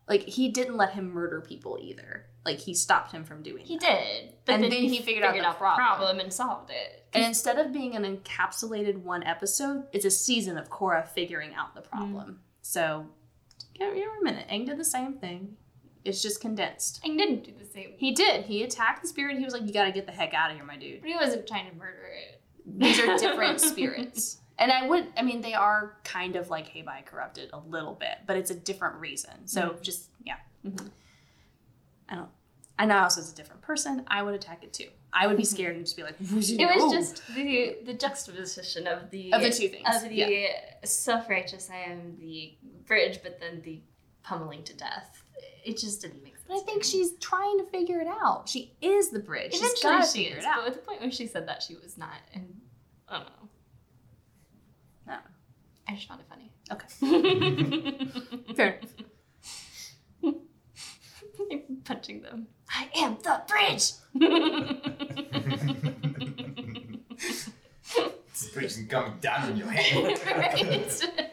[0.09, 2.25] like he didn't let him murder people either.
[2.45, 3.63] Like he stopped him from doing.
[3.65, 3.85] He that.
[4.03, 6.19] did, but And then, then he, he figured out the problem.
[6.19, 7.05] and solved it.
[7.13, 11.75] And instead of being an encapsulated one episode, it's a season of Korra figuring out
[11.75, 12.39] the problem.
[12.61, 13.05] So,
[13.77, 14.47] give me a minute.
[14.49, 15.55] Aang did the same thing.
[16.05, 17.03] It's just condensed.
[17.03, 17.93] Aang didn't do the same.
[17.97, 18.45] He did.
[18.45, 19.37] He attacked the spirit.
[19.37, 21.09] He was like, "You got to get the heck out of here, my dude." But
[21.09, 22.41] he wasn't trying to murder it.
[22.65, 24.37] These are different spirits.
[24.59, 27.93] And I would, I mean, they are kind of like Hei Bai corrupted a little
[27.93, 29.31] bit, but it's a different reason.
[29.45, 30.35] So just, yeah.
[30.65, 30.89] Mhm.
[32.09, 32.29] I don't,
[32.77, 34.03] I know also it's a different person.
[34.07, 34.89] I would attack it too.
[35.11, 39.09] I would be scared and just be like, It was just the the juxtaposition of
[39.09, 40.47] the Of the two things, of the
[40.83, 41.69] self righteous.
[41.71, 43.81] I am the bridge, but then the
[44.23, 45.23] pummeling to death.
[45.65, 46.45] It just didn't make sense.
[46.47, 48.47] But I think she's trying to figure it out.
[48.47, 49.53] She is the bridge.
[49.53, 51.47] She's eventually got to she figure is, it but at the point when she said
[51.47, 52.17] that, she was not.
[52.33, 52.61] And
[53.07, 53.49] I don't know.
[55.89, 55.93] No.
[55.93, 56.51] I just found it funny.
[56.71, 56.87] Okay.
[58.55, 58.79] Fair.
[61.85, 62.47] Punching them.
[62.69, 63.93] I am the bridge.
[68.39, 70.19] This bridge is coming down on your head.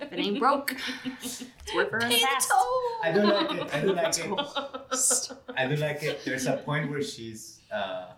[0.07, 0.73] If it ain't broke,
[1.05, 1.45] it's
[1.75, 2.53] work for her in the past.
[3.03, 3.75] I don't like it.
[3.75, 5.33] I don't like it.
[5.57, 6.25] I don't like it.
[6.25, 8.13] There's a point where she's uh,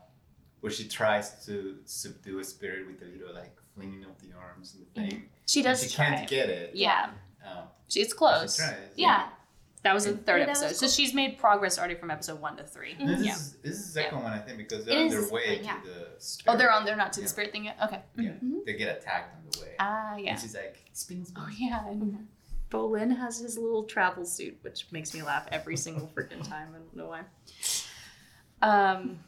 [0.60, 4.74] where she tries to subdue a spirit with a little like flinging of the arms
[4.74, 5.28] and the thing.
[5.46, 6.04] She And does she try.
[6.06, 6.74] can't get it.
[6.74, 7.10] Yeah,
[7.46, 8.56] Um, she's close.
[8.56, 8.76] She tries.
[8.96, 9.28] Yeah.
[9.84, 10.66] That was the third Yeah, episode.
[10.66, 10.74] cool.
[10.74, 12.94] So she's made progress already from episode one to three.
[12.98, 13.32] This, Yeah.
[13.32, 15.32] is, this is the second one, I think, because they're It on is their the
[15.32, 16.84] way second to one, the Oh, they're on.
[16.84, 17.24] They're not to Yeah.
[17.24, 17.76] the spirit thing yet.
[17.84, 18.02] Okay.
[18.16, 18.64] Yeah, Mhm.
[18.66, 19.74] they get attacked on the way.
[19.78, 20.32] Ah, yeah.
[20.32, 21.42] And she's like, spin, spin.
[21.42, 21.86] Oh yeah.
[21.86, 22.28] And
[22.70, 26.70] Bolin has his little travel suit, which makes me laugh every single freaking time.
[26.74, 27.22] I don't know why.
[28.60, 29.20] Um,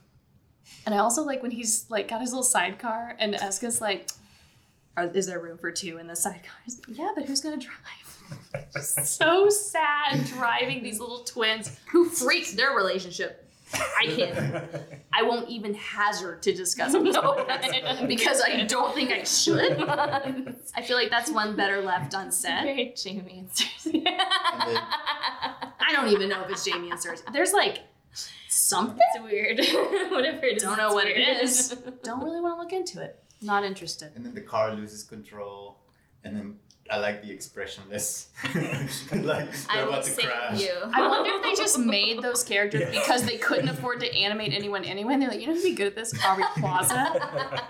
[0.85, 4.11] and I also like when he's like got his little sidecar, and Eska's like,
[4.97, 8.83] Are, "Is there room for two in the sidecar?" He's yeah, but who's gonna drive?
[8.83, 13.47] so sad driving these little twins who freaks their relationship.
[13.73, 14.65] I can't.
[15.13, 19.81] I won't even hazard to discuss it because I don't think I should.
[19.81, 22.65] I feel like that's one better left unsaid.
[22.65, 24.03] Very Jaime and Cersei.
[24.07, 27.33] I don't even know if it's Jaime and Cersei.
[27.33, 27.81] There's like
[28.49, 28.99] something.
[29.15, 29.59] It's weird.
[30.11, 30.63] Whatever it is.
[30.63, 31.43] Don't know what it weird.
[31.43, 31.77] is.
[32.03, 33.23] Don't really want to look into it.
[33.43, 34.13] Not interested.
[34.15, 35.79] And then the car loses control,
[36.25, 36.57] and then
[36.91, 40.61] I like the expressionless, like I they're will about to save crash.
[40.61, 40.73] you.
[40.93, 44.85] I wonder if they just made those characters because they couldn't afford to animate anyone
[44.85, 45.13] anyway.
[45.15, 46.13] And they're like, you know who'd be good at this?
[46.25, 47.13] Aubrey Plaza.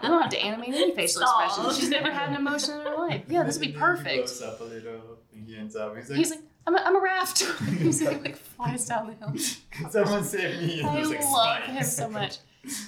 [0.02, 1.44] We don't have to animate any facial Stop.
[1.44, 1.78] expressions.
[1.78, 3.22] She's never had an emotion in her life.
[3.28, 4.16] Yeah, this would be And then he perfect.
[4.26, 5.94] blows up a little, and he ends up.
[5.96, 7.42] He's like, He's like, I'm a, I'm a raft.
[7.78, 9.90] He's like, like flies down the hill.
[9.90, 10.80] someone save me.
[10.80, 12.38] And I there's, love like, him so much.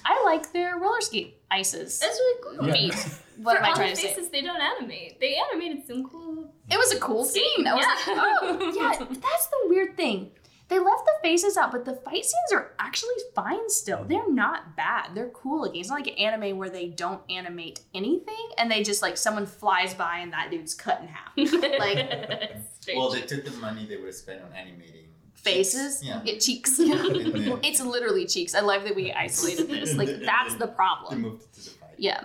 [0.04, 1.98] I like their roller skate ices.
[1.98, 2.66] That's really cool.
[2.68, 2.72] Yeah.
[2.74, 3.18] Feet.
[3.38, 4.08] What For am I trying the to say?
[4.14, 5.18] faces they don't animate.
[5.18, 6.54] They animated some cool.
[6.70, 7.66] It was a cool scene.
[7.66, 8.12] I was Yeah.
[8.14, 10.30] like, oh, yeah, that's the weird thing.
[10.68, 14.04] They left the faces out, but the fight scenes are actually fine still.
[14.04, 15.14] They're not bad.
[15.14, 15.80] They're cool looking.
[15.80, 19.46] It's not like an anime where they don't animate anything and they just like someone
[19.46, 21.32] flies by and that dude's cut in half.
[21.80, 22.52] Like
[22.94, 26.08] Well, they took the money they would have spent on animating faces, cheeks.
[26.08, 26.22] Yeah.
[26.24, 26.78] it cheeks.
[26.78, 28.54] And it's literally cheeks.
[28.54, 29.94] I love that we isolated this.
[29.96, 31.20] Like that's the they problem.
[31.22, 31.94] moved it to the fight.
[31.98, 32.24] Yeah.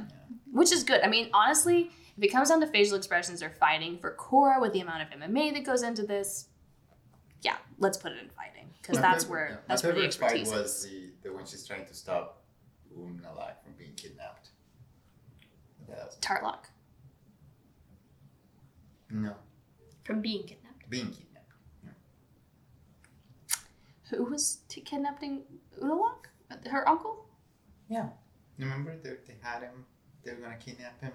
[0.51, 1.01] which is good.
[1.01, 4.73] I mean, honestly, if it comes down to facial expressions or fighting for Korra with
[4.73, 6.47] the amount of MMA that goes into this,
[7.41, 10.01] yeah, let's put it in fighting because that's favorite- where yeah, that's my where the
[10.01, 10.89] favorite fight expertise was is.
[11.23, 12.43] the, the when she's trying to stop
[12.97, 14.49] Unalaq from being kidnapped.
[15.87, 16.65] Yeah, that Tarrlok.
[19.09, 19.33] no,
[20.03, 20.89] From being kidnapped.
[20.89, 21.26] being kidnapped.
[24.09, 25.41] Who was t- kidnapping
[25.81, 26.25] Unalaq?
[26.69, 27.25] Her uncle?
[27.89, 28.07] Yeah.
[28.57, 29.85] Remember they, they had him.
[30.23, 31.11] They were gonna kidnap him.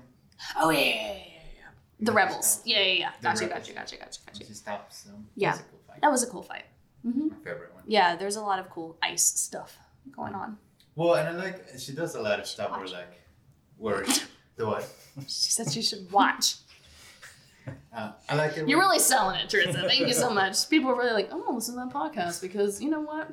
[0.59, 1.23] Oh yeah, yeah, yeah, yeah,
[1.59, 1.69] yeah.
[2.01, 2.47] The Yeah, rebels.
[2.53, 2.63] stop.
[2.67, 3.11] Yeah, yeah, yeah.
[3.23, 4.45] Gotcha, gotcha, gotcha, gotcha, gotcha.
[4.47, 5.27] she stops them.
[5.37, 5.53] Yeah.
[5.53, 6.01] Physical fight.
[6.03, 6.65] That was a cool fight.
[7.03, 7.83] hmm My favorite one.
[7.87, 9.77] Yeah, there's a lot of cool ice stuff
[10.17, 10.59] going on.
[10.95, 13.21] Well, and I like she does a lot of stuff where like
[13.79, 14.05] where
[14.57, 14.87] the what?
[15.27, 16.57] She said you should watch.
[17.95, 18.67] Uh, I like it.
[18.67, 19.85] You're really selling it, Teresa.
[19.87, 20.67] Thank you so much.
[20.71, 23.29] People are really like, I'm gonna listen to that podcast because you know what?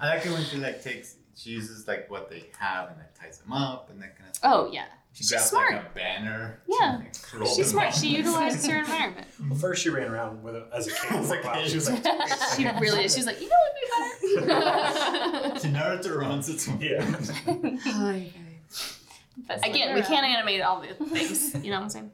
[0.00, 3.18] I like it when she like takes she uses like what they have and like
[3.18, 4.52] ties them up and that kind of stuff.
[4.54, 5.72] oh yeah, She she's grabs smart.
[5.72, 6.60] like a banner.
[6.68, 7.00] Yeah.
[7.32, 7.88] To, like, she's smart.
[7.88, 7.94] up.
[7.94, 9.26] She utilizes her environment.
[9.48, 11.10] Well, first she ran around with it as a kid.
[11.12, 11.64] As a Wow.
[11.66, 12.04] She was like,
[12.56, 13.14] she really is.
[13.14, 13.56] She was like, you know
[14.30, 15.60] what'd be better?
[15.60, 16.68] She Naruto runs it.
[16.80, 18.49] yeah.
[19.48, 21.54] Again, we can't animate all the things.
[21.64, 22.10] You know what I'm saying?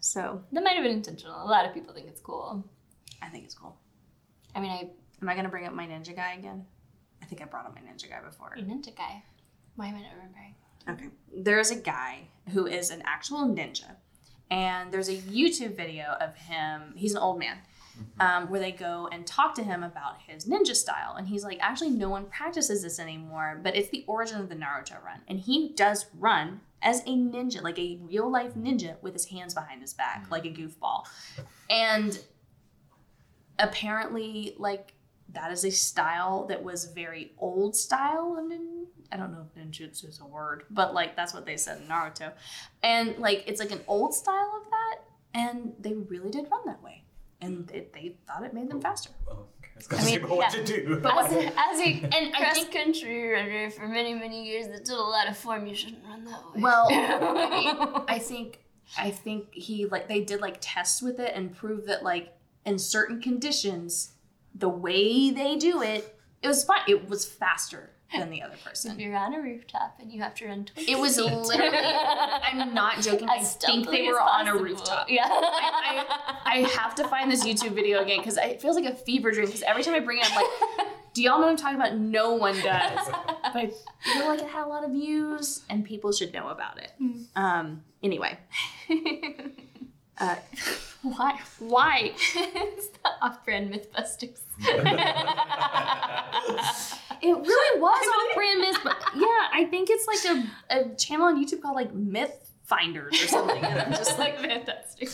[0.00, 1.42] So That might have been intentional.
[1.42, 2.64] A lot of people think it's cool.
[3.22, 3.76] I think it's cool.
[4.54, 4.90] I mean, I
[5.22, 6.66] Am I gonna bring up my ninja guy again?
[7.22, 8.56] I think I brought up my ninja guy before.
[8.58, 9.22] ninja guy.
[9.76, 10.54] Why am I not remembering?
[10.88, 11.08] Okay.
[11.32, 13.94] There's a guy who is an actual ninja,
[14.50, 16.92] and there's a YouTube video of him.
[16.96, 17.58] He's an old man,
[18.20, 21.16] um, where they go and talk to him about his ninja style.
[21.16, 24.54] And he's like, actually, no one practices this anymore, but it's the origin of the
[24.54, 25.20] Naruto run.
[25.28, 29.54] And he does run as a ninja, like a real life ninja with his hands
[29.54, 31.06] behind his back, like a goofball.
[31.70, 32.18] And
[33.58, 34.94] apparently, like,
[35.32, 38.52] that is a style that was very old style of
[39.12, 41.86] I don't know if ninjutsu is a word, but like that's what they said in
[41.86, 42.32] Naruto.
[42.82, 44.98] And like it's like an old style of that,
[45.34, 47.04] and they really did run that way.
[47.42, 47.74] And mm.
[47.74, 49.10] it, they thought it made them faster.
[49.28, 49.70] Oh, okay.
[49.74, 50.62] I was gonna I say, mean, but what yeah.
[50.62, 51.00] to do?
[51.02, 51.84] But as a, as a,
[52.16, 55.74] and cross country runner for many, many years that did a lot of form, you
[55.74, 56.60] shouldn't run that way.
[56.60, 58.60] Well, I I think
[58.98, 62.32] I think he like they did like tests with it and proved that like
[62.64, 64.12] in certain conditions,
[64.54, 66.82] the way they do it, it was fine.
[66.88, 68.92] It was faster than the other person.
[68.92, 71.32] if you're on a rooftop and you have to run 20 It was feet.
[71.32, 71.76] literally.
[71.78, 73.28] I'm not joking.
[73.28, 75.08] I As think they were as on a rooftop.
[75.10, 75.24] Yeah.
[75.28, 79.46] I have to find this YouTube video again because it feels like a fever dream.
[79.46, 81.96] Because every time I bring it, I'm like, "Do y'all know what I'm talking about?"
[81.96, 83.08] No one does.
[83.52, 83.70] But I
[84.02, 86.92] feel like it had a lot of views, and people should know about it.
[87.36, 87.82] Um.
[88.02, 88.36] Anyway,
[90.18, 90.36] uh,
[91.02, 91.38] why?
[91.60, 92.12] Why?
[92.34, 94.40] it's the off-brand MythBusters.
[97.22, 100.24] It really was off-brand myth, but yeah, I think it's like
[100.70, 103.62] a, a channel on YouTube called like Myth Finders or something.
[103.62, 105.08] And I'm just like, fantastic.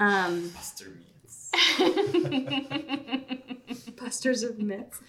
[0.00, 1.50] um, Buster meets.
[3.96, 5.00] Busters of Myths.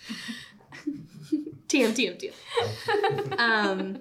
[1.68, 3.40] TM, TM, TM.
[3.40, 3.98] Um,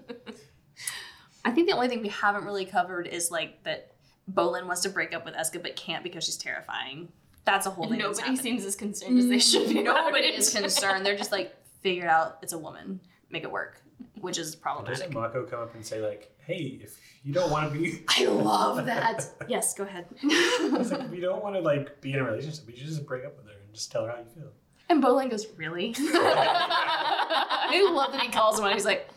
[1.45, 3.93] I think the only thing we haven't really covered is like that
[4.33, 7.09] Bolin wants to break up with Eska but can't because she's terrifying.
[7.45, 7.99] That's a whole thing.
[7.99, 8.41] Nobody happening.
[8.41, 9.83] seems as concerned as they should be.
[9.83, 11.05] Nobody is concerned.
[11.05, 11.55] They're just like,
[11.85, 12.39] figure it out.
[12.43, 12.99] It's a woman.
[13.31, 13.81] Make it work,
[14.21, 14.99] which is problematic.
[14.99, 15.43] Doesn't problematic.
[15.45, 18.87] Mako come up and say like, "Hey, if you don't want to be, I love
[18.87, 19.25] that.
[19.49, 20.07] Yes, go ahead.
[20.23, 23.07] It's like, if you don't want to like be in a relationship, We should just
[23.07, 24.51] break up with her and just tell her how you feel."
[24.91, 25.95] and Bolin goes, really?
[25.99, 29.09] I love that he calls him and he's like,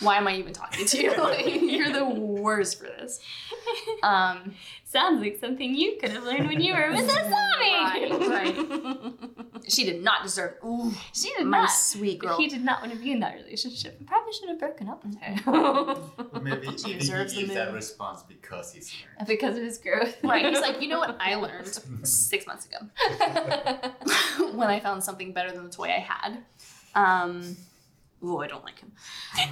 [0.00, 1.10] why am I even talking to you?
[1.16, 3.18] Like, you're the worst for this.
[4.02, 4.54] Um,
[4.84, 9.43] Sounds like something you could have learned when you were with Right, Asami.
[9.68, 10.54] She did not deserve.
[10.64, 11.70] Ooh, she did my not.
[11.70, 12.36] sweet girl.
[12.36, 13.98] He did not want to be in that relationship.
[13.98, 17.56] He probably should have broken up with her maybe, She maybe deserves he the gives
[17.58, 19.08] that response because he's here.
[19.26, 20.16] because of his growth.
[20.22, 20.44] Right.
[20.46, 21.66] He's like, you know what I learned
[22.06, 22.78] six months ago
[24.54, 26.38] when I found something better than the toy I had.
[26.94, 27.56] Um,
[28.22, 28.92] ooh, I don't like him.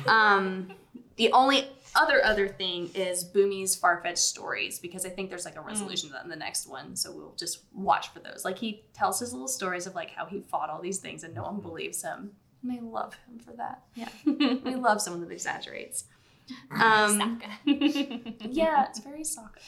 [0.07, 0.73] Um,
[1.17, 5.61] the only other other thing is Bumi's far-fetched stories because I think there's like a
[5.61, 8.45] resolution to that in the next one, so we'll just watch for those.
[8.45, 11.35] Like he tells his little stories of like how he fought all these things and
[11.35, 12.33] no one believes him.
[12.63, 13.83] And I love him for that.
[13.95, 16.05] Yeah, we love someone that exaggerates.
[16.71, 18.35] Um, Sokka.
[18.51, 19.59] yeah, it's very Sokka.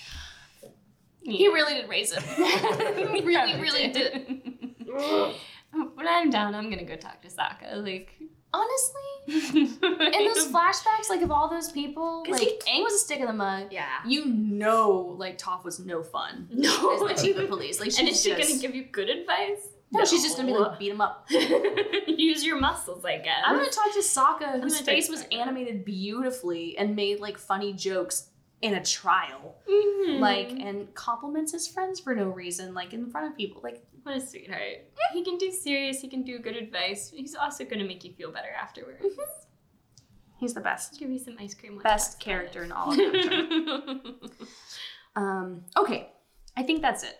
[1.22, 2.22] He really did raise him.
[2.36, 4.44] he really, really did.
[4.86, 7.82] when I'm down, I'm gonna go talk to Sokka.
[7.82, 8.20] Like,
[8.54, 13.26] Honestly, in those flashbacks, like of all those people, like Aang was a stick in
[13.26, 13.68] the mud.
[13.70, 13.86] yeah.
[14.06, 16.94] You know, like Toph was no fun No.
[17.10, 17.80] as the chief of police.
[17.80, 19.68] Like and she's is she gonna give you good advice?
[19.92, 21.26] No, she's just gonna be like beat him up.
[22.06, 23.42] Use your muscles, I guess.
[23.46, 28.30] I'm gonna talk to Sokka, whose face was animated beautifully and made like funny jokes
[28.60, 30.20] in a trial, Mhm.
[30.20, 33.60] like and compliments his friends for no reason, like in front of people.
[33.62, 34.62] Like what a sweetheart.
[35.12, 36.00] He can do serious.
[36.00, 37.10] He can do good advice.
[37.14, 39.04] He's also gonna make you feel better afterwards.
[40.38, 41.74] he's the best, Give you some ice cream.
[41.76, 43.40] when best character in all of Avatar.
[43.42, 44.30] it.
[45.16, 46.10] um, okay,
[46.56, 47.16] I think that's it.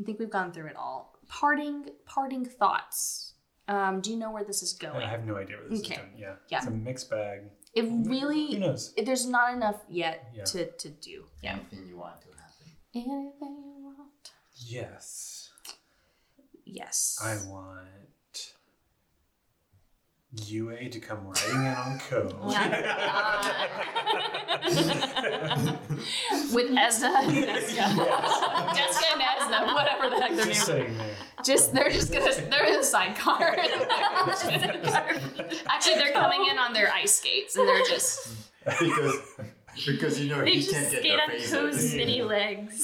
[0.00, 1.18] I think we've gone through it all.
[1.28, 3.34] Parting, parting thoughts.
[3.68, 4.96] Um, do you know where this is going?
[5.02, 5.94] I have no idea where this Okay.
[5.94, 6.12] is going.
[6.16, 6.34] Yeah.
[6.48, 6.58] Yeah.
[6.58, 7.42] It's a mixed bag.
[7.74, 7.92] It really.
[7.92, 8.92] Who really, knows?
[8.96, 10.44] it- there's not enough yet Yeah.
[10.44, 11.26] to to do.
[11.42, 11.52] Yeah.
[11.52, 12.66] Anything you want to happen.
[12.94, 14.32] Anything you want.
[14.56, 15.39] Yes.
[16.72, 17.18] Yes.
[17.22, 17.88] I want
[20.46, 22.30] Yue to come riding in on Koh.
[22.40, 22.50] Oh
[26.54, 27.82] with Ezra and Jessica.
[28.76, 30.64] Jessica and Ezra, whatever the heck their Just names are.
[30.64, 31.14] sitting there.
[31.44, 33.56] Just they're just gonna they're in the sidecar.
[35.68, 38.28] Actually, they're coming in on their ice skates and they're just
[38.64, 39.16] because
[39.86, 41.52] because you know they he just can't get skate their on faces.
[41.52, 42.82] Koh's mini legs.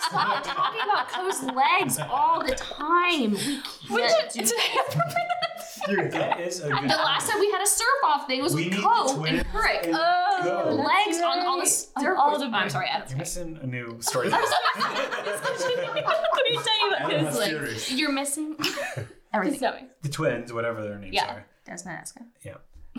[0.00, 3.32] stop talking about Koh's legs all the time.
[3.90, 5.02] We can't do that.
[5.86, 6.82] Dude, That is a good.
[6.84, 9.22] The last time we had a surf off thing was We with need Koh the
[9.30, 10.74] and twins and Oh, Koh.
[10.74, 11.68] legs That's on all the right.
[11.68, 12.18] surf.
[12.18, 13.08] all the I'm sorry, Adam.
[13.08, 14.28] You're missing a new story.
[14.30, 14.46] Let me
[16.56, 17.48] tell you about Adam Koh's was legs.
[17.50, 17.92] furious.
[17.92, 18.56] You're missing
[19.32, 19.60] everything.
[19.60, 19.88] going.
[20.02, 21.30] the twins, whatever their names Yeah.
[21.32, 21.46] are.
[21.66, 22.22] Desmond Eska.
[22.44, 22.56] Yeah.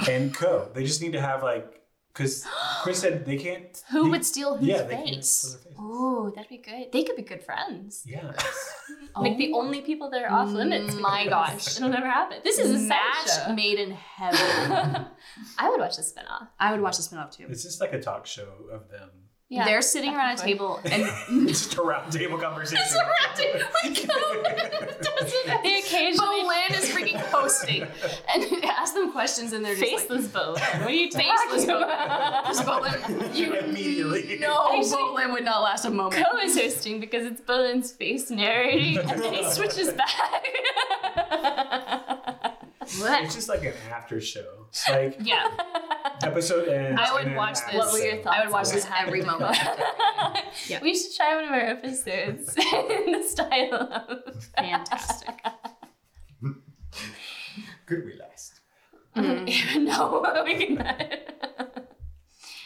[0.10, 0.70] And Koh.
[0.74, 1.81] They just need to have like,
[2.14, 2.46] because
[2.82, 3.84] Chris said they can't.
[3.92, 5.58] Who they- would steal whose yeah, face?
[5.60, 5.82] steal.
[5.82, 6.92] Ooh, that'd be good.
[6.92, 8.04] They could be good friends.
[8.06, 8.34] Yeah.
[9.14, 10.96] Like the only people that are off limits.
[10.96, 11.68] Mm, my gosh.
[11.78, 12.38] It'll never happen.
[12.46, 13.56] This is a match match.
[13.58, 15.06] made in heaven.
[15.60, 16.48] I would watch the spinoff.
[16.60, 17.46] I would watch the spin-off too.
[17.50, 19.10] It's just like a talk show of them.
[19.52, 19.66] Yeah.
[19.66, 20.54] They're sitting around a definitely.
[20.54, 20.80] table
[21.30, 22.82] and just a round table conversation.
[25.64, 27.84] They occasionally Bolin is freaking hosting
[28.34, 30.56] and ask them questions and they're just faceless both.
[30.60, 32.64] like, What are you faceless talking Bolin.
[32.64, 33.04] about?
[33.04, 34.38] Bolin, you Immediately.
[34.40, 36.26] no, Actually- Bolin would not last a moment.
[36.26, 40.46] Koh is hosting because it's Bolin's face narrating, and then he switches back.
[42.84, 44.68] It's just like an after show.
[44.90, 45.48] Like Yeah,
[46.24, 47.00] episode ends.
[47.02, 47.76] I would and watch this.
[47.76, 48.38] What were your thoughts?
[48.38, 49.42] I would watch this what every happened?
[50.70, 50.84] moment.
[50.84, 55.40] We should try one of our episodes in the style of Fantastic.
[57.86, 58.60] Could we last?
[59.16, 59.84] Mm.
[59.84, 60.76] no, we can.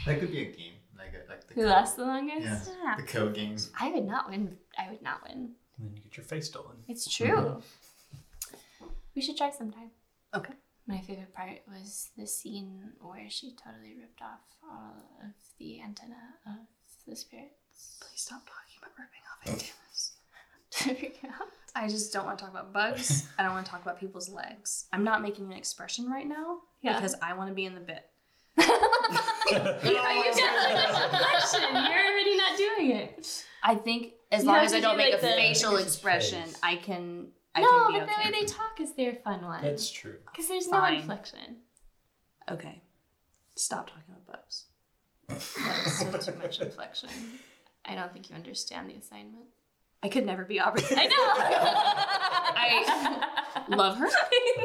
[0.05, 2.69] That could be a game, like a, like the Who lasts the longest?
[2.83, 3.71] Yeah, the code games.
[3.79, 4.57] I would not win.
[4.77, 5.55] I would not win.
[5.77, 6.77] And then you get your face stolen.
[6.87, 7.27] It's true.
[7.27, 8.85] Mm-hmm.
[9.15, 9.89] We should try sometime.
[10.35, 10.53] Okay.
[10.87, 14.93] My favorite part was the scene where she totally ripped off all
[15.23, 16.67] of the antenna of
[17.07, 17.97] the spirits.
[17.99, 20.11] Please stop talking about ripping off antennas.
[21.75, 23.27] I just don't want to talk about bugs.
[23.39, 24.85] I don't want to talk about people's legs.
[24.93, 26.95] I'm not making an expression right now Yeah.
[26.99, 28.03] because I want to be in the bit.
[28.57, 31.61] Are oh, you question?
[31.73, 33.45] You're already not doing it.
[33.63, 35.85] I think as You long as I don't make like, a the- facial Face.
[35.87, 37.27] expression, I can.
[37.55, 38.23] I no, can be but okay.
[38.29, 39.63] the way they talk is their fun one.
[39.63, 40.17] That's true.
[40.31, 40.93] Because there's Fine.
[40.93, 41.57] no inflection.
[42.51, 42.81] Okay.
[43.55, 44.65] Stop talking about bugs.
[45.27, 47.09] That was so too much inflection.
[47.85, 49.45] I don't think you understand the assignment.
[50.03, 50.83] I could never be Aubrey.
[50.91, 51.15] I know.
[52.57, 54.07] I love her.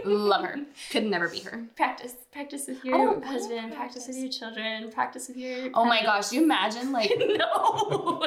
[0.05, 0.57] Love her.
[0.91, 1.65] Could never be her.
[1.77, 4.07] practice, practice with your oh, don't husband, wanna practice.
[4.07, 5.71] with your children, practice with your.
[5.75, 8.23] Oh my gosh, you imagine like no.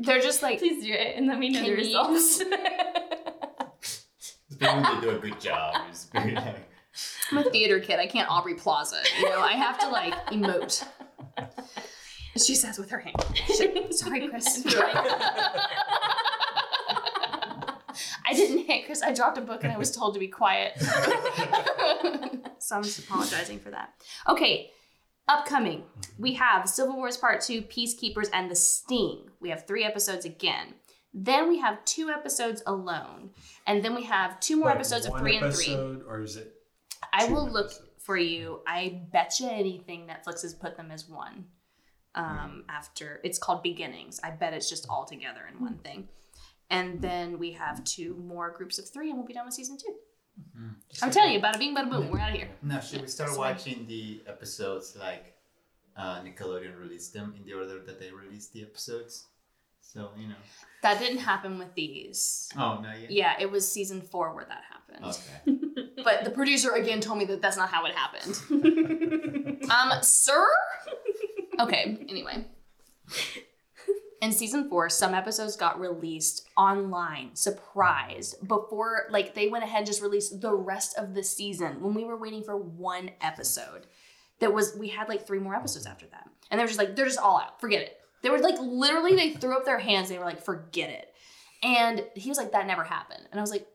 [0.00, 2.40] they're just like Please do it, and let me know the Can you- results.
[2.40, 3.03] Especially when
[4.60, 5.76] they do a good job.
[5.90, 6.68] It's very like,
[7.30, 7.98] I'm a theater kid.
[7.98, 9.02] I can't Aubrey Plaza.
[9.18, 10.86] You know, I have to like emote.
[12.36, 13.16] She says with her hand.
[13.56, 13.94] Shit.
[13.94, 14.64] Sorry, Chris.
[18.26, 19.02] I didn't hit Chris.
[19.02, 20.72] I dropped a book and I was told to be quiet.
[22.58, 23.94] so I'm just apologizing for that.
[24.28, 24.72] Okay,
[25.28, 25.84] upcoming.
[26.18, 29.30] We have Civil Wars Part 2, Peacekeepers, and The Sting.
[29.40, 30.74] We have three episodes again.
[31.14, 33.30] Then we have two episodes alone.
[33.66, 35.64] And then we have two more Like episodes of one three and three.
[35.72, 36.52] episode, Or is it?
[37.12, 37.88] I two will look episodes?
[38.00, 38.60] for you.
[38.66, 41.46] I bet you anything Netflix has put them as one.
[42.16, 44.20] Um, after it's called Beginnings.
[44.22, 46.08] I bet it's just all together in one thing.
[46.70, 49.76] And then we have two more groups of three, and we'll be done with season
[49.78, 49.94] two.
[51.02, 52.10] I'm telling you, bada bing, bada boom.
[52.10, 52.48] We're out of here.
[52.62, 53.38] no, should we start Sorry.
[53.52, 55.34] watching the episodes like
[55.96, 59.26] uh, Nickelodeon released them in the order that they released the episodes?
[59.94, 60.34] So you know.
[60.82, 62.50] That didn't happen with these.
[62.56, 63.10] Oh, not yet.
[63.10, 65.16] Yeah, it was season four where that happened.
[65.46, 65.58] Okay.
[66.04, 68.38] But the producer again told me that that's not how it happened.
[69.70, 70.46] um, sir?
[71.58, 72.44] Okay, anyway.
[74.20, 79.86] in season four, some episodes got released online, surprised, before like they went ahead and
[79.86, 83.86] just released the rest of the season when we were waiting for one episode.
[84.40, 86.28] That was we had like three more episodes after that.
[86.50, 87.60] And they were just like, they're just all out.
[87.60, 88.00] Forget it.
[88.24, 91.12] They were like literally they threw up their hands, they were like, forget it.
[91.62, 93.22] And he was like, that never happened.
[93.30, 93.66] And I was like,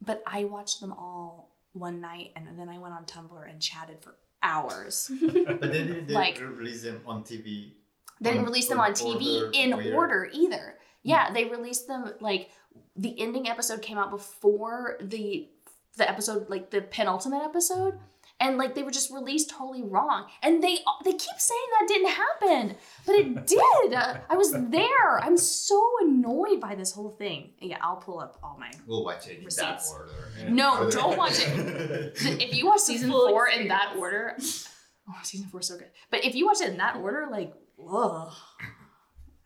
[0.00, 4.02] but I watched them all one night and then I went on Tumblr and chatted
[4.02, 5.10] for hours.
[5.20, 7.72] But they didn't Like- release them on TV.
[8.20, 9.94] They didn't release them on TV order in later?
[9.96, 10.78] order either.
[11.02, 11.34] Yeah, hmm.
[11.34, 12.50] they released them like
[12.94, 15.48] the ending episode came out before the
[15.96, 17.98] the episode like the penultimate episode
[18.42, 22.10] and like they were just released totally wrong and they they keep saying that didn't
[22.10, 23.94] happen but it did
[24.28, 28.56] i was there i'm so annoyed by this whole thing yeah i'll pull up all
[28.58, 29.92] my We'll watch it in that Receipts.
[29.92, 30.50] order.
[30.50, 32.12] No, don't watch it.
[32.42, 35.90] if you watch season full four in that order, oh, season four is so good.
[36.10, 38.32] But if you watch it in that order, like, ugh,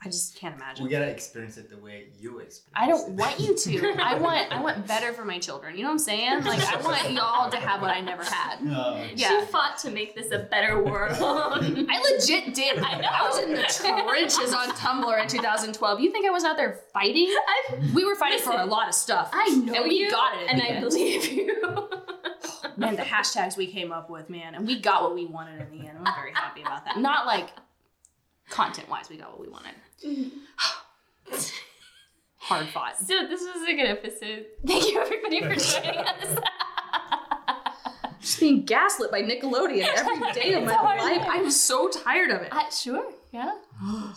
[0.05, 0.85] I just can't imagine.
[0.85, 2.73] We gotta experience it the way you experience it.
[2.75, 3.15] I don't it.
[3.15, 3.97] want you to.
[4.03, 5.75] I want I want better for my children.
[5.75, 6.45] You know what I'm saying?
[6.45, 8.63] Like I want y'all to have what I never had.
[8.63, 9.03] No.
[9.15, 9.29] Yeah.
[9.41, 11.17] She fought to make this a better world.
[11.19, 12.79] I legit did.
[12.83, 16.01] I, I was in the trenches on Tumblr in 2012.
[16.01, 17.29] You think I was out there fighting?
[17.29, 19.31] I, We were fighting for a lot of stuff.
[19.33, 20.51] I know and we you, got it.
[20.51, 20.81] and I end.
[20.85, 21.89] believe you.
[22.77, 25.79] man, the hashtags we came up with, man, and we got what we wanted in
[25.79, 25.99] the end.
[26.05, 26.99] I'm very happy about that.
[26.99, 27.49] Not like
[28.51, 29.73] content wise, we got what we wanted.
[32.39, 32.97] Hard fought.
[32.97, 34.47] so this was a good episode.
[34.67, 36.39] Thank you everybody for joining us.
[38.21, 41.01] Just being gaslit by Nickelodeon every day of my It's hard.
[41.01, 41.27] life.
[41.29, 42.49] I'm so tired of it.
[42.53, 43.53] Uh, sure, yeah.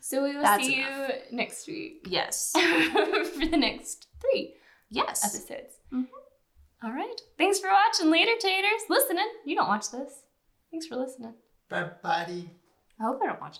[0.00, 1.08] so we will That's see enough.
[1.30, 2.52] you next week yes.
[2.54, 4.54] for the next three
[4.90, 5.24] Yes.
[5.24, 5.74] episodes.
[5.92, 6.06] Mhm.
[6.84, 7.20] All right.
[7.38, 8.82] Thanks for watching, later taters.
[8.90, 9.28] Listening.
[9.46, 10.24] You don't watch this.
[10.70, 11.34] Thanks for listening.
[11.70, 12.50] Bye, buddy.
[13.00, 13.58] I hope I don't watch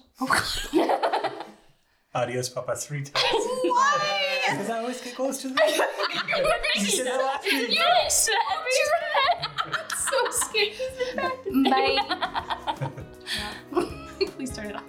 [0.73, 1.43] it.
[2.15, 3.15] Adios, Papa, three times.
[3.63, 4.39] Why?
[4.51, 5.55] Because I always get close to the.
[6.77, 7.69] you said that last week.
[7.71, 11.33] Yes, I'm so scared.
[11.71, 11.97] Bye.
[14.37, 14.85] Please turn it off.